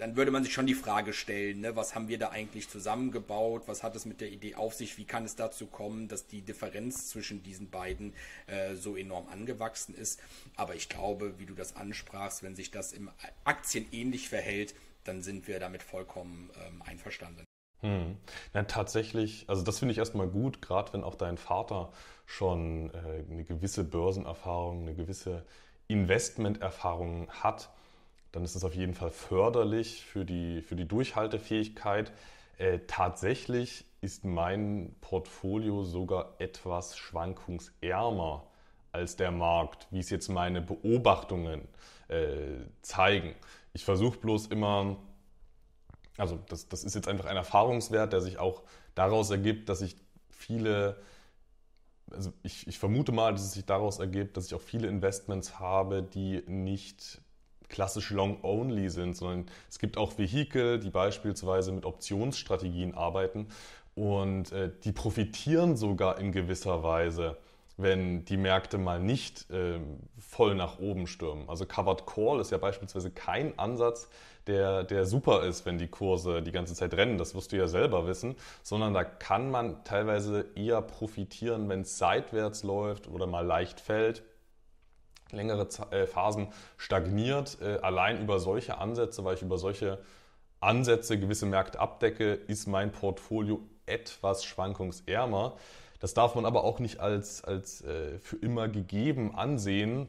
dann 0.00 0.16
würde 0.16 0.30
man 0.30 0.42
sich 0.42 0.52
schon 0.52 0.66
die 0.66 0.74
Frage 0.74 1.12
stellen, 1.12 1.60
ne, 1.60 1.76
was 1.76 1.94
haben 1.94 2.08
wir 2.08 2.18
da 2.18 2.30
eigentlich 2.30 2.68
zusammengebaut, 2.68 3.64
was 3.66 3.82
hat 3.82 3.94
es 3.94 4.06
mit 4.06 4.20
der 4.22 4.32
Idee 4.32 4.54
auf 4.54 4.74
sich, 4.74 4.96
wie 4.96 5.04
kann 5.04 5.24
es 5.24 5.36
dazu 5.36 5.66
kommen, 5.66 6.08
dass 6.08 6.26
die 6.26 6.40
Differenz 6.40 7.10
zwischen 7.10 7.42
diesen 7.42 7.68
beiden 7.70 8.14
äh, 8.46 8.74
so 8.74 8.96
enorm 8.96 9.28
angewachsen 9.28 9.94
ist. 9.94 10.20
Aber 10.56 10.74
ich 10.74 10.88
glaube, 10.88 11.38
wie 11.38 11.44
du 11.44 11.54
das 11.54 11.76
ansprachst, 11.76 12.42
wenn 12.42 12.56
sich 12.56 12.70
das 12.70 12.92
im 12.92 13.10
Aktien 13.44 13.86
ähnlich 13.92 14.30
verhält, 14.30 14.74
dann 15.04 15.22
sind 15.22 15.46
wir 15.46 15.60
damit 15.60 15.82
vollkommen 15.82 16.50
ähm, 16.66 16.82
einverstanden. 16.82 17.44
Hm. 17.80 18.16
Ja, 18.54 18.62
tatsächlich, 18.64 19.44
also 19.48 19.62
das 19.62 19.78
finde 19.78 19.92
ich 19.92 19.98
erstmal 19.98 20.28
gut, 20.28 20.62
gerade 20.62 20.92
wenn 20.94 21.04
auch 21.04 21.14
dein 21.14 21.36
Vater 21.36 21.92
schon 22.24 22.90
äh, 22.94 23.24
eine 23.30 23.44
gewisse 23.44 23.84
Börsenerfahrung, 23.84 24.82
eine 24.82 24.94
gewisse 24.94 25.44
Investmenterfahrung 25.88 27.30
hat, 27.30 27.70
dann 28.32 28.44
ist 28.44 28.54
es 28.54 28.64
auf 28.64 28.74
jeden 28.74 28.94
Fall 28.94 29.10
förderlich 29.10 30.04
für 30.04 30.24
die, 30.24 30.62
für 30.62 30.76
die 30.76 30.86
Durchhaltefähigkeit. 30.86 32.12
Äh, 32.58 32.80
tatsächlich 32.86 33.84
ist 34.00 34.24
mein 34.24 34.94
Portfolio 35.00 35.82
sogar 35.82 36.34
etwas 36.38 36.96
schwankungsärmer 36.96 38.46
als 38.92 39.16
der 39.16 39.30
Markt, 39.30 39.86
wie 39.90 40.00
es 40.00 40.10
jetzt 40.10 40.28
meine 40.28 40.60
Beobachtungen 40.60 41.68
äh, 42.08 42.64
zeigen. 42.82 43.34
Ich 43.72 43.84
versuche 43.84 44.18
bloß 44.18 44.48
immer, 44.48 44.96
also 46.16 46.38
das, 46.48 46.68
das 46.68 46.84
ist 46.84 46.94
jetzt 46.94 47.08
einfach 47.08 47.26
ein 47.26 47.36
Erfahrungswert, 47.36 48.12
der 48.12 48.20
sich 48.20 48.38
auch 48.38 48.62
daraus 48.94 49.30
ergibt, 49.30 49.68
dass 49.68 49.80
ich 49.80 49.96
viele, 50.28 51.00
also 52.10 52.32
ich, 52.42 52.66
ich 52.66 52.78
vermute 52.78 53.12
mal, 53.12 53.32
dass 53.32 53.42
es 53.42 53.52
sich 53.52 53.64
daraus 53.64 53.98
ergibt, 53.98 54.36
dass 54.36 54.46
ich 54.46 54.54
auch 54.54 54.60
viele 54.60 54.88
Investments 54.88 55.60
habe, 55.60 56.02
die 56.02 56.42
nicht 56.46 57.20
klassisch 57.70 58.10
Long-Only 58.10 58.90
sind, 58.90 59.16
sondern 59.16 59.46
es 59.70 59.78
gibt 59.78 59.96
auch 59.96 60.18
Vehikel, 60.18 60.78
die 60.78 60.90
beispielsweise 60.90 61.72
mit 61.72 61.86
Optionsstrategien 61.86 62.94
arbeiten 62.94 63.46
und 63.94 64.52
äh, 64.52 64.70
die 64.84 64.92
profitieren 64.92 65.76
sogar 65.76 66.18
in 66.18 66.32
gewisser 66.32 66.82
Weise, 66.82 67.36
wenn 67.76 68.24
die 68.26 68.36
Märkte 68.36 68.76
mal 68.76 69.00
nicht 69.00 69.50
äh, 69.50 69.78
voll 70.18 70.54
nach 70.54 70.78
oben 70.78 71.06
stürmen. 71.06 71.48
Also 71.48 71.64
Covered 71.64 72.06
Call 72.06 72.40
ist 72.40 72.50
ja 72.50 72.58
beispielsweise 72.58 73.10
kein 73.10 73.58
Ansatz, 73.58 74.08
der, 74.46 74.84
der 74.84 75.06
super 75.06 75.44
ist, 75.44 75.66
wenn 75.66 75.78
die 75.78 75.88
Kurse 75.88 76.42
die 76.42 76.52
ganze 76.52 76.74
Zeit 76.74 76.94
rennen. 76.94 77.18
Das 77.18 77.34
wirst 77.34 77.52
du 77.52 77.56
ja 77.56 77.68
selber 77.68 78.06
wissen, 78.06 78.36
sondern 78.62 78.94
da 78.94 79.04
kann 79.04 79.50
man 79.50 79.84
teilweise 79.84 80.46
eher 80.54 80.82
profitieren, 80.82 81.68
wenn 81.68 81.82
es 81.82 81.98
seitwärts 81.98 82.62
läuft 82.62 83.08
oder 83.08 83.26
mal 83.26 83.44
leicht 83.44 83.80
fällt 83.80 84.22
längere 85.32 85.68
äh, 85.90 86.06
Phasen 86.06 86.48
stagniert. 86.76 87.58
Äh, 87.60 87.78
allein 87.82 88.20
über 88.22 88.40
solche 88.40 88.78
Ansätze, 88.78 89.24
weil 89.24 89.34
ich 89.34 89.42
über 89.42 89.58
solche 89.58 89.98
Ansätze 90.60 91.18
gewisse 91.18 91.46
Märkte 91.46 91.80
abdecke, 91.80 92.34
ist 92.34 92.66
mein 92.66 92.92
Portfolio 92.92 93.60
etwas 93.86 94.44
schwankungsärmer. 94.44 95.56
Das 96.00 96.14
darf 96.14 96.34
man 96.34 96.46
aber 96.46 96.64
auch 96.64 96.78
nicht 96.78 97.00
als, 97.00 97.44
als 97.44 97.82
äh, 97.82 98.18
für 98.18 98.36
immer 98.36 98.68
gegeben 98.68 99.34
ansehen. 99.34 100.08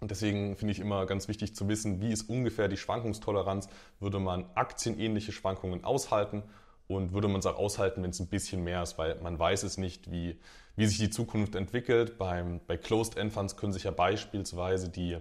Und 0.00 0.12
deswegen 0.12 0.56
finde 0.56 0.72
ich 0.72 0.78
immer 0.78 1.06
ganz 1.06 1.26
wichtig 1.26 1.56
zu 1.56 1.68
wissen, 1.68 2.00
wie 2.00 2.12
ist 2.12 2.28
ungefähr 2.28 2.68
die 2.68 2.76
Schwankungstoleranz. 2.76 3.68
Würde 3.98 4.20
man 4.20 4.44
aktienähnliche 4.54 5.32
Schwankungen 5.32 5.82
aushalten 5.84 6.44
und 6.86 7.12
würde 7.12 7.28
man 7.28 7.40
es 7.40 7.46
auch 7.46 7.56
aushalten, 7.56 8.02
wenn 8.02 8.10
es 8.10 8.20
ein 8.20 8.28
bisschen 8.28 8.62
mehr 8.62 8.82
ist, 8.82 8.96
weil 8.98 9.20
man 9.20 9.38
weiß 9.38 9.64
es 9.64 9.76
nicht, 9.76 10.10
wie, 10.10 10.38
wie 10.78 10.86
sich 10.86 10.98
die 10.98 11.10
Zukunft 11.10 11.56
entwickelt. 11.56 12.18
Beim, 12.18 12.60
bei 12.68 12.76
Closed-End-Funds 12.76 13.56
können 13.56 13.72
sich 13.72 13.82
ja 13.82 13.90
beispielsweise 13.90 14.88
die, 14.88 15.18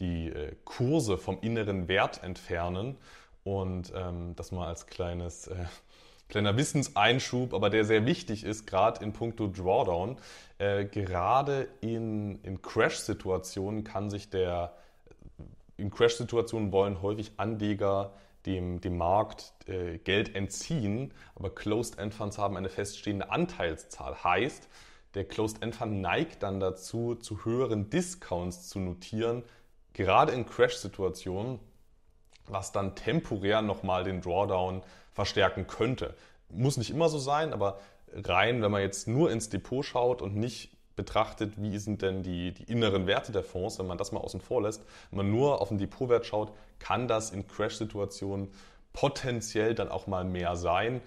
die 0.00 0.28
äh, 0.28 0.56
Kurse 0.64 1.18
vom 1.18 1.38
inneren 1.42 1.86
Wert 1.86 2.24
entfernen 2.24 2.96
und 3.44 3.92
ähm, 3.94 4.34
das 4.36 4.52
mal 4.52 4.66
als 4.66 4.86
kleines, 4.86 5.48
äh, 5.48 5.66
kleiner 6.30 6.56
Wissenseinschub, 6.56 7.52
aber 7.52 7.68
der 7.68 7.84
sehr 7.84 8.06
wichtig 8.06 8.42
ist, 8.42 8.66
gerade 8.66 9.04
in 9.04 9.12
puncto 9.12 9.48
Drawdown. 9.48 10.16
Äh, 10.56 10.86
gerade 10.86 11.68
in, 11.82 12.36
in 12.42 12.62
Crash-Situationen 12.62 13.84
kann 13.84 14.08
sich 14.08 14.30
der, 14.30 14.72
in 15.76 15.90
Crash-Situationen 15.90 16.72
wollen 16.72 17.02
häufig 17.02 17.32
Anleger 17.36 18.14
dem, 18.46 18.80
dem 18.80 18.96
Markt 18.96 19.52
äh, 19.66 19.98
Geld 19.98 20.34
entziehen, 20.34 21.12
aber 21.34 21.54
Closed-End-Funds 21.54 22.38
haben 22.38 22.56
eine 22.56 22.68
feststehende 22.68 23.30
Anteilszahl. 23.30 24.22
Heißt, 24.22 24.68
der 25.14 25.24
Closed-End-Fund 25.24 26.00
neigt 26.00 26.42
dann 26.42 26.60
dazu, 26.60 27.14
zu 27.14 27.44
höheren 27.44 27.90
Discounts 27.90 28.68
zu 28.68 28.78
notieren, 28.78 29.42
gerade 29.92 30.32
in 30.32 30.46
Crash-Situationen, 30.46 31.58
was 32.46 32.72
dann 32.72 32.94
temporär 32.94 33.62
nochmal 33.62 34.04
den 34.04 34.20
Drawdown 34.20 34.82
verstärken 35.12 35.66
könnte. 35.66 36.14
Muss 36.48 36.76
nicht 36.76 36.90
immer 36.90 37.08
so 37.08 37.18
sein, 37.18 37.52
aber 37.52 37.80
rein, 38.12 38.62
wenn 38.62 38.70
man 38.70 38.82
jetzt 38.82 39.08
nur 39.08 39.30
ins 39.30 39.48
Depot 39.48 39.84
schaut 39.84 40.22
und 40.22 40.36
nicht 40.36 40.75
betrachtet, 40.96 41.52
wie 41.56 41.78
sind 41.78 42.02
denn 42.02 42.22
die, 42.22 42.52
die 42.52 42.64
inneren 42.64 43.06
Werte 43.06 43.30
der 43.30 43.42
Fonds, 43.42 43.78
wenn 43.78 43.86
man 43.86 43.98
das 43.98 44.12
mal 44.12 44.20
außen 44.20 44.40
vor 44.40 44.62
lässt, 44.62 44.82
wenn 45.10 45.18
man 45.18 45.30
nur 45.30 45.60
auf 45.60 45.68
den 45.68 45.78
Depotwert 45.78 46.26
schaut, 46.26 46.52
kann 46.78 47.06
das 47.06 47.30
in 47.30 47.46
Crash-Situationen 47.46 48.48
potenziell 48.92 49.74
dann 49.74 49.90
auch 49.90 50.06
mal 50.06 50.24
mehr 50.24 50.56
sein. 50.56 51.02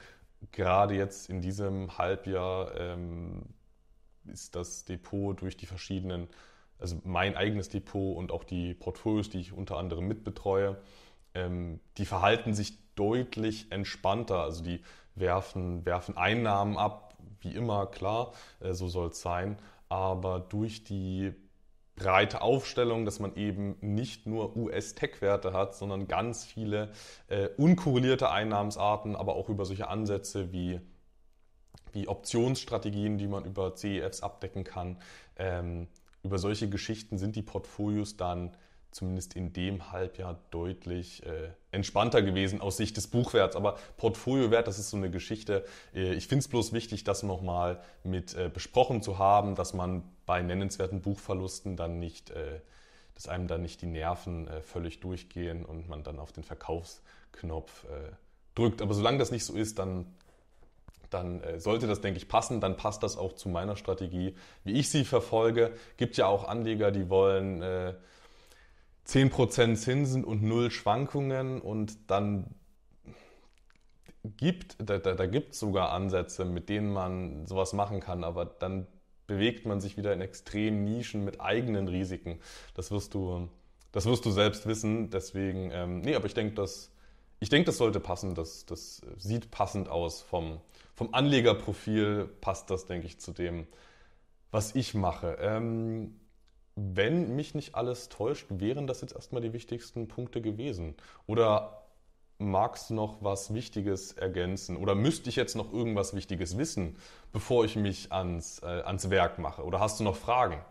Gerade 0.51 0.95
jetzt 0.95 1.29
in 1.29 1.41
diesem 1.41 1.97
Halbjahr 1.97 2.75
ähm, 2.79 3.41
ist 4.25 4.55
das 4.55 4.85
Depot 4.85 5.41
durch 5.41 5.57
die 5.57 5.65
verschiedenen, 5.65 6.27
also 6.77 6.97
mein 7.03 7.35
eigenes 7.35 7.69
Depot 7.69 8.15
und 8.15 8.31
auch 8.31 8.43
die 8.43 8.75
Portfolios, 8.75 9.29
die 9.29 9.39
ich 9.39 9.53
unter 9.53 9.77
anderem 9.77 10.07
mitbetreue, 10.07 10.77
ähm, 11.33 11.79
die 11.97 12.05
verhalten 12.05 12.53
sich 12.53 12.77
deutlich 12.95 13.71
entspannter. 13.71 14.43
Also 14.43 14.63
die 14.63 14.81
werfen, 15.15 15.85
werfen 15.85 16.15
Einnahmen 16.15 16.77
ab, 16.77 17.17
wie 17.41 17.53
immer, 17.53 17.87
klar, 17.87 18.33
äh, 18.59 18.73
so 18.73 18.87
soll 18.87 19.09
es 19.09 19.21
sein. 19.21 19.57
Aber 19.89 20.39
durch 20.39 20.83
die 20.83 21.33
breite 21.95 22.41
Aufstellung, 22.41 23.05
dass 23.05 23.19
man 23.19 23.35
eben 23.35 23.75
nicht 23.81 24.25
nur 24.25 24.55
US-Tech-Werte 24.55 25.53
hat, 25.53 25.75
sondern 25.75 26.07
ganz 26.07 26.45
viele 26.45 26.91
äh, 27.27 27.49
unkorrelierte 27.57 28.31
Einnahmensarten, 28.31 29.15
aber 29.15 29.35
auch 29.35 29.49
über 29.49 29.65
solche 29.65 29.89
Ansätze 29.89 30.51
wie, 30.51 30.79
wie 31.91 32.07
Optionsstrategien, 32.07 33.17
die 33.17 33.27
man 33.27 33.45
über 33.45 33.75
CEFs 33.75 34.21
abdecken 34.21 34.63
kann. 34.63 35.01
Ähm, 35.35 35.87
über 36.23 36.37
solche 36.37 36.69
Geschichten 36.69 37.17
sind 37.17 37.35
die 37.35 37.43
Portfolios 37.43 38.17
dann 38.17 38.55
zumindest 38.91 39.35
in 39.35 39.53
dem 39.53 39.91
Halbjahr 39.91 40.39
deutlich 40.51 41.25
äh, 41.25 41.49
entspannter 41.71 42.21
gewesen 42.21 42.61
aus 42.61 42.77
Sicht 42.77 42.97
des 42.97 43.07
Buchwerts. 43.07 43.55
Aber 43.55 43.77
Portfoliowert, 43.97 44.67
das 44.67 44.79
ist 44.79 44.89
so 44.89 44.97
eine 44.97 45.11
Geschichte. 45.11 45.65
Äh, 45.93 46.13
ich 46.13 46.27
finde 46.27 46.39
es 46.39 46.47
bloß 46.47 46.73
wichtig, 46.73 47.03
das 47.03 47.23
nochmal 47.23 47.81
mit 48.03 48.33
äh, 48.35 48.49
besprochen 48.51 49.01
zu 49.01 49.19
haben, 49.19 49.55
dass 49.55 49.73
man 49.73 50.03
bei 50.25 50.41
nennenswerten 50.41 51.01
Buchverlusten 51.01 51.75
dann 51.75 51.99
nicht, 51.99 52.31
äh, 52.31 52.61
dass 53.13 53.27
einem 53.27 53.47
dann 53.47 53.61
nicht 53.61 53.81
die 53.81 53.87
Nerven 53.87 54.47
äh, 54.47 54.61
völlig 54.61 54.99
durchgehen 54.99 55.65
und 55.65 55.87
man 55.87 56.03
dann 56.03 56.17
auf 56.17 56.31
den 56.31 56.43
Verkaufsknopf 56.43 57.83
äh, 57.85 58.11
drückt. 58.55 58.81
Aber 58.81 58.93
solange 58.93 59.19
das 59.19 59.31
nicht 59.31 59.45
so 59.45 59.53
ist, 59.53 59.79
dann 59.79 60.05
dann 61.11 61.41
sollte 61.57 61.87
das, 61.87 62.01
denke 62.01 62.19
ich, 62.19 62.27
passen. 62.27 62.61
Dann 62.61 62.77
passt 62.77 63.01
das 63.01 63.17
auch 63.17 63.33
zu 63.33 63.49
meiner 63.49 63.75
Strategie, 63.75 64.35
wie 64.63 64.73
ich 64.73 64.91
sie 64.91 65.03
verfolge. 65.03 65.73
Gibt 65.97 66.17
ja 66.17 66.27
auch 66.27 66.47
Anleger, 66.47 66.91
die 66.91 67.09
wollen 67.09 67.63
10% 69.09 69.75
Zinsen 69.75 70.23
und 70.23 70.43
null 70.43 70.69
Schwankungen 70.69 71.61
und 71.61 72.11
dann 72.11 72.53
gibt, 74.37 74.75
da, 74.77 74.99
da, 74.99 75.15
da 75.15 75.25
gibt 75.25 75.53
es 75.53 75.59
sogar 75.59 75.91
Ansätze, 75.91 76.45
mit 76.45 76.69
denen 76.69 76.91
man 76.91 77.47
sowas 77.47 77.73
machen 77.73 77.99
kann, 77.99 78.23
aber 78.23 78.45
dann 78.45 78.85
bewegt 79.25 79.65
man 79.65 79.81
sich 79.81 79.97
wieder 79.97 80.13
in 80.13 80.21
extremen 80.21 80.83
Nischen 80.85 81.25
mit 81.25 81.41
eigenen 81.41 81.87
Risiken. 81.87 82.39
Das 82.73 82.91
wirst 82.91 83.13
du, 83.13 83.49
das 83.91 84.05
wirst 84.05 84.25
du 84.25 84.31
selbst 84.31 84.67
wissen. 84.67 85.09
Deswegen, 85.09 85.71
ähm, 85.71 86.01
nee, 86.01 86.15
aber 86.15 86.25
ich 86.25 86.33
denke, 86.33 86.55
das, 86.55 86.91
ich 87.39 87.49
das 87.49 87.77
sollte 87.77 87.99
passen. 87.99 88.35
Das, 88.35 88.65
das 88.65 89.01
sieht 89.17 89.51
passend 89.51 89.89
aus. 89.89 90.21
Vom, 90.21 90.59
vom 90.95 91.13
Anlegerprofil 91.13 92.29
passt 92.41 92.69
das, 92.69 92.85
denke 92.85 93.07
ich, 93.07 93.19
zu 93.19 93.31
dem, 93.31 93.67
was 94.51 94.75
ich 94.75 94.93
mache. 94.93 95.37
Ähm, 95.39 96.19
wenn 96.95 97.35
mich 97.35 97.55
nicht 97.55 97.75
alles 97.75 98.09
täuscht, 98.09 98.45
wären 98.49 98.87
das 98.87 99.01
jetzt 99.01 99.13
erstmal 99.15 99.41
die 99.41 99.53
wichtigsten 99.53 100.07
Punkte 100.07 100.41
gewesen. 100.41 100.95
Oder 101.27 101.83
magst 102.37 102.89
du 102.89 102.93
noch 102.93 103.17
was 103.21 103.53
Wichtiges 103.53 104.13
ergänzen? 104.13 104.77
Oder 104.77 104.95
müsste 104.95 105.29
ich 105.29 105.35
jetzt 105.35 105.55
noch 105.55 105.73
irgendwas 105.73 106.13
Wichtiges 106.13 106.57
wissen, 106.57 106.95
bevor 107.33 107.65
ich 107.65 107.75
mich 107.75 108.11
ans, 108.11 108.59
äh, 108.63 108.65
ans 108.65 109.09
Werk 109.09 109.39
mache? 109.39 109.63
Oder 109.63 109.79
hast 109.79 109.99
du 109.99 110.03
noch 110.03 110.15
Fragen? 110.15 110.61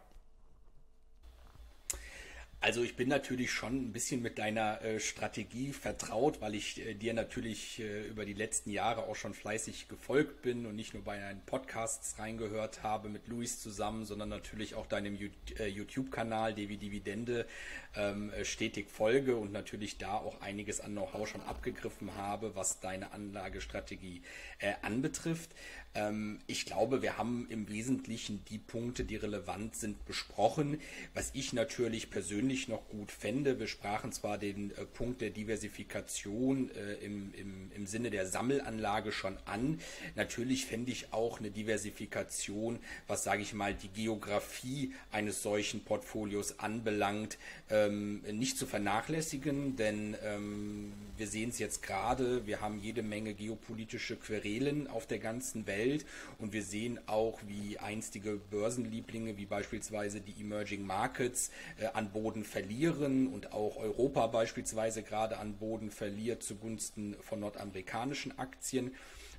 Also 2.61 2.83
ich 2.83 2.97
bin 2.97 3.09
natürlich 3.09 3.53
schon 3.53 3.77
ein 3.77 3.93
bisschen 3.93 4.21
mit 4.21 4.37
deiner 4.39 4.83
äh, 4.83 4.99
Strategie 4.99 5.73
vertraut, 5.73 6.41
weil 6.41 6.57
ich 6.57 6.85
äh, 6.85 6.95
dir 6.95 7.15
natürlich 7.15 7.79
äh, 7.79 8.09
über 8.09 8.25
die 8.25 8.33
letzten 8.33 8.71
Jahre 8.71 9.05
auch 9.05 9.15
schon 9.15 9.33
fleißig 9.33 9.87
gefolgt 9.87 10.43
bin 10.43 10.67
und 10.67 10.75
nicht 10.75 10.93
nur 10.93 11.05
bei 11.05 11.21
deinen 11.21 11.41
Podcasts 11.43 12.19
reingehört 12.19 12.83
habe 12.83 13.11
mit 13.11 13.29
Luis 13.29 13.61
zusammen, 13.63 14.05
sondern 14.05 14.29
natürlich 14.29 14.75
auch 14.75 14.87
deinem 14.87 15.17
äh, 15.57 15.69
YouTube-Kanal 15.69 16.53
Devi 16.53 16.79
Dividende 16.79 17.47
ähm, 17.95 18.33
äh, 18.33 18.45
stetig 18.45 18.91
folge 18.91 19.37
und 19.37 19.53
natürlich 19.53 19.99
da 19.99 20.15
auch 20.15 20.41
einiges 20.41 20.81
an 20.81 20.93
Know-how 20.93 21.29
schon 21.29 21.43
abgegriffen 21.43 22.17
habe, 22.17 22.57
was 22.57 22.81
deine 22.81 23.13
Anlagestrategie 23.13 24.23
äh, 24.59 24.73
anbetrifft. 24.83 25.55
Ähm, 25.95 26.39
ich 26.47 26.67
glaube, 26.67 27.03
wir 27.03 27.19
haben 27.19 27.47
im 27.51 27.69
Wesentlichen 27.69 28.45
die 28.51 28.59
Punkte, 28.59 29.05
die 29.05 29.17
relevant 29.17 29.77
sind, 29.77 30.05
besprochen. 30.07 30.81
Was 31.15 31.31
ich 31.33 31.53
natürlich 31.53 32.11
persönlich 32.11 32.69
noch 32.69 32.89
gut 32.89 33.11
fände, 33.11 33.59
wir 33.59 33.67
sprachen 33.67 34.13
zwar 34.13 34.39
den 34.39 34.71
äh, 34.73 34.85
Punkt 34.85 35.21
der 35.21 35.31
Diversifikation 35.31 36.71
äh, 36.71 36.95
im, 37.05 37.33
im, 37.35 37.71
im 37.75 37.87
Sinne 37.87 38.11
der 38.11 38.27
Sammelanlage 38.27 39.13
schon 39.13 39.37
an. 39.47 39.81
Natürlich 40.15 40.67
fände 40.67 40.93
ich 40.93 41.13
auch 41.13 41.39
eine 41.41 41.51
Diversifikation, 41.51 42.79
was 43.07 43.25
sage 43.25 43.43
ich 43.43 43.55
mal, 43.55 43.75
die 43.75 43.89
Geografie 43.89 44.93
eines 45.11 45.43
solchen 45.43 45.85
Portfolios 45.85 46.59
anbelangt, 46.59 47.39
ähm, 47.71 48.23
nicht 48.33 48.59
zu 48.59 48.67
vernachlässigen, 48.67 49.77
denn 49.77 50.17
ähm, 50.25 50.93
wir 51.17 51.27
sehen 51.27 51.51
es 51.51 51.59
jetzt 51.59 51.83
gerade, 51.83 52.47
wir 52.47 52.61
haben 52.61 52.81
jede 52.81 53.03
Menge 53.03 53.35
geopolitische 53.35 54.17
Querelen 54.17 54.87
auf 54.87 55.07
der 55.07 55.19
ganzen 55.19 55.67
Welt. 55.67 55.78
Welt. 55.79 56.05
Und 56.39 56.53
wir 56.53 56.63
sehen 56.63 56.99
auch, 57.07 57.39
wie 57.47 57.79
einstige 57.79 58.37
Börsenlieblinge, 58.51 59.39
wie 59.39 59.47
beispielsweise 59.47 60.21
die 60.21 60.39
Emerging 60.41 60.85
Markets, 60.85 61.51
äh, 61.79 61.87
an 61.95 62.11
Boden 62.11 62.45
verlieren 62.45 63.29
und 63.29 63.53
auch 63.53 63.77
Europa 63.77 64.27
beispielsweise 64.27 65.03
gerade 65.03 65.39
an 65.39 65.55
Boden 65.55 65.91
verliert 65.91 66.43
zugunsten 66.43 67.17
von 67.21 67.41
nordamerikanischen 67.41 68.39
Aktien. 68.39 68.93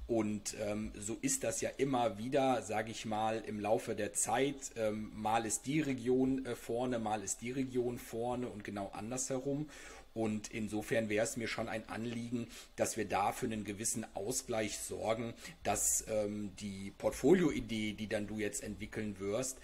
Und 0.09 0.55
ähm, 0.59 0.91
so 0.97 1.19
ist 1.21 1.43
das 1.43 1.61
ja 1.61 1.69
immer 1.77 2.17
wieder, 2.17 2.63
sage 2.63 2.89
ich 2.89 3.05
mal, 3.05 3.43
im 3.45 3.59
Laufe 3.59 3.93
der 3.93 4.11
Zeit. 4.11 4.71
Ähm, 4.75 5.11
mal 5.15 5.45
ist 5.45 5.67
die 5.67 5.81
Region 5.81 6.47
äh, 6.47 6.55
vorne, 6.55 6.97
mal 6.97 7.21
ist 7.21 7.41
die 7.41 7.51
Region 7.51 7.99
vorne 7.99 8.47
und 8.47 8.63
genau 8.63 8.89
andersherum. 8.91 9.69
Und 10.13 10.49
insofern 10.49 11.09
wäre 11.09 11.23
es 11.23 11.37
mir 11.37 11.47
schon 11.47 11.69
ein 11.69 11.87
Anliegen, 11.87 12.47
dass 12.75 12.97
wir 12.97 13.05
da 13.05 13.31
für 13.31 13.45
einen 13.45 13.63
gewissen 13.63 14.05
Ausgleich 14.15 14.77
sorgen, 14.79 15.33
dass 15.63 16.03
ähm, 16.07 16.51
die 16.59 16.91
Portfolioidee, 16.97 17.93
die 17.93 18.07
dann 18.07 18.27
du 18.27 18.39
jetzt 18.39 18.63
entwickeln 18.63 19.19
wirst, 19.19 19.57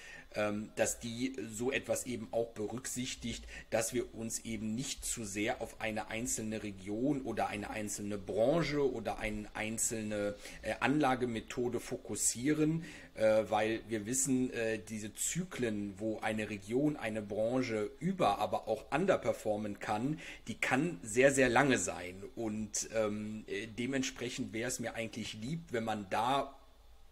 dass 0.76 1.00
die 1.00 1.36
so 1.50 1.72
etwas 1.72 2.06
eben 2.06 2.28
auch 2.32 2.50
berücksichtigt, 2.50 3.46
dass 3.70 3.94
wir 3.94 4.14
uns 4.16 4.40
eben 4.40 4.76
nicht 4.76 5.06
zu 5.06 5.24
sehr 5.24 5.62
auf 5.62 5.80
eine 5.80 6.10
einzelne 6.10 6.64
Region 6.64 7.22
oder 7.22 7.48
eine 7.48 7.70
einzelne 7.70 8.18
Branche 8.18 8.92
oder 8.92 9.20
eine 9.20 9.48
einzelne 9.54 10.36
äh, 10.62 10.76
Anlagemethode 10.80 11.80
fokussieren, 11.80 12.84
äh, 13.16 13.44
weil 13.50 13.82
wir 13.88 14.06
wissen, 14.06 14.52
äh, 14.52 14.80
diese 14.80 15.14
Zyklen, 15.14 15.96
wo 15.98 16.20
eine 16.20 16.50
Region, 16.50 16.96
eine 16.96 17.22
Branche 17.22 17.92
über, 18.00 18.40
aber 18.40 18.68
auch 18.68 18.92
underperformen 18.92 19.80
kann, 19.80 20.20
die 20.48 20.56
kann 20.56 21.00
sehr, 21.04 21.32
sehr 21.32 21.50
lange 21.50 21.78
sein. 21.78 22.24
Und 22.36 22.90
ähm, 22.96 23.46
dementsprechend 23.78 24.54
wäre 24.54 24.70
es 24.70 24.80
mir 24.80 24.96
eigentlich 24.96 25.34
lieb, 25.34 25.62
wenn 25.72 25.84
man 25.84 26.08
da 26.10 26.56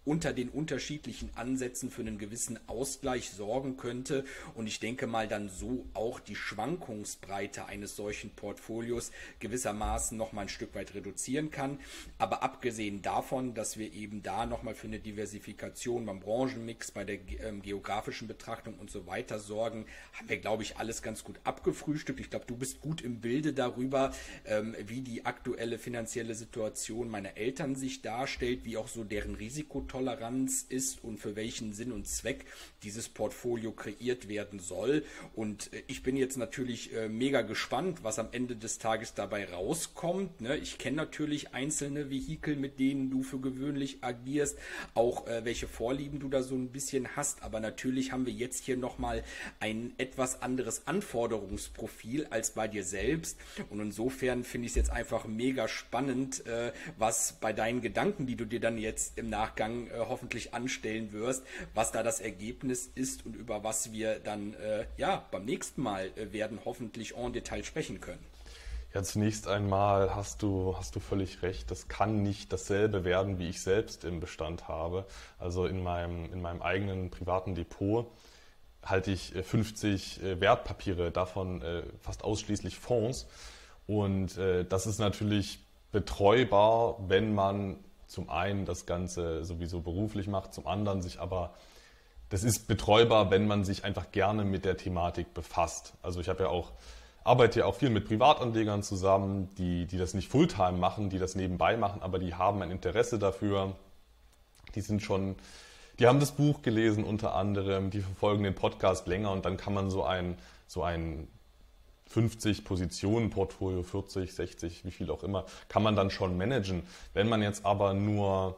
unter 0.05 0.33
den 0.33 0.49
unterschiedlichen 0.49 1.29
Ansätzen 1.35 1.89
für 1.89 2.01
einen 2.01 2.17
gewissen 2.17 2.59
Ausgleich 2.67 3.29
sorgen 3.29 3.77
könnte 3.77 4.25
und 4.55 4.67
ich 4.67 4.79
denke 4.79 5.07
mal 5.07 5.27
dann 5.27 5.49
so 5.49 5.85
auch 5.93 6.19
die 6.19 6.35
Schwankungsbreite 6.35 7.65
eines 7.65 7.95
solchen 7.95 8.31
Portfolios 8.31 9.11
gewissermaßen 9.39 10.17
noch 10.17 10.33
mal 10.33 10.43
ein 10.43 10.49
Stück 10.49 10.75
weit 10.75 10.93
reduzieren 10.93 11.51
kann. 11.51 11.79
Aber 12.17 12.43
abgesehen 12.43 13.01
davon, 13.01 13.53
dass 13.53 13.77
wir 13.77 13.93
eben 13.93 14.23
da 14.23 14.45
noch 14.45 14.63
mal 14.63 14.75
für 14.75 14.87
eine 14.87 14.99
Diversifikation 14.99 16.05
beim 16.05 16.19
Branchenmix, 16.19 16.91
bei 16.91 17.05
der 17.05 17.19
ähm, 17.45 17.61
geografischen 17.61 18.27
Betrachtung 18.27 18.75
und 18.79 18.91
so 18.91 19.07
weiter 19.07 19.39
sorgen, 19.39 19.85
haben 20.13 20.29
wir 20.29 20.37
glaube 20.37 20.63
ich 20.63 20.77
alles 20.77 21.01
ganz 21.01 21.23
gut 21.23 21.39
abgefrühstückt. 21.43 22.19
Ich 22.19 22.29
glaube, 22.29 22.45
du 22.45 22.57
bist 22.57 22.81
gut 22.81 23.01
im 23.01 23.21
Bilde 23.21 23.53
darüber, 23.53 24.13
ähm, 24.45 24.75
wie 24.85 25.01
die 25.01 25.25
aktuelle 25.25 25.77
finanzielle 25.77 26.35
Situation 26.35 27.09
meiner 27.09 27.37
Eltern 27.37 27.75
sich 27.75 28.01
darstellt, 28.01 28.65
wie 28.65 28.77
auch 28.77 28.87
so 28.87 29.03
deren 29.03 29.35
Risiko 29.35 29.81
Risikotoleranz 29.93 30.65
ist 30.69 31.03
und 31.03 31.17
für 31.17 31.35
welchen 31.35 31.73
Sinn 31.73 31.91
und 31.91 32.07
Zweck 32.07 32.45
dieses 32.83 33.09
Portfolio 33.09 33.71
kreiert 33.71 34.27
werden 34.27 34.59
soll. 34.59 35.03
Und 35.35 35.71
äh, 35.73 35.83
ich 35.87 36.03
bin 36.03 36.17
jetzt 36.17 36.37
natürlich 36.37 36.93
äh, 36.93 37.09
mega 37.09 37.41
gespannt, 37.41 38.03
was 38.03 38.19
am 38.19 38.29
Ende 38.31 38.55
des 38.55 38.79
Tages 38.79 39.13
dabei 39.13 39.45
rauskommt. 39.45 40.41
Ne? 40.41 40.57
Ich 40.57 40.77
kenne 40.77 40.97
natürlich 40.97 41.53
einzelne 41.53 42.09
Vehikel, 42.09 42.55
mit 42.55 42.79
denen 42.79 43.09
du 43.09 43.23
für 43.23 43.39
gewöhnlich 43.39 43.99
agierst, 44.01 44.57
auch 44.93 45.27
äh, 45.27 45.45
welche 45.45 45.67
Vorlieben 45.67 46.19
du 46.19 46.29
da 46.29 46.43
so 46.43 46.55
ein 46.55 46.69
bisschen 46.69 47.15
hast. 47.15 47.43
Aber 47.43 47.59
natürlich 47.59 48.11
haben 48.11 48.25
wir 48.25 48.33
jetzt 48.33 48.65
hier 48.65 48.77
nochmal 48.77 49.23
ein 49.59 49.93
etwas 49.97 50.41
anderes 50.41 50.87
Anforderungsprofil 50.87 52.27
als 52.27 52.51
bei 52.51 52.67
dir 52.67 52.83
selbst. 52.83 53.37
Und 53.69 53.79
insofern 53.79 54.43
finde 54.43 54.65
ich 54.65 54.71
es 54.71 54.75
jetzt 54.75 54.91
einfach 54.91 55.25
mega 55.25 55.67
spannend, 55.67 56.43
was 56.97 57.33
bei 57.39 57.53
deinen 57.53 57.81
Gedanken, 57.81 58.25
die 58.25 58.35
du 58.35 58.45
dir 58.45 58.59
dann 58.59 58.77
jetzt 58.77 59.17
im 59.17 59.29
Nachgang 59.29 59.82
äh, 59.87 59.99
hoffentlich 59.99 60.53
anstellen 60.53 61.11
wirst, 61.11 61.43
was 61.73 61.91
da 61.91 62.03
das 62.03 62.19
Ergebnis 62.19 62.89
ist 62.95 63.25
und 63.25 63.35
über 63.35 63.63
was 63.63 63.91
wir 63.91 64.19
dann 64.19 64.53
äh, 64.55 64.85
ja 64.97 65.25
beim 65.31 65.45
nächsten 65.45 65.81
Mal 65.81 66.11
äh, 66.15 66.33
werden 66.33 66.59
hoffentlich 66.65 67.15
en 67.15 67.33
Detail 67.33 67.63
sprechen 67.63 68.01
können. 68.01 68.23
Ja, 68.93 69.01
zunächst 69.01 69.47
einmal 69.47 70.13
hast 70.13 70.43
du, 70.43 70.75
hast 70.77 70.95
du 70.95 70.99
völlig 70.99 71.41
recht. 71.41 71.71
Das 71.71 71.87
kann 71.87 72.21
nicht 72.21 72.53
dasselbe 72.53 73.03
werden, 73.03 73.39
wie 73.39 73.49
ich 73.49 73.59
selbst 73.59 74.03
im 74.03 74.19
Bestand 74.19 74.67
habe. 74.67 75.07
Also 75.39 75.65
in 75.65 75.81
meinem, 75.81 76.31
in 76.31 76.41
meinem 76.43 76.61
eigenen 76.61 77.09
privaten 77.09 77.55
Depot 77.55 78.11
halte 78.83 79.11
ich 79.11 79.33
50 79.33 80.21
äh, 80.21 80.31
äh, 80.33 80.39
Wertpapiere, 80.39 81.11
davon 81.11 81.61
äh, 81.61 81.83
fast 82.01 82.23
ausschließlich 82.23 82.77
Fonds. 82.77 83.27
Und 83.85 84.37
das 84.37 84.87
ist 84.87 84.99
natürlich 84.99 85.59
betreubar, 85.91 86.95
wenn 87.09 87.35
man 87.35 87.75
zum 88.13 88.29
einen 88.29 88.65
das 88.65 88.85
Ganze 88.85 89.43
sowieso 89.43 89.81
beruflich 89.81 90.27
macht, 90.27 90.53
zum 90.53 90.67
anderen 90.67 91.01
sich 91.01 91.19
aber, 91.19 91.55
das 92.29 92.43
ist 92.43 92.67
betreubar, 92.67 93.31
wenn 93.31 93.47
man 93.47 93.65
sich 93.65 93.85
einfach 93.85 94.11
gerne 94.11 94.45
mit 94.45 94.65
der 94.65 94.77
Thematik 94.77 95.33
befasst. 95.33 95.93
Also 96.03 96.21
ich 96.21 96.29
habe 96.29 96.43
ja 96.43 96.49
auch, 96.49 96.73
arbeite 97.23 97.61
ja 97.61 97.65
auch 97.65 97.73
viel 97.73 97.89
mit 97.89 98.05
Privatanlegern 98.05 98.83
zusammen, 98.83 99.49
die, 99.57 99.87
die 99.87 99.97
das 99.97 100.13
nicht 100.13 100.29
Fulltime 100.29 100.77
machen, 100.77 101.09
die 101.09 101.17
das 101.17 101.33
nebenbei 101.33 101.75
machen, 101.75 102.03
aber 102.03 102.19
die 102.19 102.35
haben 102.35 102.61
ein 102.61 102.69
Interesse 102.69 103.17
dafür. 103.17 103.75
Die 104.75 104.81
sind 104.81 105.01
schon, 105.01 105.35
die 105.97 106.05
haben 106.05 106.19
das 106.19 106.33
Buch 106.33 106.61
gelesen 106.61 107.03
unter 107.05 107.33
anderem, 107.33 107.89
die 107.89 108.01
verfolgen 108.01 108.43
den 108.43 108.55
Podcast 108.55 109.07
länger 109.07 109.31
und 109.31 109.43
dann 109.45 109.57
kann 109.57 109.73
man 109.73 109.89
so 109.89 110.03
ein, 110.03 110.37
so 110.67 110.83
ein 110.83 111.27
50 112.07 112.63
Positionen 112.63 113.29
Portfolio, 113.29 113.83
40, 113.83 114.33
60, 114.33 114.85
wie 114.85 114.91
viel 114.91 115.09
auch 115.09 115.23
immer, 115.23 115.45
kann 115.67 115.83
man 115.83 115.95
dann 115.95 116.09
schon 116.09 116.37
managen. 116.37 116.83
Wenn 117.13 117.29
man 117.29 117.41
jetzt 117.41 117.65
aber 117.65 117.93
nur 117.93 118.57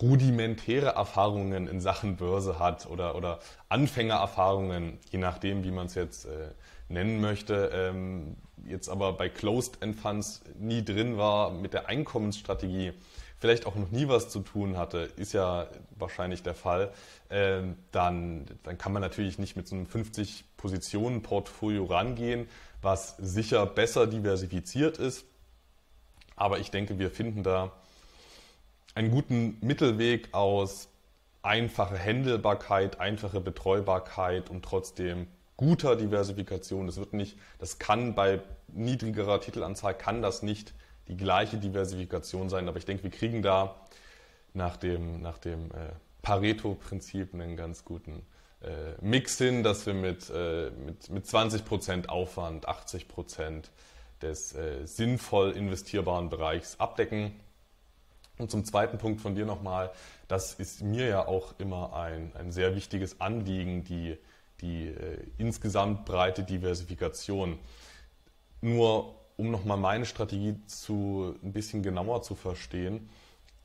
rudimentäre 0.00 0.90
Erfahrungen 0.90 1.66
in 1.66 1.80
Sachen 1.80 2.16
Börse 2.16 2.58
hat 2.58 2.88
oder, 2.88 3.16
oder 3.16 3.40
Anfängererfahrungen, 3.68 4.98
je 5.10 5.18
nachdem, 5.18 5.64
wie 5.64 5.72
man 5.72 5.86
es 5.86 5.94
jetzt 5.94 6.26
äh, 6.26 6.50
nennen 6.88 7.20
möchte, 7.20 7.70
ähm, 7.74 8.36
jetzt 8.64 8.88
aber 8.88 9.12
bei 9.12 9.28
Closed 9.28 9.82
End 9.82 9.96
Funds 9.96 10.42
nie 10.58 10.84
drin 10.84 11.18
war 11.18 11.50
mit 11.50 11.72
der 11.72 11.88
Einkommensstrategie, 11.88 12.92
vielleicht 13.38 13.66
auch 13.66 13.74
noch 13.74 13.90
nie 13.90 14.08
was 14.08 14.28
zu 14.28 14.40
tun 14.40 14.76
hatte, 14.76 15.10
ist 15.16 15.32
ja 15.32 15.68
wahrscheinlich 15.96 16.42
der 16.42 16.54
Fall, 16.54 16.92
äh, 17.28 17.60
dann, 17.92 18.46
dann 18.64 18.78
kann 18.78 18.92
man 18.92 19.02
natürlich 19.02 19.38
nicht 19.38 19.56
mit 19.56 19.68
so 19.68 19.76
einem 19.76 19.86
50 19.86 20.44
Positionen 20.56 21.22
Portfolio 21.22 21.84
rangehen, 21.84 22.48
was 22.82 23.16
sicher 23.18 23.64
besser 23.66 24.06
diversifiziert 24.06 24.98
ist. 24.98 25.24
Aber 26.36 26.58
ich 26.58 26.70
denke, 26.70 26.98
wir 26.98 27.10
finden 27.10 27.42
da 27.42 27.72
einen 28.94 29.10
guten 29.10 29.58
Mittelweg 29.60 30.34
aus 30.34 30.88
einfache 31.42 31.96
Händelbarkeit, 31.96 33.00
einfache 33.00 33.40
Betreubarkeit 33.40 34.50
und 34.50 34.64
trotzdem 34.64 35.28
guter 35.56 35.96
Diversifikation. 35.96 36.86
Das 36.86 36.96
wird 36.96 37.12
nicht, 37.12 37.36
das 37.58 37.78
kann 37.78 38.14
bei 38.14 38.40
niedrigerer 38.68 39.40
Titelanzahl 39.40 39.94
kann 39.94 40.22
das 40.22 40.42
nicht 40.42 40.74
die 41.08 41.16
gleiche 41.16 41.58
Diversifikation 41.58 42.48
sein. 42.48 42.68
Aber 42.68 42.78
ich 42.78 42.84
denke, 42.84 43.02
wir 43.02 43.10
kriegen 43.10 43.42
da 43.42 43.76
nach 44.54 44.76
dem, 44.76 45.20
nach 45.20 45.38
dem 45.38 45.70
äh, 45.70 45.90
Pareto-Prinzip 46.22 47.34
einen 47.34 47.56
ganz 47.56 47.84
guten 47.84 48.22
äh, 48.62 48.92
Mix 49.00 49.38
hin, 49.38 49.62
dass 49.62 49.86
wir 49.86 49.94
mit, 49.94 50.30
äh, 50.30 50.70
mit, 50.70 51.10
mit 51.10 51.24
20% 51.24 52.08
Aufwand 52.08 52.68
80% 52.68 53.64
des 54.20 54.52
sinnvoll 54.82 55.52
investierbaren 55.52 56.28
Bereichs 56.28 56.80
abdecken. 56.80 57.38
Und 58.38 58.50
zum 58.50 58.64
zweiten 58.64 58.98
Punkt 58.98 59.20
von 59.20 59.34
dir 59.34 59.44
nochmal, 59.44 59.90
das 60.28 60.54
ist 60.54 60.82
mir 60.82 61.06
ja 61.06 61.26
auch 61.26 61.54
immer 61.58 61.94
ein, 61.94 62.32
ein 62.36 62.52
sehr 62.52 62.74
wichtiges 62.74 63.20
Anliegen, 63.20 63.84
die, 63.84 64.16
die 64.60 64.88
äh, 64.88 65.18
insgesamt 65.38 66.04
breite 66.04 66.44
Diversifikation. 66.44 67.58
Nur 68.60 69.14
um 69.38 69.50
nochmal 69.50 69.78
meine 69.78 70.04
Strategie 70.04 70.56
zu, 70.66 71.34
ein 71.42 71.52
bisschen 71.52 71.82
genauer 71.82 72.22
zu 72.22 72.34
verstehen, 72.34 73.08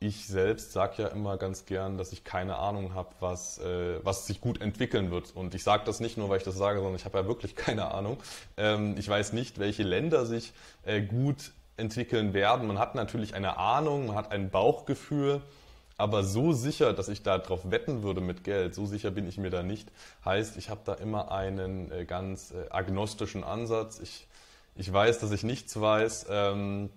ich 0.00 0.26
selbst 0.26 0.72
sage 0.72 1.02
ja 1.02 1.08
immer 1.08 1.36
ganz 1.36 1.66
gern, 1.66 1.98
dass 1.98 2.12
ich 2.12 2.24
keine 2.24 2.56
Ahnung 2.56 2.94
habe, 2.94 3.10
was, 3.20 3.58
äh, 3.58 3.98
was 4.04 4.26
sich 4.26 4.40
gut 4.40 4.60
entwickeln 4.60 5.10
wird. 5.10 5.34
Und 5.34 5.54
ich 5.54 5.64
sage 5.64 5.84
das 5.86 6.00
nicht 6.00 6.18
nur, 6.18 6.28
weil 6.28 6.38
ich 6.38 6.44
das 6.44 6.56
sage, 6.56 6.78
sondern 6.78 6.96
ich 6.96 7.04
habe 7.04 7.18
ja 7.18 7.26
wirklich 7.26 7.56
keine 7.56 7.92
Ahnung. 7.92 8.18
Ähm, 8.56 8.96
ich 8.98 9.08
weiß 9.08 9.32
nicht, 9.32 9.58
welche 9.58 9.82
Länder 9.82 10.26
sich 10.26 10.52
äh, 10.84 11.00
gut 11.00 11.52
entwickeln 11.76 12.34
werden. 12.34 12.68
Man 12.68 12.78
hat 12.78 12.94
natürlich 12.94 13.34
eine 13.34 13.56
Ahnung, 13.56 14.06
man 14.08 14.16
hat 14.16 14.30
ein 14.30 14.50
Bauchgefühl, 14.50 15.40
aber 15.96 16.22
so 16.22 16.52
sicher, 16.52 16.92
dass 16.92 17.08
ich 17.08 17.22
darauf 17.22 17.70
wetten 17.70 18.02
würde 18.02 18.20
mit 18.20 18.44
Geld, 18.44 18.74
so 18.74 18.84
sicher 18.84 19.10
bin 19.10 19.26
ich 19.26 19.38
mir 19.38 19.50
da 19.50 19.62
nicht. 19.62 19.90
Heißt, 20.24 20.56
ich 20.56 20.68
habe 20.68 20.80
da 20.84 20.94
immer 20.94 21.32
einen 21.32 21.90
äh, 21.90 22.04
ganz 22.04 22.52
äh, 22.52 22.68
agnostischen 22.70 23.42
Ansatz. 23.42 24.00
Ich, 24.00 24.26
ich 24.76 24.92
weiß, 24.92 25.18
dass 25.18 25.30
ich 25.30 25.42
nichts 25.42 25.80
weiß. 25.80 26.26
Ähm, 26.30 26.90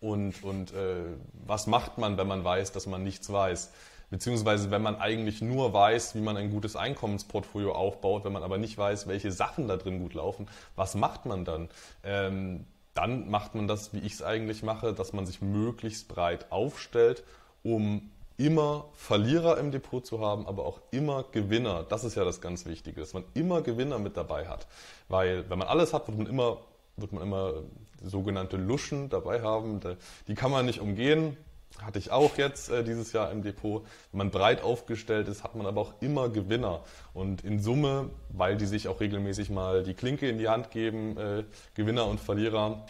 und, 0.00 0.42
und 0.42 0.72
äh, 0.72 1.02
was 1.46 1.66
macht 1.66 1.98
man, 1.98 2.16
wenn 2.16 2.26
man 2.26 2.42
weiß, 2.42 2.72
dass 2.72 2.86
man 2.86 3.02
nichts 3.02 3.30
weiß? 3.30 3.70
Beziehungsweise 4.10 4.70
wenn 4.70 4.82
man 4.82 4.96
eigentlich 4.96 5.40
nur 5.40 5.72
weiß, 5.72 6.16
wie 6.16 6.20
man 6.20 6.36
ein 6.36 6.50
gutes 6.50 6.74
Einkommensportfolio 6.74 7.72
aufbaut, 7.72 8.24
wenn 8.24 8.32
man 8.32 8.42
aber 8.42 8.58
nicht 8.58 8.76
weiß, 8.76 9.06
welche 9.06 9.30
Sachen 9.30 9.68
da 9.68 9.76
drin 9.76 10.00
gut 10.00 10.14
laufen, 10.14 10.48
was 10.74 10.94
macht 10.94 11.26
man 11.26 11.44
dann? 11.44 11.68
Ähm, 12.02 12.66
dann 12.94 13.30
macht 13.30 13.54
man 13.54 13.68
das, 13.68 13.94
wie 13.94 14.00
ich 14.00 14.14
es 14.14 14.22
eigentlich 14.22 14.64
mache, 14.64 14.92
dass 14.94 15.12
man 15.12 15.26
sich 15.26 15.40
möglichst 15.42 16.08
breit 16.08 16.50
aufstellt, 16.50 17.22
um 17.62 18.10
immer 18.36 18.86
Verlierer 18.94 19.58
im 19.58 19.70
Depot 19.70 20.04
zu 20.04 20.20
haben, 20.20 20.46
aber 20.46 20.64
auch 20.64 20.80
immer 20.90 21.24
Gewinner. 21.30 21.84
Das 21.88 22.02
ist 22.04 22.16
ja 22.16 22.24
das 22.24 22.40
ganz 22.40 22.66
Wichtige, 22.66 23.00
dass 23.00 23.12
man 23.12 23.24
immer 23.34 23.62
Gewinner 23.62 23.98
mit 23.98 24.16
dabei 24.16 24.48
hat. 24.48 24.66
Weil 25.08 25.48
wenn 25.50 25.58
man 25.58 25.68
alles 25.68 25.92
hat, 25.92 26.08
wird 26.08 26.18
man 26.18 26.26
immer 26.26 26.58
wird 27.00 27.12
man 27.12 27.22
immer 27.22 27.62
sogenannte 28.02 28.56
Luschen 28.56 29.08
dabei 29.08 29.42
haben. 29.42 29.80
Die 30.28 30.34
kann 30.34 30.50
man 30.50 30.66
nicht 30.66 30.80
umgehen. 30.80 31.36
hatte 31.82 31.98
ich 31.98 32.10
auch 32.10 32.36
jetzt 32.36 32.70
äh, 32.70 32.82
dieses 32.82 33.12
Jahr 33.12 33.30
im 33.30 33.42
Depot. 33.42 33.84
Wenn 34.12 34.18
man 34.18 34.30
breit 34.30 34.62
aufgestellt 34.62 35.28
ist, 35.28 35.44
hat 35.44 35.54
man 35.54 35.66
aber 35.66 35.80
auch 35.80 35.94
immer 36.00 36.28
Gewinner. 36.28 36.82
Und 37.14 37.42
in 37.44 37.60
Summe, 37.60 38.10
weil 38.28 38.56
die 38.56 38.66
sich 38.66 38.88
auch 38.88 39.00
regelmäßig 39.00 39.50
mal 39.50 39.82
die 39.82 39.94
Klinke 39.94 40.28
in 40.28 40.38
die 40.38 40.48
Hand 40.48 40.70
geben, 40.70 41.16
äh, 41.16 41.44
Gewinner 41.74 42.06
und 42.06 42.20
Verlierer, 42.20 42.84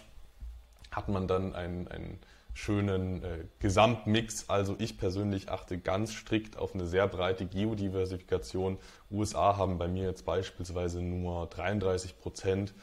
hat 0.90 1.08
man 1.08 1.28
dann 1.28 1.54
einen, 1.54 1.88
einen 1.88 2.18
schönen 2.54 3.22
äh, 3.22 3.44
Gesamtmix. 3.58 4.48
Also 4.48 4.76
ich 4.78 4.98
persönlich 4.98 5.50
achte 5.50 5.78
ganz 5.78 6.12
strikt 6.12 6.56
auf 6.56 6.74
eine 6.74 6.86
sehr 6.86 7.06
breite 7.08 7.46
Geodiversifikation. 7.46 8.78
USA 9.10 9.56
haben 9.56 9.78
bei 9.78 9.88
mir 9.88 10.04
jetzt 10.04 10.24
beispielsweise 10.24 11.02
nur 11.02 11.46
33 11.46 12.18
Prozent, 12.18 12.74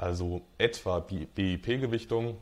also 0.00 0.40
etwa 0.56 1.00
BIP-Gewichtung. 1.00 2.38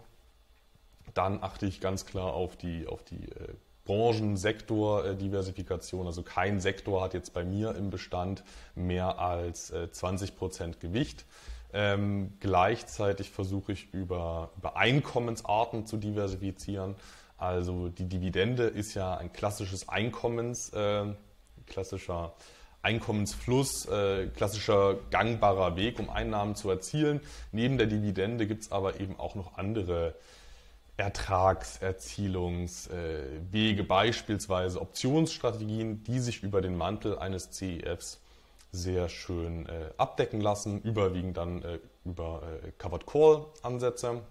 Dann 1.15 1.43
achte 1.43 1.65
ich 1.67 1.81
ganz 1.81 2.07
klar 2.07 2.35
auf 2.35 2.55
die, 2.57 2.87
auf 2.87 3.03
die 3.03 3.25
äh, 3.25 3.55
Branchensektor-Diversifikation. 3.85 6.07
Also 6.07 6.23
kein 6.23 6.61
Sektor 6.61 7.03
hat 7.03 7.15
jetzt 7.15 7.33
bei 7.33 7.45
mir 7.45 7.75
im 7.75 7.91
Bestand 7.91 8.45
mehr 8.77 9.19
als 9.19 9.73
äh, 9.73 9.91
20 9.91 10.37
Prozent 10.37 10.79
Gewicht. 10.79 11.25
Ähm, 11.73 12.35
gleichzeitig 12.39 13.31
versuche 13.31 13.73
ich 13.73 13.93
über, 13.93 14.53
über 14.57 14.77
Einkommensarten 14.77 15.85
zu 15.85 15.97
diversifizieren. 15.97 16.95
Also 17.39 17.89
die 17.89 18.09
Dividende 18.09 18.63
ist 18.65 18.95
ja 18.95 19.17
ein 19.17 19.33
klassisches 19.33 19.89
Einkommens, 19.89 20.71
äh, 20.71 21.07
klassischer 21.67 22.35
Einkommensfluss, 22.83 23.87
äh, 23.87 24.27
klassischer 24.29 24.97
gangbarer 25.11 25.77
Weg, 25.77 25.99
um 25.99 26.11
Einnahmen 26.11 26.55
zu 26.55 26.71
erzielen. 26.71 27.21
Neben 27.53 27.79
der 27.79 27.87
Dividende 27.87 28.47
gibt 28.47 28.63
es 28.63 28.73
aber 28.73 29.01
eben 29.01 29.19
auch 29.19 29.35
noch 29.35 29.59
andere 29.59 30.15
Ertragserzielungswege, 30.97 33.83
äh, 33.83 33.87
beispielsweise 33.87 34.81
Optionsstrategien, 34.81 36.03
die 36.05 36.19
sich 36.19 36.43
über 36.43 36.61
den 36.61 36.77
Mantel 36.77 37.19
eines 37.19 37.51
CEFs 37.51 38.21
sehr 38.73 39.09
schön 39.09 39.67
äh, 39.67 39.91
abdecken 39.97 40.41
lassen, 40.41 40.81
überwiegend 40.83 41.37
dann 41.37 41.63
äh, 41.63 41.79
über 42.05 42.43
äh, 42.65 42.73
Covered 42.79 43.07
Call 43.07 43.47
Ansätze. 43.63 44.23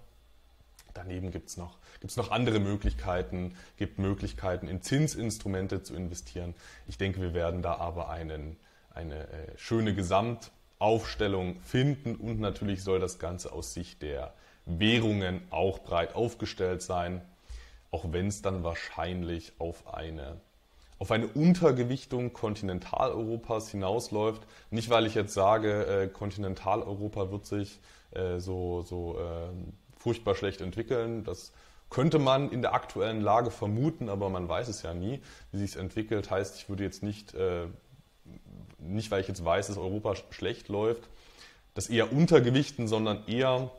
Daneben 0.94 1.32
gibt 1.32 1.50
es 1.50 1.58
noch, 1.58 1.78
gibt's 2.00 2.18
noch 2.18 2.32
andere 2.32 2.60
Möglichkeiten, 2.60 3.56
gibt 3.78 4.00
Möglichkeiten 4.00 4.68
in 4.68 4.82
Zinsinstrumente 4.82 5.84
zu 5.84 5.96
investieren. 5.96 6.56
Ich 6.88 6.98
denke, 6.98 7.22
wir 7.22 7.34
werden 7.34 7.62
da 7.62 7.76
aber 7.76 8.10
einen, 8.10 8.58
eine 8.94 9.28
äh, 9.28 9.58
schöne 9.58 9.94
Gesamtaufstellung 9.94 11.60
finden 11.62 12.16
und 12.16 12.40
natürlich 12.40 12.84
soll 12.84 13.00
das 13.00 13.20
Ganze 13.20 13.52
aus 13.52 13.74
Sicht 13.74 14.02
der 14.02 14.34
Währungen 14.66 15.42
auch 15.50 15.80
breit 15.80 16.16
aufgestellt 16.16 16.82
sein, 16.82 17.22
auch 17.92 18.12
wenn 18.12 18.28
es 18.28 18.42
dann 18.42 18.64
wahrscheinlich 18.64 19.54
auf 19.60 19.94
eine 19.94 20.42
auf 21.00 21.12
eine 21.12 21.28
Untergewichtung 21.28 22.34
Kontinentaleuropas 22.34 23.70
hinausläuft. 23.70 24.42
Nicht, 24.72 24.90
weil 24.90 25.06
ich 25.06 25.16
jetzt 25.16 25.34
sage, 25.34 25.86
äh, 25.86 26.08
Kontinentaleuropa 26.08 27.32
wird 27.32 27.46
sich 27.46 27.80
äh, 28.12 28.40
so, 28.40 28.82
so 28.82 29.20
äh, 29.20 29.50
furchtbar 29.98 30.36
schlecht 30.36 30.62
entwickeln. 30.62 31.24
Das 31.24 31.52
könnte 31.90 32.20
man 32.20 32.52
in 32.52 32.62
der 32.62 32.74
aktuellen 32.74 33.22
Lage 33.22 33.52
vermuten, 33.52 34.10
aber 34.10 34.30
man 34.30 34.48
weiß 34.48 34.68
es 34.68 34.82
ja 34.82 34.94
nie, 34.94 35.22
wie 35.52 35.58
sich 35.58 35.72
es 35.72 35.76
entwickelt. 35.76 36.30
Heißt, 36.30 36.58
ich 36.58 36.70
würde 36.70 36.84
jetzt 36.84 37.04
nicht, 37.04 37.34
äh, 37.34 37.68
nicht 38.80 39.10
weil 39.12 39.22
ich 39.22 39.28
jetzt 39.28 39.44
weiß, 39.44 39.68
dass 39.68 39.78
Europa 39.78 40.16
schlecht 40.32 40.68
läuft, 40.68 41.08
das 41.74 41.88
eher 41.88 42.12
untergewichten, 42.12 42.88
sondern 42.88 43.26
eher 43.28 43.72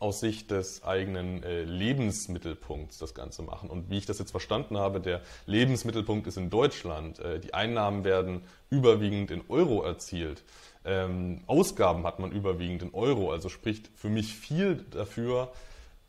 aus 0.00 0.20
Sicht 0.20 0.50
des 0.50 0.84
eigenen 0.84 1.42
äh, 1.42 1.62
Lebensmittelpunkts 1.62 2.98
das 2.98 3.14
Ganze 3.14 3.42
machen. 3.42 3.70
Und 3.70 3.90
wie 3.90 3.98
ich 3.98 4.06
das 4.06 4.18
jetzt 4.18 4.32
verstanden 4.32 4.76
habe, 4.76 5.00
der 5.00 5.22
Lebensmittelpunkt 5.46 6.26
ist 6.26 6.36
in 6.36 6.50
Deutschland. 6.50 7.20
Äh, 7.20 7.40
die 7.40 7.54
Einnahmen 7.54 8.04
werden 8.04 8.42
überwiegend 8.70 9.30
in 9.30 9.42
Euro 9.48 9.82
erzielt. 9.82 10.42
Ähm, 10.84 11.42
Ausgaben 11.46 12.04
hat 12.04 12.18
man 12.18 12.32
überwiegend 12.32 12.82
in 12.82 12.92
Euro. 12.92 13.30
Also 13.30 13.48
spricht 13.48 13.90
für 13.94 14.10
mich 14.10 14.34
viel 14.34 14.84
dafür, 14.90 15.52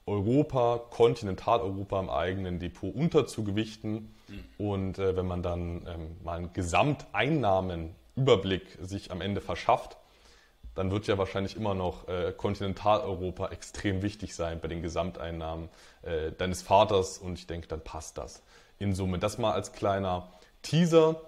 Europa, 0.08 0.82
Kontinentaleuropa 0.92 2.00
im 2.00 2.10
eigenen 2.10 2.60
Depot 2.60 2.94
unterzugewichten. 2.94 4.14
Und 4.58 5.00
äh, 5.00 5.16
wenn 5.16 5.28
man 5.28 5.44
dann 5.44 5.88
ähm, 5.88 6.18
mal 6.24 6.38
einen 6.38 6.54
Gesamteinnahmenüberblick 6.54 8.80
sich 8.82 9.12
am 9.12 9.22
Ende 9.22 9.42
verschafft, 9.42 9.98
dann 10.76 10.92
wird 10.92 11.08
ja 11.08 11.18
wahrscheinlich 11.18 11.56
immer 11.56 11.74
noch 11.74 12.08
äh, 12.08 12.34
Kontinentaleuropa 12.36 13.50
extrem 13.50 14.02
wichtig 14.02 14.36
sein 14.36 14.60
bei 14.60 14.68
den 14.68 14.82
Gesamteinnahmen 14.82 15.70
äh, 16.02 16.32
deines 16.34 16.62
Vaters 16.62 17.18
und 17.18 17.40
ich 17.40 17.48
denke, 17.48 17.68
dann 17.68 17.82
passt 17.82 18.18
das 18.18 18.44
in 18.78 18.94
Summe. 18.94 19.20
Das 19.20 19.38
mal 19.38 19.54
als 19.54 19.72
kleiner 19.72 20.30
Teaser. 20.62 21.22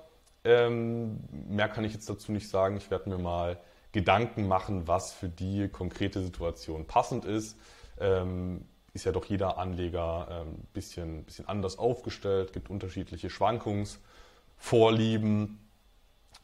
Ähm, 0.43 1.19
mehr 1.49 1.69
kann 1.69 1.85
ich 1.85 1.93
jetzt 1.93 2.09
dazu 2.09 2.31
nicht 2.31 2.49
sagen. 2.49 2.77
Ich 2.77 2.91
werde 2.91 3.09
mir 3.09 3.17
mal 3.17 3.57
Gedanken 3.93 4.47
machen, 4.47 4.87
was 4.87 5.13
für 5.13 5.29
die 5.29 5.69
konkrete 5.69 6.21
Situation 6.21 6.85
passend 6.85 7.25
ist. 7.25 7.57
Ähm, 7.99 8.65
ist 8.93 9.05
ja 9.05 9.11
doch 9.11 9.25
jeder 9.25 9.57
Anleger 9.57 10.27
ein 10.29 10.47
ähm, 10.47 10.55
bisschen, 10.73 11.23
bisschen 11.23 11.47
anders 11.47 11.77
aufgestellt, 11.77 12.53
gibt 12.53 12.69
unterschiedliche 12.69 13.29
Schwankungsvorlieben, 13.29 15.59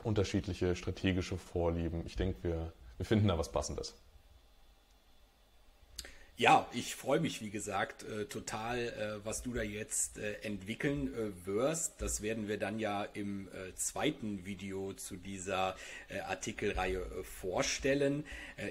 unterschiedliche 0.04 0.76
strategische 0.76 1.38
Vorlieben. 1.38 2.06
Ich 2.06 2.16
denke, 2.16 2.44
wir 2.44 2.74
wir 2.98 3.06
finden 3.06 3.28
da 3.28 3.38
was 3.38 3.52
Passendes. 3.52 3.96
Ja, 6.36 6.68
ich 6.74 6.96
freue 6.96 7.20
mich, 7.20 7.44
wie 7.44 7.52
gesagt, 7.52 8.02
äh, 8.06 8.26
total, 8.26 8.80
äh, 8.80 9.24
was 9.24 9.44
du 9.44 9.54
da 9.54 9.62
jetzt 9.62 10.18
äh, 10.18 10.34
entwickeln 10.42 11.14
wirst. 11.46 12.02
Das 12.02 12.24
werden 12.24 12.48
wir 12.48 12.58
dann 12.58 12.80
ja 12.80 13.04
im 13.04 13.48
zweiten 13.76 14.44
Video 14.46 14.94
zu 14.94 15.16
dieser 15.16 15.76
Artikelreihe 16.28 17.06
vorstellen. 17.24 18.26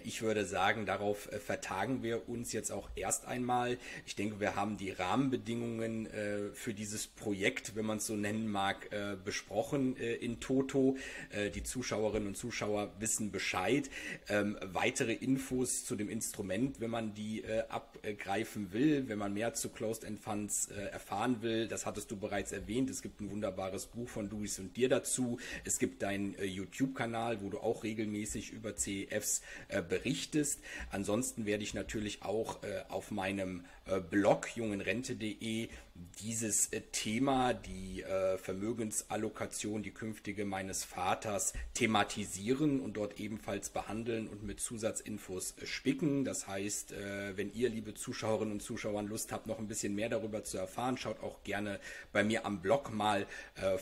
ich 0.04 0.22
würde 0.22 0.44
sagen, 0.44 0.86
darauf 0.86 1.28
vertagen 1.44 2.02
wir 2.02 2.28
uns 2.28 2.52
jetzt 2.52 2.72
auch 2.72 2.88
erst 2.96 3.26
einmal. 3.26 3.78
Ich 4.06 4.16
denke, 4.16 4.40
wir 4.40 4.56
haben 4.56 4.76
die 4.76 4.90
Rahmenbedingungen 4.90 6.08
für 6.54 6.74
dieses 6.74 7.06
Projekt, 7.06 7.76
wenn 7.76 7.84
man 7.84 7.98
es 7.98 8.06
so 8.06 8.16
nennen 8.16 8.48
mag, 8.48 8.88
besprochen 9.24 9.96
in 9.96 10.40
Toto. 10.40 10.96
die 11.54 11.62
Zuschauerinnen 11.62 12.28
und 12.28 12.36
Zuschauer 12.36 12.92
wissen 12.98 13.30
Bescheid. 13.30 13.88
Ähm, 14.28 14.58
weitere 14.62 15.12
Infos 15.12 15.84
zu 15.84 15.96
dem 15.96 16.08
Instrument, 16.08 16.80
wenn 16.80 16.90
man 16.90 17.14
die 17.14 17.42
äh, 17.52 17.64
abgreifen 17.68 18.72
will, 18.72 19.08
wenn 19.08 19.18
man 19.18 19.34
mehr 19.34 19.54
zu 19.54 19.68
Closed-End 19.68 20.18
Funds 20.18 20.68
äh, 20.68 20.84
erfahren 20.86 21.42
will, 21.42 21.68
das 21.68 21.86
hattest 21.86 22.10
du 22.10 22.16
bereits 22.16 22.52
erwähnt. 22.52 22.90
Es 22.90 23.02
gibt 23.02 23.20
ein 23.20 23.30
wunderbares 23.30 23.86
Buch 23.86 24.08
von 24.08 24.30
Luis 24.30 24.58
und 24.58 24.76
dir 24.76 24.88
dazu. 24.88 25.38
Es 25.64 25.78
gibt 25.78 26.02
deinen 26.02 26.34
äh, 26.36 26.44
YouTube-Kanal, 26.44 27.42
wo 27.42 27.50
du 27.50 27.58
auch 27.58 27.84
regelmäßig 27.84 28.50
über 28.52 28.76
CEFs 28.76 29.42
äh, 29.68 29.82
berichtest. 29.82 30.60
Ansonsten 30.90 31.46
werde 31.46 31.62
ich 31.62 31.74
natürlich 31.74 32.22
auch 32.22 32.62
äh, 32.62 32.82
auf 32.88 33.10
meinem 33.10 33.64
äh, 33.86 34.00
Blog 34.00 34.56
jungenrente.de 34.56 35.68
dieses 36.20 36.72
äh, 36.72 36.80
Thema, 36.92 37.52
die 37.52 38.02
äh, 38.02 38.38
Vermögensallokation, 38.38 39.82
die 39.82 39.90
künftige 39.90 40.44
meines 40.44 40.84
Vaters, 40.84 41.52
thematisieren 41.74 42.80
und 42.80 42.96
dort 42.96 43.18
ebenfalls 43.18 43.70
behandeln 43.70 44.28
und 44.28 44.44
mit 44.44 44.60
Zusatzinfos 44.60 45.54
spicken. 45.64 46.24
Das 46.24 46.46
heißt, 46.46 46.94
wenn 47.42 47.52
ihr, 47.54 47.70
liebe 47.70 47.92
Zuschauerinnen 47.92 48.52
und 48.52 48.62
Zuschauer, 48.62 49.02
Lust 49.02 49.32
habt, 49.32 49.48
noch 49.48 49.58
ein 49.58 49.66
bisschen 49.66 49.96
mehr 49.96 50.08
darüber 50.08 50.44
zu 50.44 50.58
erfahren, 50.58 50.96
schaut 50.96 51.20
auch 51.24 51.42
gerne 51.42 51.80
bei 52.12 52.22
mir 52.22 52.46
am 52.46 52.62
Blog 52.62 52.94
mal 52.94 53.26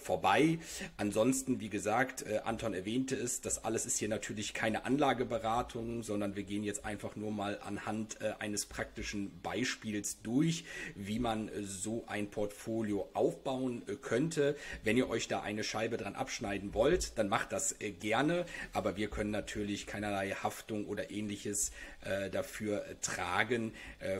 vorbei. 0.02 0.58
Ansonsten, 0.96 1.60
wie 1.60 1.68
gesagt, 1.68 2.24
Anton 2.44 2.72
erwähnte 2.72 3.16
es, 3.16 3.42
das 3.42 3.62
alles 3.62 3.84
ist 3.84 3.98
hier 3.98 4.08
natürlich 4.08 4.54
keine 4.54 4.86
Anlageberatung, 4.86 6.02
sondern 6.02 6.36
wir 6.36 6.44
gehen 6.44 6.64
jetzt 6.64 6.86
einfach 6.86 7.16
nur 7.16 7.32
mal 7.32 7.60
anhand 7.62 8.22
eines 8.40 8.64
praktischen 8.64 9.42
Beispiels 9.42 10.22
durch, 10.22 10.64
wie 10.94 11.18
man 11.18 11.50
so 11.62 12.04
ein 12.06 12.30
Portfolio 12.30 13.10
aufbauen 13.12 13.82
äh, 13.88 13.96
könnte. 13.96 14.56
Wenn 14.84 14.96
ihr 14.96 15.10
euch 15.10 15.28
da 15.28 15.42
eine 15.42 15.64
Scheibe 15.64 15.98
dran 15.98 16.14
abschneiden 16.14 16.72
wollt, 16.72 17.18
dann 17.18 17.28
macht 17.28 17.52
das 17.52 17.78
äh, 17.80 17.90
gerne, 17.90 18.46
aber 18.72 18.96
wir 18.96 19.10
können 19.10 19.30
natürlich 19.30 19.86
keinerlei 19.86 20.30
Haftung 20.30 20.86
oder 20.86 21.10
ähnliches 21.10 21.72
äh, 22.02 22.30
dafür 22.30 22.84
tragen, 23.02 23.49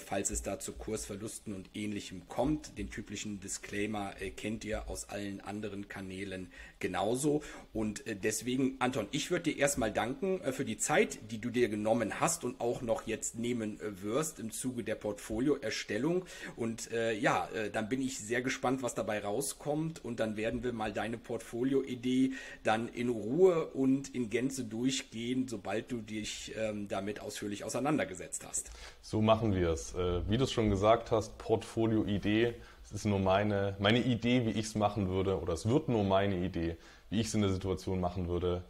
falls 0.06 0.30
es 0.30 0.42
da 0.42 0.58
zu 0.58 0.72
Kursverlusten 0.72 1.54
und 1.54 1.70
ähnlichem 1.74 2.28
kommt. 2.28 2.76
Den 2.78 2.90
typischen 2.90 3.40
Disclaimer 3.40 4.14
kennt 4.36 4.64
ihr 4.64 4.88
aus 4.88 5.08
allen 5.08 5.40
anderen 5.40 5.88
Kanälen 5.88 6.50
genauso. 6.80 7.42
Und 7.72 8.02
deswegen, 8.06 8.76
Anton, 8.80 9.06
ich 9.12 9.30
würde 9.30 9.52
dir 9.52 9.58
erstmal 9.58 9.92
danken 9.92 10.40
für 10.52 10.64
die 10.64 10.76
Zeit, 10.78 11.18
die 11.30 11.38
du 11.38 11.50
dir 11.50 11.68
genommen 11.68 12.18
hast 12.18 12.42
und 12.44 12.60
auch 12.60 12.82
noch 12.82 13.06
jetzt 13.06 13.38
nehmen 13.38 13.78
wirst 13.80 14.40
im 14.40 14.50
Zuge 14.50 14.82
der 14.82 14.96
Portfolioerstellung. 14.96 16.24
Und 16.56 16.90
ja, 17.20 17.48
dann 17.72 17.88
bin 17.88 18.02
ich 18.02 18.18
sehr 18.18 18.42
gespannt, 18.42 18.82
was 18.82 18.94
dabei 18.94 19.20
rauskommt 19.20 20.04
und 20.04 20.18
dann 20.20 20.36
werden 20.36 20.62
wir 20.64 20.72
mal 20.72 20.92
deine 20.92 21.18
Portfolio-Idee 21.18 22.32
dann 22.64 22.88
in 22.88 23.08
Ruhe 23.08 23.66
und 23.66 24.14
in 24.14 24.30
Gänze 24.30 24.64
durchgehen, 24.64 25.46
sobald 25.48 25.92
du 25.92 25.98
dich 25.98 26.52
ähm, 26.56 26.88
damit 26.88 27.20
ausführlich 27.20 27.64
auseinandergesetzt 27.64 28.44
hast. 28.46 28.70
So 29.02 29.20
machen 29.20 29.54
wir 29.54 29.70
es. 29.70 29.94
Äh, 29.94 30.28
wie 30.28 30.38
du 30.38 30.44
es 30.44 30.52
schon 30.52 30.70
gesagt 30.70 31.10
hast, 31.10 31.38
Portfolio-Idee. 31.38 32.54
Es 32.90 32.96
ist 32.96 33.04
nur 33.04 33.20
meine, 33.20 33.76
meine 33.78 34.00
Idee, 34.00 34.44
wie 34.46 34.50
ich 34.50 34.66
es 34.66 34.74
machen 34.74 35.08
würde, 35.08 35.40
oder 35.40 35.52
es 35.52 35.68
wird 35.68 35.88
nur 35.88 36.02
meine 36.02 36.34
Idee, 36.34 36.76
wie 37.08 37.20
ich 37.20 37.28
es 37.28 37.34
in 37.34 37.40
der 37.40 37.50
Situation 37.50 38.00
machen 38.00 38.26
würde. 38.26 38.64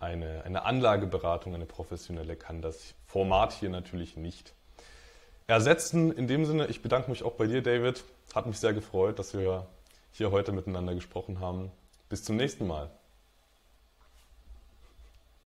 Eine, 0.00 0.44
eine 0.44 0.64
Anlageberatung, 0.64 1.54
eine 1.54 1.66
professionelle 1.66 2.36
kann 2.36 2.62
das 2.62 2.94
Format 3.06 3.52
hier 3.52 3.68
natürlich 3.68 4.16
nicht 4.16 4.54
ersetzen. 5.46 6.10
In 6.10 6.26
dem 6.26 6.46
Sinne, 6.46 6.68
ich 6.68 6.80
bedanke 6.80 7.10
mich 7.10 7.22
auch 7.22 7.34
bei 7.34 7.46
dir, 7.46 7.62
David. 7.62 8.02
Hat 8.34 8.46
mich 8.46 8.58
sehr 8.58 8.72
gefreut, 8.72 9.18
dass 9.18 9.34
wir 9.34 9.66
hier 10.10 10.30
heute 10.30 10.52
miteinander 10.52 10.94
gesprochen 10.94 11.40
haben. 11.40 11.70
Bis 12.08 12.24
zum 12.24 12.36
nächsten 12.36 12.66
Mal. 12.66 12.90